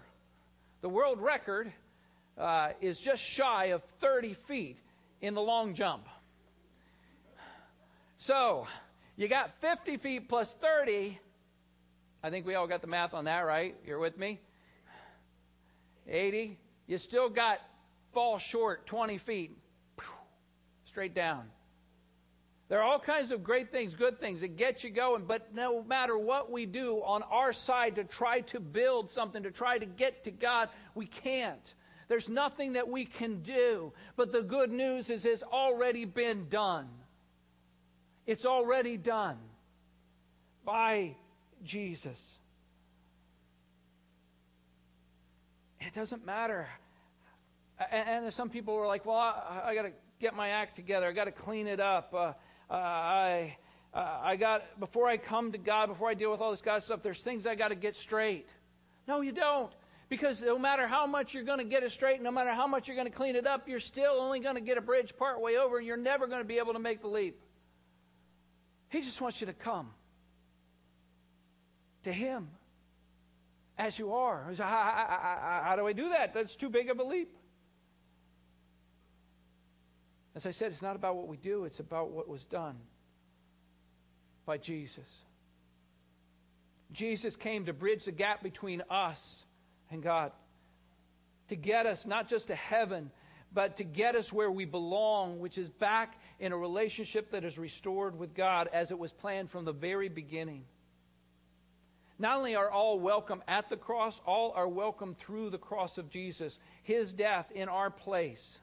the 0.79 0.87
world 0.87 1.19
record 1.19 1.73
uh, 2.37 2.69
is 2.79 2.97
just 2.97 3.21
shy 3.21 3.65
of 3.65 3.83
30 3.99 4.35
feet 4.35 4.77
in 5.19 5.33
the 5.33 5.41
long 5.41 5.73
jump. 5.73 6.07
So, 8.17 8.65
you 9.17 9.27
got 9.27 9.59
50 9.59 9.97
feet 9.97 10.29
plus 10.29 10.53
30, 10.53 11.19
I 12.23 12.29
think 12.29 12.47
we 12.47 12.55
all 12.55 12.67
got 12.67 12.79
the 12.79 12.87
math 12.87 13.13
on 13.13 13.25
that, 13.25 13.41
right? 13.41 13.75
You're 13.85 13.99
with 13.99 14.17
me? 14.17 14.39
80. 16.07 16.57
You 16.87 16.97
still 16.97 17.27
got 17.27 17.59
fall 18.13 18.37
short 18.37 18.85
20 18.85 19.17
feet. 19.17 19.51
Straight 20.85 21.13
down. 21.13 21.43
There 22.73 22.81
are 22.81 22.91
all 22.91 22.97
kinds 22.97 23.31
of 23.31 23.43
great 23.43 23.71
things, 23.71 23.93
good 23.93 24.19
things 24.19 24.41
that 24.41 24.57
get 24.57 24.83
you 24.83 24.89
going, 24.89 25.25
but 25.25 25.53
no 25.53 25.83
matter 25.83 26.17
what 26.17 26.51
we 26.51 26.65
do 26.65 27.03
on 27.05 27.21
our 27.21 27.53
side 27.53 27.97
to 27.97 28.03
try 28.03 28.41
to 28.47 28.59
build 28.59 29.11
something, 29.11 29.43
to 29.43 29.51
try 29.51 29.77
to 29.77 29.85
get 29.85 30.23
to 30.23 30.31
God, 30.31 30.69
we 30.95 31.05
can't. 31.05 31.75
There's 32.07 32.27
nothing 32.27 32.73
that 32.73 32.87
we 32.87 33.05
can 33.05 33.43
do. 33.43 33.93
But 34.15 34.31
the 34.31 34.41
good 34.41 34.71
news 34.71 35.11
is 35.11 35.23
it's 35.23 35.43
already 35.43 36.05
been 36.05 36.47
done. 36.49 36.89
It's 38.25 38.43
already 38.43 38.97
done 38.97 39.37
by 40.65 41.15
Jesus. 41.63 42.39
It 45.79 45.93
doesn't 45.93 46.25
matter. 46.25 46.67
And, 47.91 48.09
and 48.09 48.23
there's 48.23 48.33
some 48.33 48.49
people 48.49 48.73
who 48.73 48.81
are 48.81 48.87
like, 48.87 49.05
well, 49.05 49.17
I, 49.17 49.61
I 49.63 49.75
got 49.75 49.83
to 49.83 49.91
get 50.19 50.35
my 50.35 50.49
act 50.49 50.75
together. 50.75 51.05
I 51.05 51.11
got 51.11 51.25
to 51.25 51.31
clean 51.31 51.67
it 51.67 51.79
up. 51.79 52.15
Uh, 52.15 52.33
uh, 52.69 52.73
I, 52.73 53.57
uh, 53.93 54.19
I 54.23 54.35
got 54.35 54.79
before 54.79 55.07
I 55.07 55.17
come 55.17 55.51
to 55.51 55.57
God, 55.57 55.87
before 55.87 56.09
I 56.09 56.13
deal 56.13 56.31
with 56.31 56.41
all 56.41 56.51
this 56.51 56.61
God 56.61 56.83
stuff. 56.83 57.01
There's 57.01 57.21
things 57.21 57.45
I 57.45 57.55
got 57.55 57.69
to 57.69 57.75
get 57.75 57.95
straight. 57.95 58.47
No, 59.07 59.21
you 59.21 59.31
don't. 59.31 59.71
Because 60.09 60.41
no 60.41 60.59
matter 60.59 60.87
how 60.87 61.07
much 61.07 61.33
you're 61.33 61.43
going 61.43 61.59
to 61.59 61.63
get 61.63 61.83
it 61.83 61.91
straight, 61.91 62.21
no 62.21 62.31
matter 62.31 62.51
how 62.51 62.67
much 62.67 62.87
you're 62.87 62.95
going 62.95 63.07
to 63.07 63.13
clean 63.13 63.35
it 63.35 63.47
up, 63.47 63.67
you're 63.67 63.79
still 63.79 64.13
only 64.19 64.39
going 64.39 64.55
to 64.55 64.61
get 64.61 64.77
a 64.77 64.81
bridge 64.81 65.15
part 65.17 65.41
way 65.41 65.57
over, 65.57 65.77
and 65.77 65.87
you're 65.87 65.97
never 65.97 66.27
going 66.27 66.41
to 66.41 66.47
be 66.47 66.59
able 66.59 66.73
to 66.73 66.79
make 66.79 67.01
the 67.01 67.07
leap. 67.07 67.39
He 68.89 69.01
just 69.01 69.19
wants 69.21 69.41
you 69.41 69.47
to 69.47 69.53
come 69.53 69.89
to 72.03 72.11
Him 72.11 72.47
as 73.77 73.97
you 73.97 74.13
are. 74.13 74.45
How, 74.55 74.63
how, 74.65 75.61
how, 75.65 75.75
do 75.75 75.87
I 75.87 75.93
do 75.93 76.09
that? 76.09 76.33
That's 76.33 76.55
too 76.55 76.69
big 76.69 76.89
of 76.89 76.99
a 76.99 77.03
leap. 77.03 77.35
As 80.35 80.45
I 80.45 80.51
said, 80.51 80.71
it's 80.71 80.81
not 80.81 80.95
about 80.95 81.15
what 81.15 81.27
we 81.27 81.37
do, 81.37 81.65
it's 81.65 81.79
about 81.79 82.11
what 82.11 82.27
was 82.27 82.43
done 82.45 82.75
by 84.45 84.57
Jesus. 84.57 85.07
Jesus 86.91 87.35
came 87.35 87.65
to 87.65 87.73
bridge 87.73 88.05
the 88.05 88.11
gap 88.11 88.43
between 88.43 88.83
us 88.89 89.43
and 89.91 90.01
God, 90.01 90.31
to 91.49 91.55
get 91.55 91.85
us 91.85 92.05
not 92.05 92.29
just 92.29 92.47
to 92.47 92.55
heaven, 92.55 93.11
but 93.53 93.77
to 93.77 93.83
get 93.83 94.15
us 94.15 94.33
where 94.33 94.49
we 94.49 94.65
belong, 94.65 95.39
which 95.39 95.57
is 95.57 95.69
back 95.69 96.19
in 96.39 96.51
a 96.51 96.57
relationship 96.57 97.31
that 97.31 97.43
is 97.43 97.57
restored 97.57 98.17
with 98.17 98.33
God 98.33 98.69
as 98.73 98.89
it 98.89 98.97
was 98.97 99.11
planned 99.11 99.51
from 99.51 99.65
the 99.65 99.71
very 99.71 100.09
beginning. 100.09 100.63
Not 102.17 102.37
only 102.37 102.55
are 102.55 102.69
all 102.69 102.99
welcome 102.99 103.43
at 103.47 103.69
the 103.69 103.77
cross, 103.77 104.19
all 104.25 104.53
are 104.55 104.67
welcome 104.67 105.15
through 105.15 105.49
the 105.49 105.57
cross 105.57 105.97
of 105.97 106.09
Jesus, 106.09 106.57
his 106.83 107.11
death 107.13 107.51
in 107.53 107.69
our 107.69 107.89
place. 107.89 108.59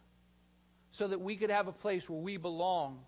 So 0.93 1.09
that 1.09 1.21
we 1.21 1.37
could 1.37 1.51
have 1.51 1.69
a 1.69 1.73
place 1.73 2.09
where 2.09 2.21
we 2.21 2.37
belong 2.37 2.99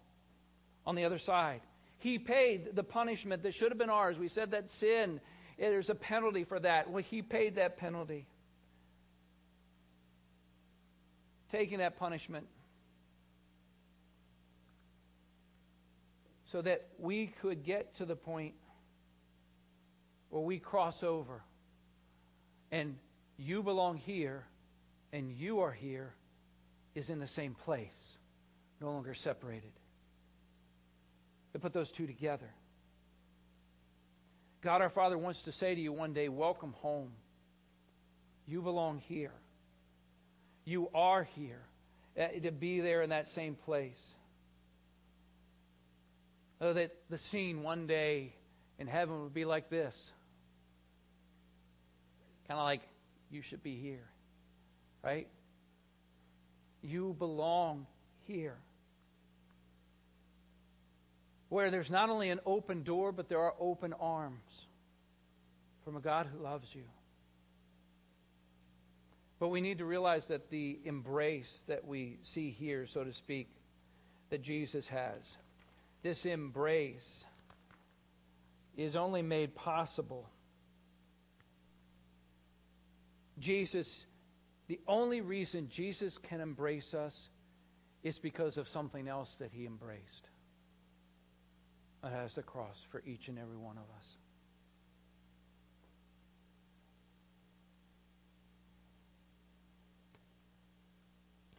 on 0.87 0.95
the 0.95 1.05
other 1.05 1.19
side. 1.19 1.61
He 1.99 2.19
paid 2.19 2.75
the 2.75 2.83
punishment 2.83 3.43
that 3.45 3.55
should 3.55 3.71
have 3.71 3.79
been 3.79 3.91
ours. 3.91 4.19
We 4.19 4.29
said 4.29 4.53
that 4.53 4.71
sin, 4.71 5.21
eh, 5.59 5.71
there's 5.71 5.91
a 5.91 5.95
penalty 5.95 6.45
for 6.45 6.59
that. 6.59 6.91
Well, 6.91 7.03
He 7.03 7.23
paid 7.23 7.57
that 7.57 7.77
penalty. 7.77 8.27
Taking 11.51 11.79
that 11.79 11.99
punishment 11.99 12.47
so 16.47 16.61
that 16.61 16.87
we 16.99 17.29
could 17.29 17.65
get 17.65 17.95
to 17.97 18.05
the 18.05 18.17
point 18.17 18.55
where 20.29 20.43
we 20.43 20.59
cross 20.59 21.03
over 21.03 21.43
and 22.71 22.97
you 23.39 23.63
belong 23.63 23.97
here 23.97 24.45
and 25.13 25.31
you 25.31 25.61
are 25.61 25.73
here 25.73 26.15
is 26.95 27.11
in 27.11 27.21
the 27.21 27.27
same 27.27 27.55
place, 27.55 28.17
no 28.81 28.91
longer 28.91 29.15
separated. 29.15 29.73
They 31.53 31.59
put 31.59 31.73
those 31.73 31.91
two 31.91 32.07
together. 32.07 32.51
God 34.63 34.81
our 34.81 34.91
Father 34.91 35.19
wants 35.19 35.43
to 35.43 35.53
say 35.53 35.75
to 35.75 35.81
you 35.81 35.93
one 35.93 36.13
day, 36.13 36.29
Welcome 36.29 36.75
home. 36.81 37.11
You 38.47 38.63
belong 38.63 39.03
here. 39.09 39.33
You 40.65 40.89
are 40.95 41.25
here 41.37 41.63
uh, 42.19 42.29
to 42.43 42.51
be 42.53 42.81
there 42.81 43.03
in 43.03 43.11
that 43.11 43.29
same 43.29 43.55
place. 43.55 44.15
So 46.61 46.73
that 46.73 46.95
the 47.11 47.19
scene 47.19 47.63
one 47.63 47.87
day 47.87 48.35
in 48.79 48.87
heaven 48.87 49.23
would 49.23 49.35
be 49.35 49.45
like 49.45 49.69
this. 49.69 50.13
Kind 52.47 52.59
of 52.59 52.65
like, 52.65 52.83
you 53.31 53.43
should 53.43 53.63
be 53.63 53.75
here. 53.75 54.09
Right? 55.03 55.27
You 56.83 57.15
belong 57.19 57.87
here 58.27 58.57
where 61.53 61.71
there's 61.71 61.91
not 61.91 62.09
only 62.09 62.31
an 62.31 62.41
open 62.47 62.83
door, 62.83 63.13
but 63.13 63.29
there 63.29 63.41
are 63.41 63.53
open 63.61 63.93
arms 64.01 64.67
from 65.85 65.97
a 65.97 66.01
God 66.01 66.27
who 66.33 66.43
loves 66.43 66.75
you. 66.75 66.85
But 69.39 69.49
we 69.49 69.61
need 69.61 69.79
to 69.79 69.85
realize 69.85 70.25
that 70.29 70.49
the 70.49 70.79
embrace 70.87 71.63
that 71.69 71.87
we 71.87 72.17
see 72.23 72.51
here, 72.51 72.87
so 72.87 73.05
to 73.05 73.13
speak, 73.13 73.51
that 74.31 74.41
Jesus 74.41 74.89
has, 74.89 75.37
this 76.03 76.25
embrace 76.25 77.23
is 78.79 78.97
only 78.97 79.21
made 79.21 79.55
possible. 79.55 80.27
Jesus, 83.39 84.07
the 84.69 84.81
only 84.87 85.21
reason 85.21 85.69
Jesus 85.69 86.19
can 86.19 86.41
embrace 86.41 86.95
us 86.95 87.29
is 88.03 88.19
because 88.19 88.57
of 88.57 88.69
something 88.69 89.09
else 89.09 89.35
that 89.37 89.51
he 89.53 89.67
embraced 89.67 90.29
that 92.03 92.13
has 92.13 92.35
the 92.35 92.43
cross 92.43 92.81
for 92.91 93.03
each 93.07 93.29
and 93.29 93.39
every 93.39 93.57
one 93.57 93.77
of 93.77 93.85
us. 93.99 94.17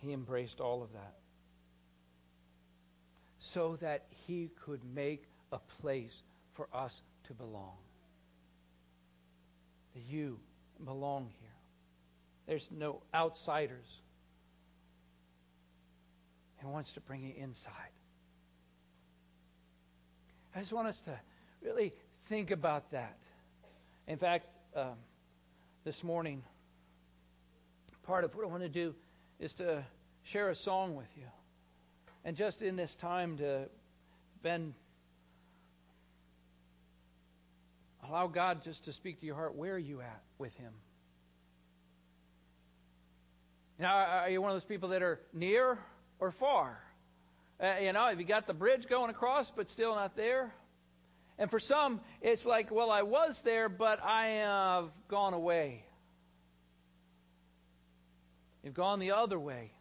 He 0.01 0.11
embraced 0.11 0.59
all 0.59 0.83
of 0.83 0.91
that 0.91 1.13
so 3.39 3.77
that 3.77 4.03
he 4.27 4.49
could 4.65 4.81
make 4.93 5.23
a 5.53 5.59
place 5.81 6.21
for 6.53 6.67
us 6.73 7.01
to 7.27 7.33
belong. 7.33 7.77
That 9.93 10.03
you 10.09 10.39
belong 10.83 11.29
here. 11.39 11.52
There's 12.47 12.69
no 12.71 13.01
outsiders. 13.13 14.01
He 16.59 16.65
wants 16.65 16.93
to 16.93 17.01
bring 17.01 17.23
you 17.23 17.33
inside. 17.35 17.73
I 20.55 20.59
just 20.59 20.71
want 20.71 20.87
us 20.87 21.01
to 21.01 21.19
really 21.61 21.93
think 22.29 22.51
about 22.51 22.91
that. 22.91 23.17
In 24.07 24.17
fact, 24.17 24.45
um, 24.75 24.95
this 25.83 26.03
morning, 26.03 26.43
part 28.03 28.23
of 28.23 28.35
what 28.35 28.45
I 28.45 28.49
want 28.49 28.63
to 28.63 28.69
do 28.69 28.93
is 29.39 29.53
to 29.55 29.83
share 30.23 30.49
a 30.49 30.55
song 30.55 30.95
with 30.95 31.11
you. 31.17 31.25
And 32.23 32.37
just 32.37 32.61
in 32.61 32.75
this 32.75 32.95
time 32.95 33.37
to 33.37 33.67
bend, 34.41 34.73
allow 38.07 38.27
God 38.27 38.63
just 38.63 38.85
to 38.85 38.93
speak 38.93 39.19
to 39.19 39.25
your 39.25 39.35
heart. 39.35 39.55
Where 39.55 39.73
are 39.73 39.79
you 39.79 40.01
at 40.01 40.21
with 40.37 40.55
Him? 40.55 40.71
Now, 43.80 43.95
are 43.95 44.30
you 44.30 44.41
one 44.41 44.51
of 44.51 44.55
those 44.55 44.65
people 44.65 44.89
that 44.89 45.01
are 45.01 45.19
near 45.34 45.78
or 46.19 46.32
far? 46.32 46.78
Uh, 47.59 47.76
you 47.82 47.93
know, 47.93 48.07
have 48.07 48.19
you 48.19 48.26
got 48.26 48.47
the 48.47 48.53
bridge 48.53 48.88
going 48.88 49.09
across 49.09 49.49
but 49.51 49.69
still 49.69 49.95
not 49.95 50.15
there? 50.15 50.53
And 51.39 51.49
for 51.49 51.59
some, 51.59 51.99
it's 52.21 52.45
like, 52.45 52.71
well, 52.71 52.91
I 52.91 53.01
was 53.01 53.41
there, 53.41 53.69
but 53.69 53.99
I 54.03 54.26
have 54.28 54.89
gone 55.07 55.34
away. 55.34 55.84
You've 58.63 58.76
gone 58.76 58.99
the 58.99 59.11
other 59.11 59.39
way. 59.39 59.71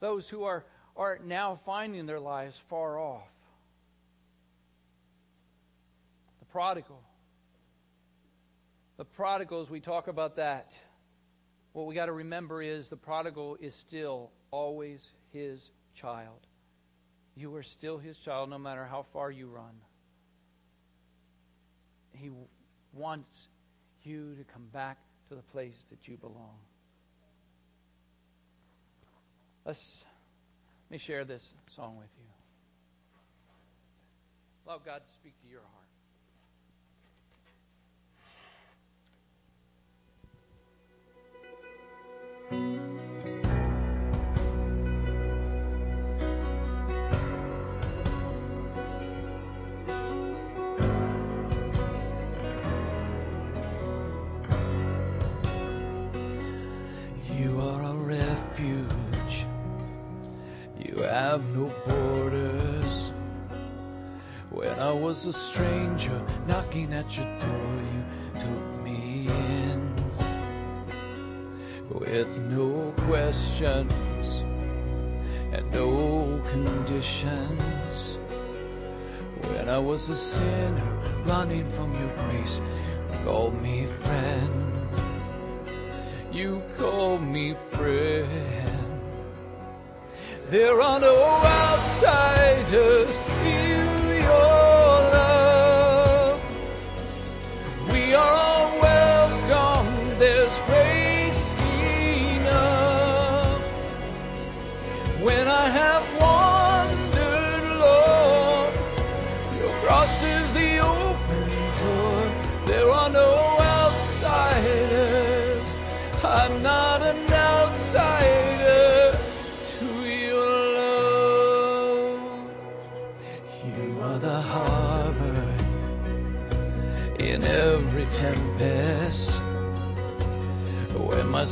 Those 0.00 0.28
who 0.28 0.44
are, 0.44 0.64
are 0.96 1.20
now 1.24 1.56
finding 1.66 2.06
their 2.06 2.20
lives 2.20 2.56
far 2.68 2.98
off. 2.98 3.28
The 6.40 6.46
prodigal. 6.46 7.02
The 8.96 9.04
prodigal, 9.04 9.60
as 9.60 9.70
we 9.70 9.80
talk 9.80 10.08
about 10.08 10.36
that, 10.36 10.72
what 11.72 11.86
we 11.86 11.94
got 11.94 12.06
to 12.06 12.12
remember 12.12 12.62
is 12.62 12.88
the 12.88 12.96
prodigal 12.96 13.56
is 13.60 13.74
still 13.74 14.30
always 14.50 15.06
his 15.32 15.70
child. 15.94 16.46
You 17.36 17.54
are 17.56 17.62
still 17.62 17.98
his 17.98 18.16
child 18.18 18.50
no 18.50 18.58
matter 18.58 18.84
how 18.84 19.04
far 19.12 19.30
you 19.30 19.46
run. 19.46 19.74
He 22.12 22.30
wants 22.92 23.48
you 24.02 24.34
to 24.36 24.44
come 24.52 24.66
back 24.72 24.98
to 25.28 25.34
the 25.34 25.42
place 25.42 25.76
that 25.90 26.08
you 26.08 26.16
belong. 26.16 26.58
Let's 29.64 30.04
let 30.88 30.94
me 30.94 30.98
share 30.98 31.24
this 31.24 31.52
song 31.76 31.96
with 31.98 32.08
you. 32.18 32.24
Allow 34.66 34.78
God 34.78 35.02
to 35.06 35.12
speak 35.12 35.34
to 35.42 35.48
your 35.48 35.60
heart. 35.60 35.77
Was 65.18 65.26
a 65.26 65.32
stranger 65.32 66.24
knocking 66.46 66.92
at 66.92 67.16
your 67.16 67.26
door. 67.40 67.82
You 67.92 68.04
took 68.38 68.82
me 68.84 69.26
in 69.26 69.96
with 71.88 72.40
no 72.42 72.92
questions 72.98 74.44
and 75.52 75.72
no 75.72 76.40
conditions. 76.52 78.16
When 79.50 79.68
I 79.68 79.78
was 79.80 80.08
a 80.08 80.14
sinner 80.14 80.98
running 81.24 81.68
from 81.68 81.98
your 81.98 82.14
grace, 82.14 82.60
you 83.10 83.18
called 83.24 83.60
me 83.60 83.86
friend. 83.86 84.72
You 86.30 86.62
called 86.76 87.22
me 87.22 87.56
friend. 87.70 89.00
There 90.50 90.80
are 90.80 91.00
no 91.00 91.42
outsiders 91.44 93.18
to 93.18 93.57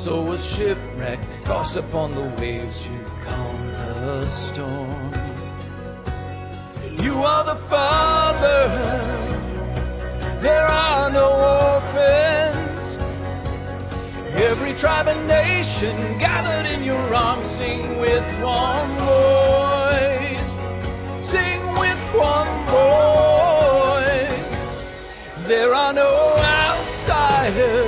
Soul 0.07 0.27
was 0.27 0.47
shipwrecked, 0.47 1.27
tossed 1.47 1.75
upon 1.75 2.15
the 2.15 2.23
waves, 2.41 2.87
you 2.87 3.01
calmed 3.25 3.75
the 3.75 4.23
storm. 4.29 5.13
You 7.03 7.15
are 7.25 7.43
the 7.45 7.57
Father. 7.57 8.69
There 10.39 10.65
are 10.65 11.11
no 11.11 11.27
orphans. 11.75 12.99
Every 14.41 14.75
tribe 14.75 15.09
and 15.09 15.27
nation 15.27 15.97
gathered 16.19 16.71
in 16.71 16.85
your 16.85 17.13
arms 17.13 17.49
sing 17.49 17.99
with 17.99 18.25
one 18.45 18.91
voice. 19.11 20.57
Sing 21.27 21.61
with 21.83 21.99
one 22.15 22.65
voice. 22.69 24.39
There 25.49 25.75
are 25.75 25.93
no 25.93 26.37
outsiders 26.39 27.86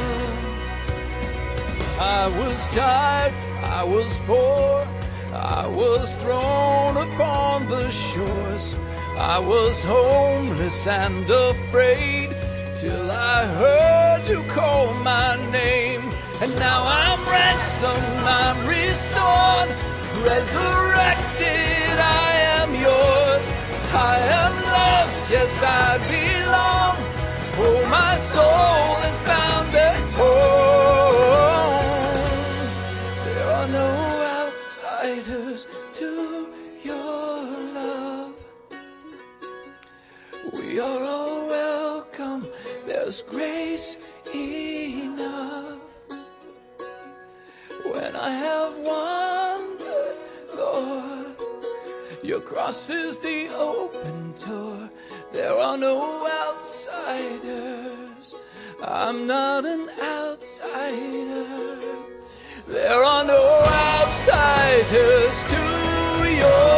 I 2.00 2.26
was 2.40 2.66
tired, 2.74 3.32
I 3.62 3.84
was 3.84 4.18
poor, 4.26 4.88
I 5.32 5.68
was 5.68 6.16
thrown 6.16 6.96
upon 6.96 7.68
the 7.68 7.88
shores. 7.92 8.76
I 9.16 9.38
was 9.38 9.84
homeless 9.84 10.88
and 10.88 11.30
afraid 11.30 12.36
till 12.74 13.12
I 13.12 13.46
heard 13.46 14.28
you 14.28 14.42
call 14.42 14.92
my 14.94 15.36
name. 15.52 16.02
And 16.42 16.52
now 16.58 16.82
I'm 16.84 17.24
ransomed, 17.24 18.22
I'm 18.26 18.66
restored, 18.66 19.70
resurrected. 20.26 21.67
I 23.94 24.18
am 24.42 24.54
loved, 24.62 25.30
yes, 25.30 25.62
I 25.62 25.98
belong. 26.08 26.96
Oh, 27.60 27.86
my 27.90 28.16
soul 28.16 28.96
is 29.10 29.20
found 29.20 29.74
at 29.74 30.12
home. 30.14 31.78
There 33.24 33.50
are 33.50 33.68
no 33.68 33.90
outsiders 34.44 35.66
to 35.94 36.48
your 36.82 37.42
love. 37.74 38.34
We 40.54 40.80
are 40.80 41.02
all 41.02 41.46
welcome. 41.46 42.46
There's 42.86 43.22
grace 43.22 43.96
enough. 44.34 45.80
When 47.84 48.16
I 48.16 48.30
have 48.30 48.76
wandered, 48.78 50.16
Lord, 50.56 51.27
your 52.28 52.40
cross 52.42 52.90
is 52.90 53.16
the 53.20 53.48
open 53.56 54.34
door. 54.46 54.90
There 55.32 55.56
are 55.56 55.78
no 55.78 56.28
outsiders. 56.28 58.34
I'm 58.84 59.26
not 59.26 59.64
an 59.64 59.88
outsider. 59.98 61.46
There 62.66 63.02
are 63.02 63.24
no 63.24 63.62
outsiders 63.64 65.42
to 65.54 66.34
your 66.36 66.77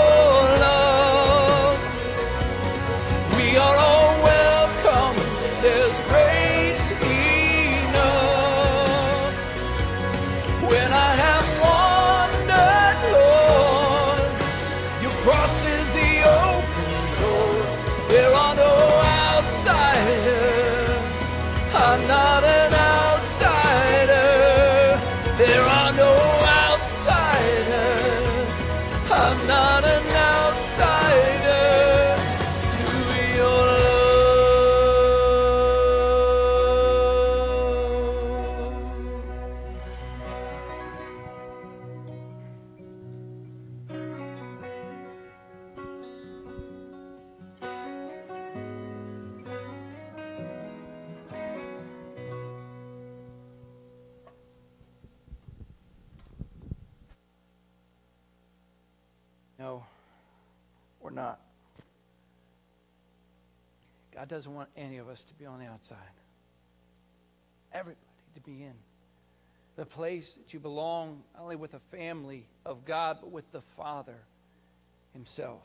God 64.21 64.29
doesn't 64.29 64.55
want 64.55 64.69
any 64.77 64.99
of 64.99 65.09
us 65.09 65.25
to 65.25 65.35
be 65.35 65.47
on 65.47 65.59
the 65.61 65.65
outside. 65.65 65.97
Everybody 67.73 67.97
to 68.35 68.41
be 68.43 68.63
in 68.63 68.75
the 69.77 69.87
place 69.87 70.35
that 70.35 70.53
you 70.53 70.61
belong, 70.61 71.23
not 71.33 71.45
only 71.45 71.57
with 71.57 71.71
the 71.71 71.81
family 71.91 72.45
of 72.67 72.85
God, 72.85 73.17
but 73.23 73.31
with 73.31 73.51
the 73.51 73.63
Father 73.79 74.19
Himself. 75.15 75.63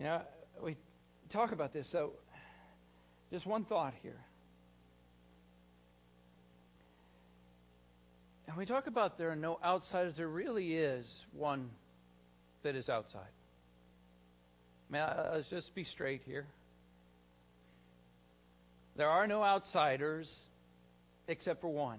You 0.00 0.06
know, 0.06 0.22
we 0.60 0.76
talk 1.28 1.52
about 1.52 1.72
this, 1.72 1.88
so 1.88 2.14
just 3.30 3.46
one 3.46 3.62
thought 3.62 3.94
here. 4.02 4.18
And 8.48 8.56
we 8.56 8.66
talk 8.66 8.88
about 8.88 9.18
there 9.18 9.30
are 9.30 9.36
no 9.36 9.60
outsiders, 9.62 10.16
there 10.16 10.26
really 10.26 10.74
is 10.74 11.24
one 11.32 11.70
that 12.62 12.76
is 12.76 12.88
outside. 12.88 13.22
Man, 14.90 15.08
let's 15.32 15.46
uh, 15.48 15.56
just 15.56 15.74
be 15.74 15.84
straight 15.84 16.22
here. 16.26 16.46
There 18.96 19.08
are 19.08 19.26
no 19.26 19.42
outsiders 19.42 20.46
except 21.28 21.60
for 21.60 21.68
one 21.68 21.98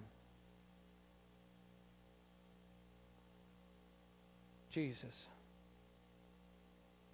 Jesus 4.73 5.25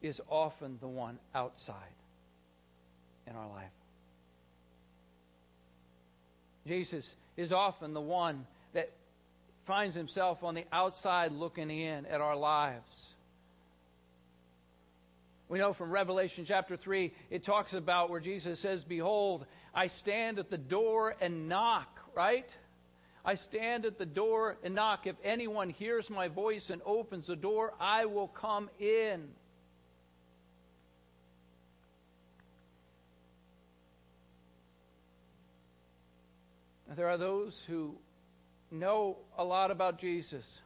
is 0.01 0.21
often 0.29 0.77
the 0.79 0.87
one 0.87 1.19
outside 1.35 1.75
in 3.27 3.35
our 3.35 3.49
life. 3.49 3.69
Jesus 6.65 7.13
is 7.35 7.51
often 7.51 7.93
the 7.93 8.01
one 8.01 8.45
that 8.73 8.89
finds 9.65 9.93
himself 9.93 10.43
on 10.43 10.55
the 10.55 10.63
outside 10.71 11.33
looking 11.33 11.69
in 11.69 12.05
at 12.05 12.21
our 12.21 12.37
lives. 12.37 13.08
We 15.49 15.57
know 15.57 15.73
from 15.73 15.89
Revelation 15.89 16.45
chapter 16.45 16.77
3, 16.77 17.11
it 17.31 17.43
talks 17.43 17.73
about 17.73 18.11
where 18.11 18.19
Jesus 18.19 18.59
says, 18.59 18.83
Behold, 18.83 19.47
I 19.73 19.87
stand 19.87 20.37
at 20.37 20.51
the 20.51 20.59
door 20.59 21.15
and 21.19 21.49
knock, 21.49 21.99
right? 22.15 22.47
I 23.25 23.33
stand 23.33 23.87
at 23.87 23.97
the 23.97 24.05
door 24.05 24.57
and 24.63 24.75
knock. 24.75 25.07
If 25.07 25.15
anyone 25.23 25.71
hears 25.71 26.11
my 26.11 26.27
voice 26.27 26.69
and 26.69 26.83
opens 26.85 27.25
the 27.25 27.35
door, 27.35 27.73
I 27.79 28.05
will 28.05 28.27
come 28.27 28.69
in. 28.79 29.27
There 36.95 37.07
are 37.09 37.17
those 37.17 37.63
who 37.63 37.95
know 38.71 39.17
a 39.35 39.43
lot 39.43 39.71
about 39.71 39.99
Jesus. 39.99 40.61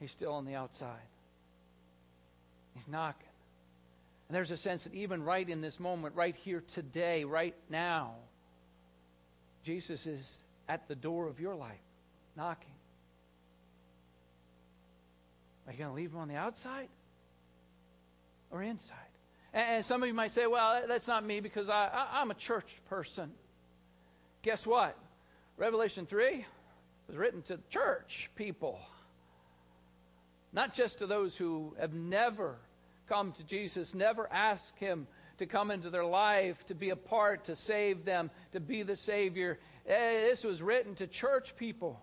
He's 0.00 0.10
still 0.10 0.34
on 0.34 0.44
the 0.44 0.54
outside. 0.54 1.09
He's 2.74 2.88
knocking. 2.88 3.28
And 4.28 4.36
there's 4.36 4.50
a 4.50 4.56
sense 4.56 4.84
that 4.84 4.94
even 4.94 5.24
right 5.24 5.48
in 5.48 5.60
this 5.60 5.80
moment, 5.80 6.14
right 6.14 6.36
here 6.36 6.62
today, 6.74 7.24
right 7.24 7.54
now, 7.68 8.14
Jesus 9.64 10.06
is 10.06 10.42
at 10.68 10.86
the 10.86 10.94
door 10.94 11.26
of 11.26 11.40
your 11.40 11.56
life, 11.56 11.82
knocking. 12.36 12.70
Are 15.66 15.72
you 15.72 15.78
going 15.78 15.90
to 15.90 15.96
leave 15.96 16.12
him 16.12 16.18
on 16.18 16.28
the 16.28 16.36
outside 16.36 16.88
or 18.50 18.62
inside? 18.62 18.96
And 19.52 19.84
some 19.84 20.02
of 20.02 20.06
you 20.06 20.14
might 20.14 20.30
say, 20.30 20.46
well, 20.46 20.82
that's 20.86 21.08
not 21.08 21.24
me 21.24 21.40
because 21.40 21.68
I, 21.68 22.06
I'm 22.12 22.30
a 22.30 22.34
church 22.34 22.76
person. 22.88 23.32
Guess 24.42 24.66
what? 24.66 24.96
Revelation 25.56 26.06
3 26.06 26.46
was 27.08 27.16
written 27.16 27.42
to 27.42 27.58
church 27.68 28.30
people, 28.36 28.78
not 30.52 30.74
just 30.74 30.98
to 30.98 31.06
those 31.06 31.36
who 31.36 31.74
have 31.78 31.94
never 31.94 32.56
come 33.08 33.32
to 33.32 33.44
Jesus, 33.44 33.94
never 33.94 34.30
asked 34.30 34.78
Him 34.78 35.06
to 35.38 35.46
come 35.46 35.70
into 35.70 35.90
their 35.90 36.04
life, 36.04 36.64
to 36.66 36.74
be 36.74 36.90
a 36.90 36.96
part, 36.96 37.44
to 37.44 37.56
save 37.56 38.04
them, 38.04 38.30
to 38.52 38.60
be 38.60 38.82
the 38.82 38.96
Savior. 38.96 39.58
Eh, 39.86 40.28
this 40.28 40.44
was 40.44 40.62
written 40.62 40.94
to 40.96 41.06
church 41.06 41.56
people. 41.56 42.00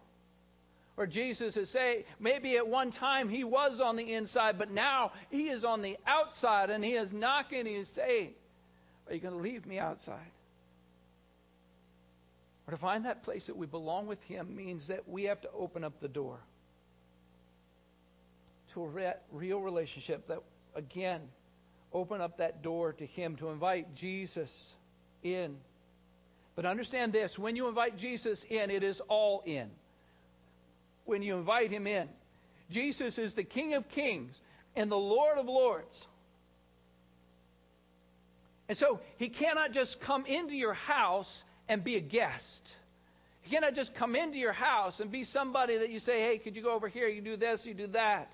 Or 0.97 1.05
Jesus 1.05 1.55
is 1.55 1.69
saying, 1.69 2.03
maybe 2.19 2.57
at 2.57 2.67
one 2.67 2.89
time 2.89 3.29
he 3.29 3.43
was 3.43 3.79
on 3.79 3.95
the 3.95 4.13
inside, 4.13 4.57
but 4.57 4.71
now 4.71 5.11
he 5.29 5.49
is 5.49 5.63
on 5.63 5.83
the 5.83 5.97
outside 6.07 6.71
and 6.71 6.83
he 6.83 6.93
is 6.93 7.13
knocking 7.13 7.67
he 7.67 7.75
is 7.75 7.87
saying, 7.87 8.33
Are 9.07 9.13
you 9.13 9.19
going 9.19 9.35
to 9.35 9.39
leave 9.39 9.67
me 9.67 9.77
outside? 9.77 10.31
Or 12.67 12.71
to 12.71 12.77
find 12.77 13.05
that 13.05 13.21
place 13.21 13.45
that 13.45 13.55
we 13.55 13.67
belong 13.67 14.07
with 14.07 14.23
him 14.23 14.55
means 14.55 14.87
that 14.87 15.07
we 15.07 15.25
have 15.25 15.39
to 15.41 15.49
open 15.55 15.83
up 15.83 15.99
the 15.99 16.07
door 16.07 16.39
a 18.85 19.15
real 19.31 19.61
relationship 19.61 20.27
that, 20.27 20.39
again, 20.75 21.21
open 21.93 22.21
up 22.21 22.37
that 22.37 22.61
door 22.61 22.93
to 22.93 23.05
him, 23.05 23.35
to 23.37 23.49
invite 23.49 23.95
Jesus 23.95 24.75
in. 25.23 25.57
But 26.55 26.65
understand 26.65 27.13
this 27.13 27.37
when 27.37 27.55
you 27.55 27.67
invite 27.67 27.97
Jesus 27.97 28.43
in, 28.43 28.71
it 28.71 28.83
is 28.83 29.01
all 29.07 29.43
in 29.45 29.69
when 31.05 31.21
you 31.21 31.37
invite 31.37 31.71
him 31.71 31.87
in. 31.87 32.09
Jesus 32.69 33.17
is 33.17 33.33
the 33.33 33.43
King 33.43 33.75
of 33.75 33.87
Kings 33.89 34.39
and 34.75 34.91
the 34.91 34.97
Lord 34.97 35.37
of 35.37 35.45
Lords. 35.45 36.07
And 38.67 38.77
so 38.77 38.99
he 39.17 39.29
cannot 39.29 39.71
just 39.71 40.01
come 40.01 40.25
into 40.25 40.53
your 40.53 40.73
house 40.73 41.45
and 41.69 41.83
be 41.83 41.95
a 41.95 42.01
guest. 42.01 42.73
He 43.41 43.51
cannot 43.51 43.75
just 43.75 43.95
come 43.95 44.15
into 44.15 44.37
your 44.37 44.51
house 44.51 44.99
and 44.99 45.09
be 45.09 45.23
somebody 45.23 45.77
that 45.77 45.89
you 45.89 45.99
say, 45.99 46.21
hey, 46.21 46.37
could 46.37 46.55
you 46.57 46.61
go 46.61 46.73
over 46.73 46.89
here? 46.89 47.07
You 47.07 47.21
do 47.21 47.37
this, 47.37 47.65
you 47.65 47.73
do 47.73 47.87
that. 47.87 48.33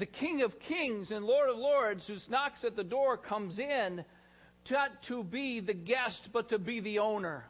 The 0.00 0.06
King 0.06 0.40
of 0.40 0.58
Kings 0.58 1.10
and 1.10 1.26
Lord 1.26 1.50
of 1.50 1.58
Lords 1.58 2.06
who 2.06 2.16
knocks 2.30 2.64
at 2.64 2.74
the 2.74 2.82
door 2.82 3.18
comes 3.18 3.58
in 3.58 4.02
not 4.70 5.02
to 5.04 5.22
be 5.22 5.60
the 5.60 5.74
guest, 5.74 6.30
but 6.32 6.48
to 6.48 6.58
be 6.58 6.80
the 6.80 7.00
owner, 7.00 7.44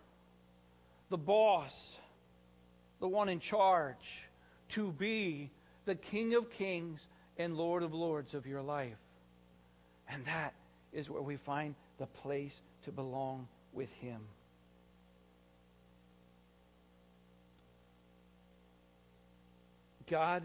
the 1.10 1.16
boss 1.16 1.96
the 2.98 3.06
one 3.06 3.28
in 3.28 3.38
charge, 3.38 4.24
to 4.70 4.90
be 4.92 5.48
the 5.84 5.94
King 5.94 6.34
of 6.34 6.50
Kings 6.50 7.06
and 7.38 7.56
Lord 7.56 7.84
of 7.84 7.94
Lords 7.94 8.34
of 8.34 8.46
your 8.46 8.62
life. 8.62 8.98
And 10.08 10.24
that 10.26 10.52
is 10.92 11.08
where 11.08 11.22
we 11.22 11.36
find 11.36 11.76
the 11.98 12.06
place 12.06 12.60
to 12.84 12.90
belong 12.90 13.46
with 13.72 13.92
Him. 13.92 14.20
God 20.08 20.42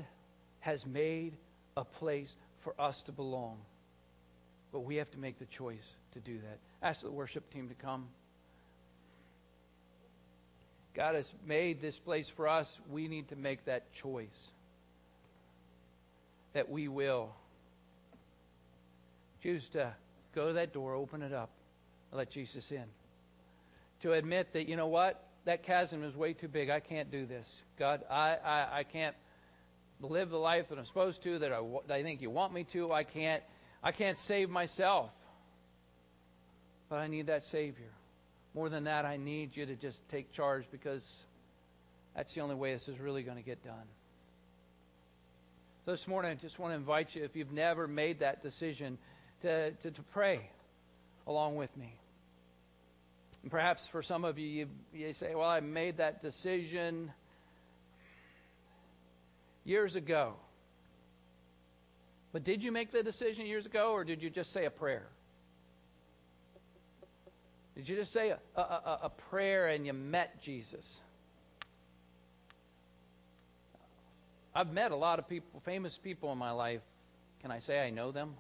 has 0.60 0.86
made 0.86 1.34
a 1.78 1.84
place 1.84 2.34
for 2.62 2.74
us 2.80 3.02
to 3.02 3.12
belong, 3.12 3.58
but 4.72 4.86
we 4.86 4.96
have 4.96 5.12
to 5.12 5.20
make 5.20 5.38
the 5.40 5.46
choice 5.48 5.84
to 6.14 6.22
do 6.22 6.38
that. 6.38 6.58
Ask 6.82 7.02
the 7.02 7.12
worship 7.12 7.52
team 7.52 7.68
to 7.68 7.74
come. 7.74 8.08
God 10.94 11.16
has 11.16 11.34
made 11.46 11.82
this 11.82 12.00
place 12.00 12.30
for 12.30 12.48
us. 12.48 12.80
We 12.90 13.10
need 13.10 13.28
to 13.28 13.36
make 13.36 13.66
that 13.66 13.92
choice. 13.92 14.48
That 16.54 16.70
we 16.70 16.88
will 16.88 17.36
choose 19.44 19.68
to 19.70 19.94
go 20.34 20.48
to 20.48 20.54
that 20.54 20.72
door, 20.72 20.94
open 20.94 21.22
it 21.22 21.34
up, 21.34 21.50
and 22.12 22.20
let 22.20 22.30
Jesus 22.30 22.72
in. 22.72 22.86
To 24.04 24.14
admit 24.14 24.54
that, 24.54 24.70
you 24.70 24.78
know 24.78 24.88
what? 24.88 25.22
That 25.44 25.64
chasm 25.64 26.06
is 26.06 26.16
way 26.16 26.32
too 26.32 26.48
big. 26.48 26.70
I 26.70 26.80
can't 26.80 27.12
do 27.12 27.26
this. 27.26 27.54
God, 27.78 28.06
I, 28.10 28.38
I, 28.46 28.68
I 28.78 28.84
can't 28.84 29.16
live 30.02 30.30
the 30.30 30.38
life 30.38 30.70
that 30.70 30.78
I'm 30.78 30.86
supposed 30.86 31.24
to, 31.24 31.40
that 31.40 31.52
I, 31.52 31.62
that 31.88 31.96
I 31.96 32.04
think 32.04 32.22
you 32.22 32.30
want 32.30 32.54
me 32.54 32.66
to. 32.66 32.92
I 32.92 33.04
can't, 33.04 33.42
I 33.84 33.92
can't 33.92 34.18
save 34.18 34.50
myself. 34.50 35.12
But 36.90 37.00
I 37.00 37.08
need 37.08 37.28
that 37.28 37.44
Savior. 37.44 37.92
More 38.54 38.70
than 38.70 38.86
that, 38.86 39.06
I 39.06 39.18
need 39.18 39.56
you 39.56 39.66
to 39.66 39.76
just 39.76 40.08
take 40.10 40.32
charge 40.32 40.66
because 40.72 41.24
that's 42.16 42.34
the 42.34 42.42
only 42.42 42.56
way 42.56 42.74
this 42.74 42.88
is 42.88 43.00
really 43.00 43.24
going 43.24 43.38
to 43.38 43.44
get 43.44 43.64
done. 43.64 43.88
So 45.86 45.92
this 45.92 46.08
morning, 46.08 46.32
I 46.32 46.36
just 46.36 46.58
want 46.58 46.72
to 46.72 46.76
invite 46.76 47.16
you, 47.16 47.24
if 47.24 47.36
you've 47.36 47.52
never 47.52 47.88
made 47.88 48.20
that 48.20 48.42
decision, 48.42 48.98
to, 49.42 49.72
to, 49.72 49.92
to 49.92 50.02
pray 50.14 50.50
along 51.28 51.56
with 51.56 51.76
me. 51.78 51.94
And 53.44 53.52
perhaps 53.52 53.88
for 53.88 54.02
some 54.02 54.26
of 54.26 54.40
you, 54.40 54.48
you, 54.48 54.68
you 54.94 55.14
say, 55.14 55.36
Well, 55.36 55.50
I 55.50 55.60
made 55.60 55.98
that 55.98 56.24
decision 56.24 57.12
years 59.66 59.96
ago. 59.96 60.36
But 62.32 62.44
did 62.44 62.64
you 62.64 62.72
make 62.72 62.92
the 62.92 63.04
decision 63.04 63.46
years 63.46 63.66
ago, 63.66 63.92
or 63.92 64.04
did 64.04 64.22
you 64.22 64.30
just 64.30 64.52
say 64.52 64.66
a 64.66 64.72
prayer? 64.72 65.08
Did 67.76 67.90
you 67.90 67.96
just 67.98 68.14
say 68.14 68.30
a, 68.30 68.40
a, 68.56 69.00
a 69.04 69.12
prayer 69.30 69.68
and 69.68 69.86
you 69.86 69.94
met 69.94 70.42
Jesus? 70.42 71.00
I've 74.54 74.72
met 74.72 74.92
a 74.92 74.96
lot 74.96 75.20
of 75.20 75.28
people, 75.28 75.60
famous 75.66 75.98
people 75.98 76.32
in 76.32 76.38
my 76.38 76.52
life. 76.52 76.82
Can 77.42 77.52
I 77.52 77.60
say 77.60 77.86
I 77.86 77.90
know 77.90 78.12
them? 78.12 78.34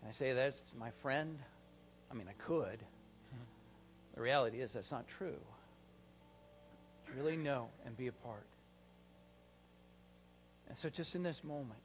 Can 0.00 0.08
I 0.08 0.12
say 0.12 0.32
that's 0.32 0.60
my 0.78 0.90
friend? 1.02 1.38
I 2.10 2.14
mean, 2.14 2.26
I 2.28 2.32
could. 2.44 2.78
Mm-hmm. 2.78 4.16
The 4.16 4.20
reality 4.20 4.60
is 4.60 4.72
that's 4.72 4.90
not 4.90 5.06
true. 5.18 5.38
Really 7.16 7.36
know 7.36 7.68
and 7.86 7.96
be 7.96 8.08
a 8.08 8.12
part. 8.12 8.46
And 10.72 10.78
so, 10.78 10.88
just 10.88 11.14
in 11.14 11.22
this 11.22 11.44
moment, 11.44 11.78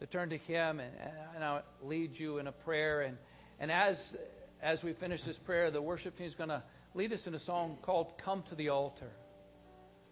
to 0.00 0.06
turn 0.06 0.30
to 0.30 0.36
Him 0.36 0.80
and, 0.80 0.90
and 1.36 1.44
I'll 1.44 1.62
lead 1.80 2.18
you 2.18 2.38
in 2.38 2.48
a 2.48 2.52
prayer. 2.52 3.02
And, 3.02 3.16
and 3.60 3.70
as 3.70 4.16
as 4.60 4.82
we 4.82 4.94
finish 4.94 5.22
this 5.22 5.38
prayer, 5.38 5.70
the 5.70 5.80
worship 5.80 6.18
team 6.18 6.26
is 6.26 6.34
going 6.34 6.48
to 6.48 6.60
lead 6.92 7.12
us 7.12 7.28
in 7.28 7.34
a 7.36 7.38
song 7.38 7.78
called 7.82 8.18
Come 8.18 8.42
to 8.48 8.56
the 8.56 8.70
Altar. 8.70 9.12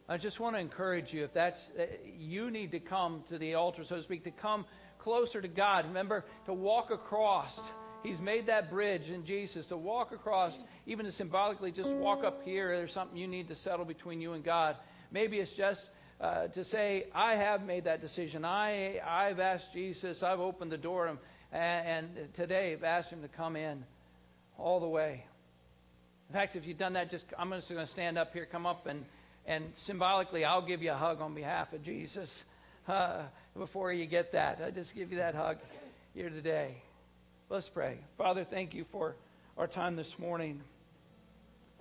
I 0.08 0.16
just 0.16 0.38
want 0.38 0.54
to 0.54 0.60
encourage 0.60 1.12
you 1.12 1.24
if 1.24 1.32
that's 1.32 1.68
uh, 1.70 1.86
you 2.20 2.52
need 2.52 2.70
to 2.70 2.78
come 2.78 3.24
to 3.30 3.38
the 3.38 3.54
altar, 3.54 3.82
so 3.82 3.96
to 3.96 4.02
speak, 4.04 4.22
to 4.22 4.30
come 4.30 4.64
closer 4.98 5.42
to 5.42 5.48
God. 5.48 5.86
Remember 5.88 6.24
to 6.44 6.52
walk 6.52 6.92
across. 6.92 7.60
He's 8.04 8.20
made 8.20 8.46
that 8.46 8.70
bridge 8.70 9.10
in 9.10 9.24
Jesus 9.24 9.66
to 9.68 9.76
walk 9.76 10.12
across, 10.12 10.56
even 10.86 11.06
to 11.06 11.10
symbolically 11.10 11.72
just 11.72 11.90
walk 11.90 12.22
up 12.22 12.44
here. 12.44 12.76
There's 12.76 12.92
something 12.92 13.16
you 13.18 13.26
need 13.26 13.48
to 13.48 13.56
settle 13.56 13.86
between 13.86 14.20
you 14.20 14.34
and 14.34 14.44
God. 14.44 14.76
Maybe 15.10 15.38
it's 15.38 15.52
just 15.52 15.84
uh, 16.22 16.46
to 16.48 16.64
say, 16.64 17.06
I 17.14 17.34
have 17.34 17.66
made 17.66 17.84
that 17.84 18.00
decision. 18.00 18.44
I, 18.44 19.00
I've 19.04 19.40
asked 19.40 19.72
Jesus. 19.72 20.22
I've 20.22 20.40
opened 20.40 20.70
the 20.70 20.78
door, 20.78 21.06
and, 21.06 21.18
and 21.52 22.34
today 22.34 22.72
I've 22.72 22.84
asked 22.84 23.10
Him 23.10 23.22
to 23.22 23.28
come 23.28 23.56
in 23.56 23.84
all 24.56 24.78
the 24.78 24.88
way. 24.88 25.24
In 26.28 26.34
fact, 26.34 26.54
if 26.54 26.66
you've 26.66 26.78
done 26.78 26.92
that, 26.92 27.10
just 27.10 27.26
I'm 27.36 27.50
just 27.50 27.68
going 27.68 27.84
to 27.84 27.90
stand 27.90 28.16
up 28.16 28.32
here, 28.32 28.46
come 28.46 28.66
up, 28.66 28.86
and 28.86 29.04
and 29.46 29.64
symbolically, 29.74 30.44
I'll 30.44 30.62
give 30.62 30.82
you 30.82 30.92
a 30.92 30.94
hug 30.94 31.20
on 31.20 31.34
behalf 31.34 31.72
of 31.72 31.82
Jesus. 31.82 32.44
Uh, 32.86 33.22
before 33.58 33.92
you 33.92 34.06
get 34.06 34.32
that, 34.32 34.60
I 34.64 34.70
just 34.70 34.94
give 34.94 35.10
you 35.10 35.18
that 35.18 35.34
hug 35.34 35.58
here 36.14 36.30
today. 36.30 36.76
Let's 37.48 37.68
pray. 37.68 37.98
Father, 38.16 38.44
thank 38.44 38.74
you 38.74 38.84
for 38.92 39.16
our 39.58 39.66
time 39.66 39.96
this 39.96 40.18
morning. 40.18 40.62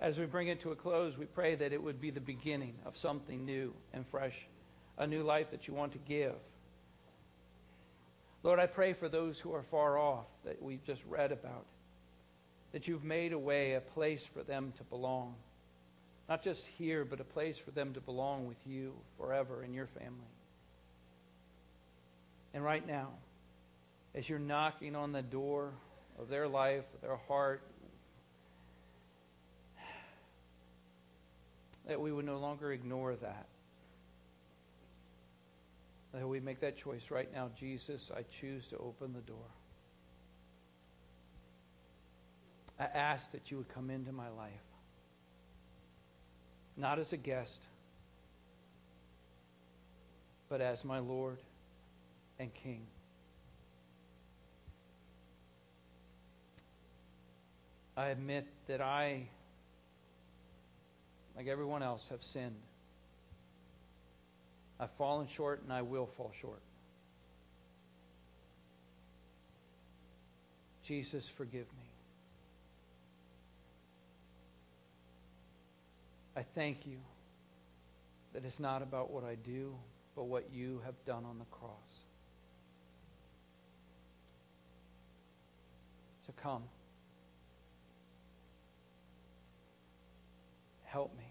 As 0.02 0.18
we 0.18 0.26
bring 0.26 0.48
it 0.48 0.62
to 0.62 0.72
a 0.72 0.74
close, 0.74 1.16
we 1.16 1.26
pray 1.26 1.54
that 1.54 1.72
it 1.72 1.80
would 1.80 2.00
be 2.00 2.10
the 2.10 2.20
beginning 2.20 2.74
of 2.84 2.96
something 2.96 3.44
new 3.44 3.72
and 3.92 4.04
fresh, 4.08 4.48
a 4.98 5.06
new 5.06 5.22
life 5.22 5.52
that 5.52 5.68
you 5.68 5.74
want 5.74 5.92
to 5.92 5.98
give. 5.98 6.34
Lord, 8.42 8.58
I 8.58 8.66
pray 8.66 8.94
for 8.94 9.08
those 9.08 9.38
who 9.38 9.54
are 9.54 9.62
far 9.62 9.96
off 9.96 10.26
that 10.44 10.60
we've 10.60 10.84
just 10.84 11.04
read 11.06 11.30
about 11.30 11.66
that 12.72 12.88
you've 12.88 13.04
made 13.04 13.32
a 13.32 13.38
way, 13.38 13.74
a 13.74 13.80
place 13.80 14.26
for 14.26 14.42
them 14.42 14.72
to 14.78 14.82
belong. 14.84 15.36
Not 16.28 16.42
just 16.42 16.66
here, 16.66 17.04
but 17.04 17.20
a 17.20 17.24
place 17.24 17.56
for 17.56 17.70
them 17.70 17.94
to 17.94 18.00
belong 18.00 18.48
with 18.48 18.56
you 18.66 18.94
forever 19.18 19.62
in 19.62 19.72
your 19.72 19.86
family. 19.86 20.34
And 22.54 22.64
right 22.64 22.84
now, 22.84 23.10
as 24.16 24.28
you're 24.28 24.40
knocking 24.40 24.96
on 24.96 25.12
the 25.12 25.22
door 25.22 25.70
of 26.18 26.28
their 26.28 26.48
life, 26.48 26.86
their 27.02 27.16
heart, 27.28 27.62
that 31.86 32.00
we 32.00 32.12
would 32.12 32.24
no 32.24 32.38
longer 32.38 32.72
ignore 32.72 33.16
that. 33.16 33.46
That 36.12 36.28
we 36.28 36.40
make 36.40 36.60
that 36.60 36.76
choice 36.76 37.10
right 37.10 37.32
now. 37.32 37.50
Jesus, 37.58 38.10
I 38.14 38.22
choose 38.40 38.68
to 38.68 38.76
open 38.76 39.12
the 39.12 39.20
door. 39.20 39.48
I 42.78 42.84
ask 42.84 43.32
that 43.32 43.50
you 43.50 43.58
would 43.58 43.68
come 43.68 43.90
into 43.90 44.12
my 44.12 44.28
life, 44.28 44.52
not 46.76 46.98
as 46.98 47.12
a 47.12 47.16
guest, 47.16 47.62
but 50.48 50.60
as 50.60 50.84
my 50.84 50.98
Lord 50.98 51.38
and 52.38 52.52
King. 52.52 52.86
I 57.96 58.08
admit 58.08 58.46
that 58.68 58.80
I 58.80 59.28
like 61.36 61.46
everyone 61.46 61.82
else, 61.82 62.08
have 62.08 62.22
sinned. 62.22 62.56
I've 64.78 64.90
fallen 64.92 65.28
short 65.28 65.62
and 65.62 65.72
I 65.72 65.82
will 65.82 66.06
fall 66.06 66.32
short. 66.40 66.60
Jesus, 70.84 71.28
forgive 71.28 71.66
me. 71.66 71.88
I 76.36 76.42
thank 76.42 76.86
you 76.86 76.96
that 78.32 78.44
it's 78.44 78.58
not 78.58 78.82
about 78.82 79.10
what 79.10 79.24
I 79.24 79.36
do, 79.36 79.74
but 80.16 80.24
what 80.24 80.44
you 80.52 80.80
have 80.84 80.94
done 81.04 81.24
on 81.24 81.38
the 81.38 81.44
cross. 81.46 81.70
So 86.26 86.32
come. 86.42 86.62
Help 90.92 91.16
me. 91.16 91.24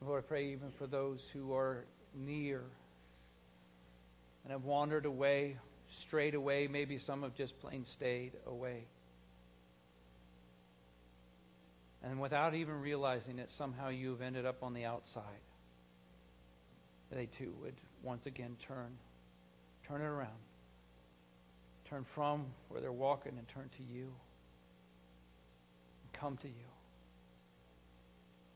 Lord, 0.00 0.24
I 0.24 0.26
pray 0.26 0.52
even 0.52 0.70
for 0.70 0.86
those 0.86 1.28
who 1.28 1.52
are 1.52 1.84
near 2.14 2.62
and 4.44 4.52
have 4.52 4.64
wandered 4.64 5.04
away, 5.04 5.58
strayed 5.90 6.34
away. 6.34 6.66
Maybe 6.66 6.96
some 6.96 7.24
have 7.24 7.34
just 7.34 7.60
plain 7.60 7.84
stayed 7.84 8.32
away. 8.46 8.86
And 12.02 12.20
without 12.20 12.54
even 12.54 12.80
realizing 12.80 13.38
it, 13.38 13.50
somehow 13.50 13.90
you 13.90 14.12
have 14.12 14.22
ended 14.22 14.46
up 14.46 14.62
on 14.62 14.72
the 14.72 14.86
outside. 14.86 15.42
They 17.10 17.26
too 17.26 17.52
would 17.60 17.74
once 18.02 18.24
again 18.24 18.56
turn, 18.66 18.96
turn 19.86 20.00
it 20.00 20.06
around. 20.06 20.45
Turn 21.88 22.04
from 22.04 22.46
where 22.68 22.80
they're 22.80 22.92
walking 22.92 23.32
and 23.38 23.46
turn 23.48 23.70
to 23.76 23.82
you. 23.94 24.04
And 26.02 26.12
come 26.12 26.36
to 26.38 26.48
you. 26.48 26.54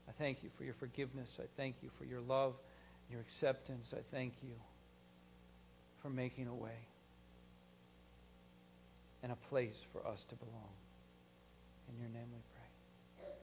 I 0.09 0.11
thank 0.11 0.43
you 0.43 0.49
for 0.57 0.65
your 0.65 0.73
forgiveness. 0.73 1.39
I 1.41 1.47
thank 1.55 1.75
you 1.81 1.89
for 1.97 2.03
your 2.05 2.19
love, 2.21 2.55
your 3.09 3.21
acceptance. 3.21 3.93
I 3.97 4.01
thank 4.13 4.33
you 4.43 4.53
for 6.01 6.09
making 6.09 6.47
a 6.47 6.53
way 6.53 6.77
and 9.23 9.31
a 9.31 9.35
place 9.49 9.81
for 9.93 10.05
us 10.05 10.25
to 10.25 10.35
belong. 10.35 10.69
In 11.89 11.99
your 11.99 12.09
name 12.09 12.27
we 12.33 12.41
pray. 12.53 12.60